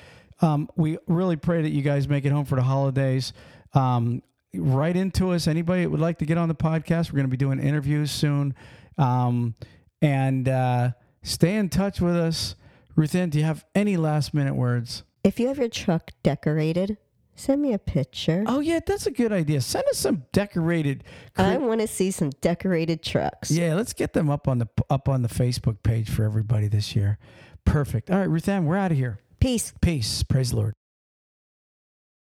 Um, 0.40 0.68
we 0.76 0.98
really 1.08 1.34
pray 1.34 1.62
that 1.62 1.70
you 1.70 1.82
guys 1.82 2.08
make 2.08 2.24
it 2.24 2.30
home 2.30 2.44
for 2.44 2.54
the 2.54 2.62
holidays. 2.62 3.32
Um, 3.74 4.22
write 4.54 4.96
into 4.96 5.32
us. 5.32 5.48
Anybody 5.48 5.82
that 5.82 5.90
would 5.90 6.00
like 6.00 6.18
to 6.18 6.26
get 6.26 6.38
on 6.38 6.48
the 6.48 6.54
podcast, 6.54 7.10
we're 7.10 7.16
going 7.16 7.26
to 7.26 7.30
be 7.30 7.36
doing 7.36 7.58
interviews 7.58 8.10
soon. 8.12 8.54
Um, 8.96 9.56
and 10.00 10.48
uh, 10.48 10.90
stay 11.22 11.56
in 11.56 11.68
touch 11.68 12.00
with 12.00 12.14
us. 12.16 12.54
Ruthann, 12.98 13.30
do 13.30 13.38
you 13.38 13.44
have 13.44 13.64
any 13.76 13.96
last 13.96 14.34
minute 14.34 14.56
words? 14.56 15.04
If 15.22 15.38
you 15.38 15.46
have 15.46 15.58
your 15.58 15.68
truck 15.68 16.10
decorated, 16.24 16.98
send 17.36 17.62
me 17.62 17.72
a 17.72 17.78
picture. 17.78 18.42
Oh 18.48 18.58
yeah, 18.58 18.80
that's 18.84 19.06
a 19.06 19.12
good 19.12 19.32
idea. 19.32 19.60
Send 19.60 19.84
us 19.88 19.98
some 19.98 20.24
decorated. 20.32 21.04
I 21.36 21.58
want 21.58 21.80
to 21.80 21.86
see 21.86 22.10
some 22.10 22.30
decorated 22.40 23.04
trucks. 23.04 23.52
Yeah, 23.52 23.74
let's 23.74 23.92
get 23.92 24.14
them 24.14 24.28
up 24.28 24.48
on 24.48 24.58
the 24.58 24.66
up 24.90 25.08
on 25.08 25.22
the 25.22 25.28
Facebook 25.28 25.84
page 25.84 26.10
for 26.10 26.24
everybody 26.24 26.66
this 26.66 26.96
year. 26.96 27.18
Perfect. 27.64 28.10
All 28.10 28.18
right, 28.18 28.28
Ruthann, 28.28 28.64
we're 28.64 28.76
out 28.76 28.90
of 28.90 28.96
here. 28.96 29.20
Peace. 29.38 29.72
Peace. 29.80 30.24
Praise 30.24 30.50
the 30.50 30.56
Lord. 30.56 30.74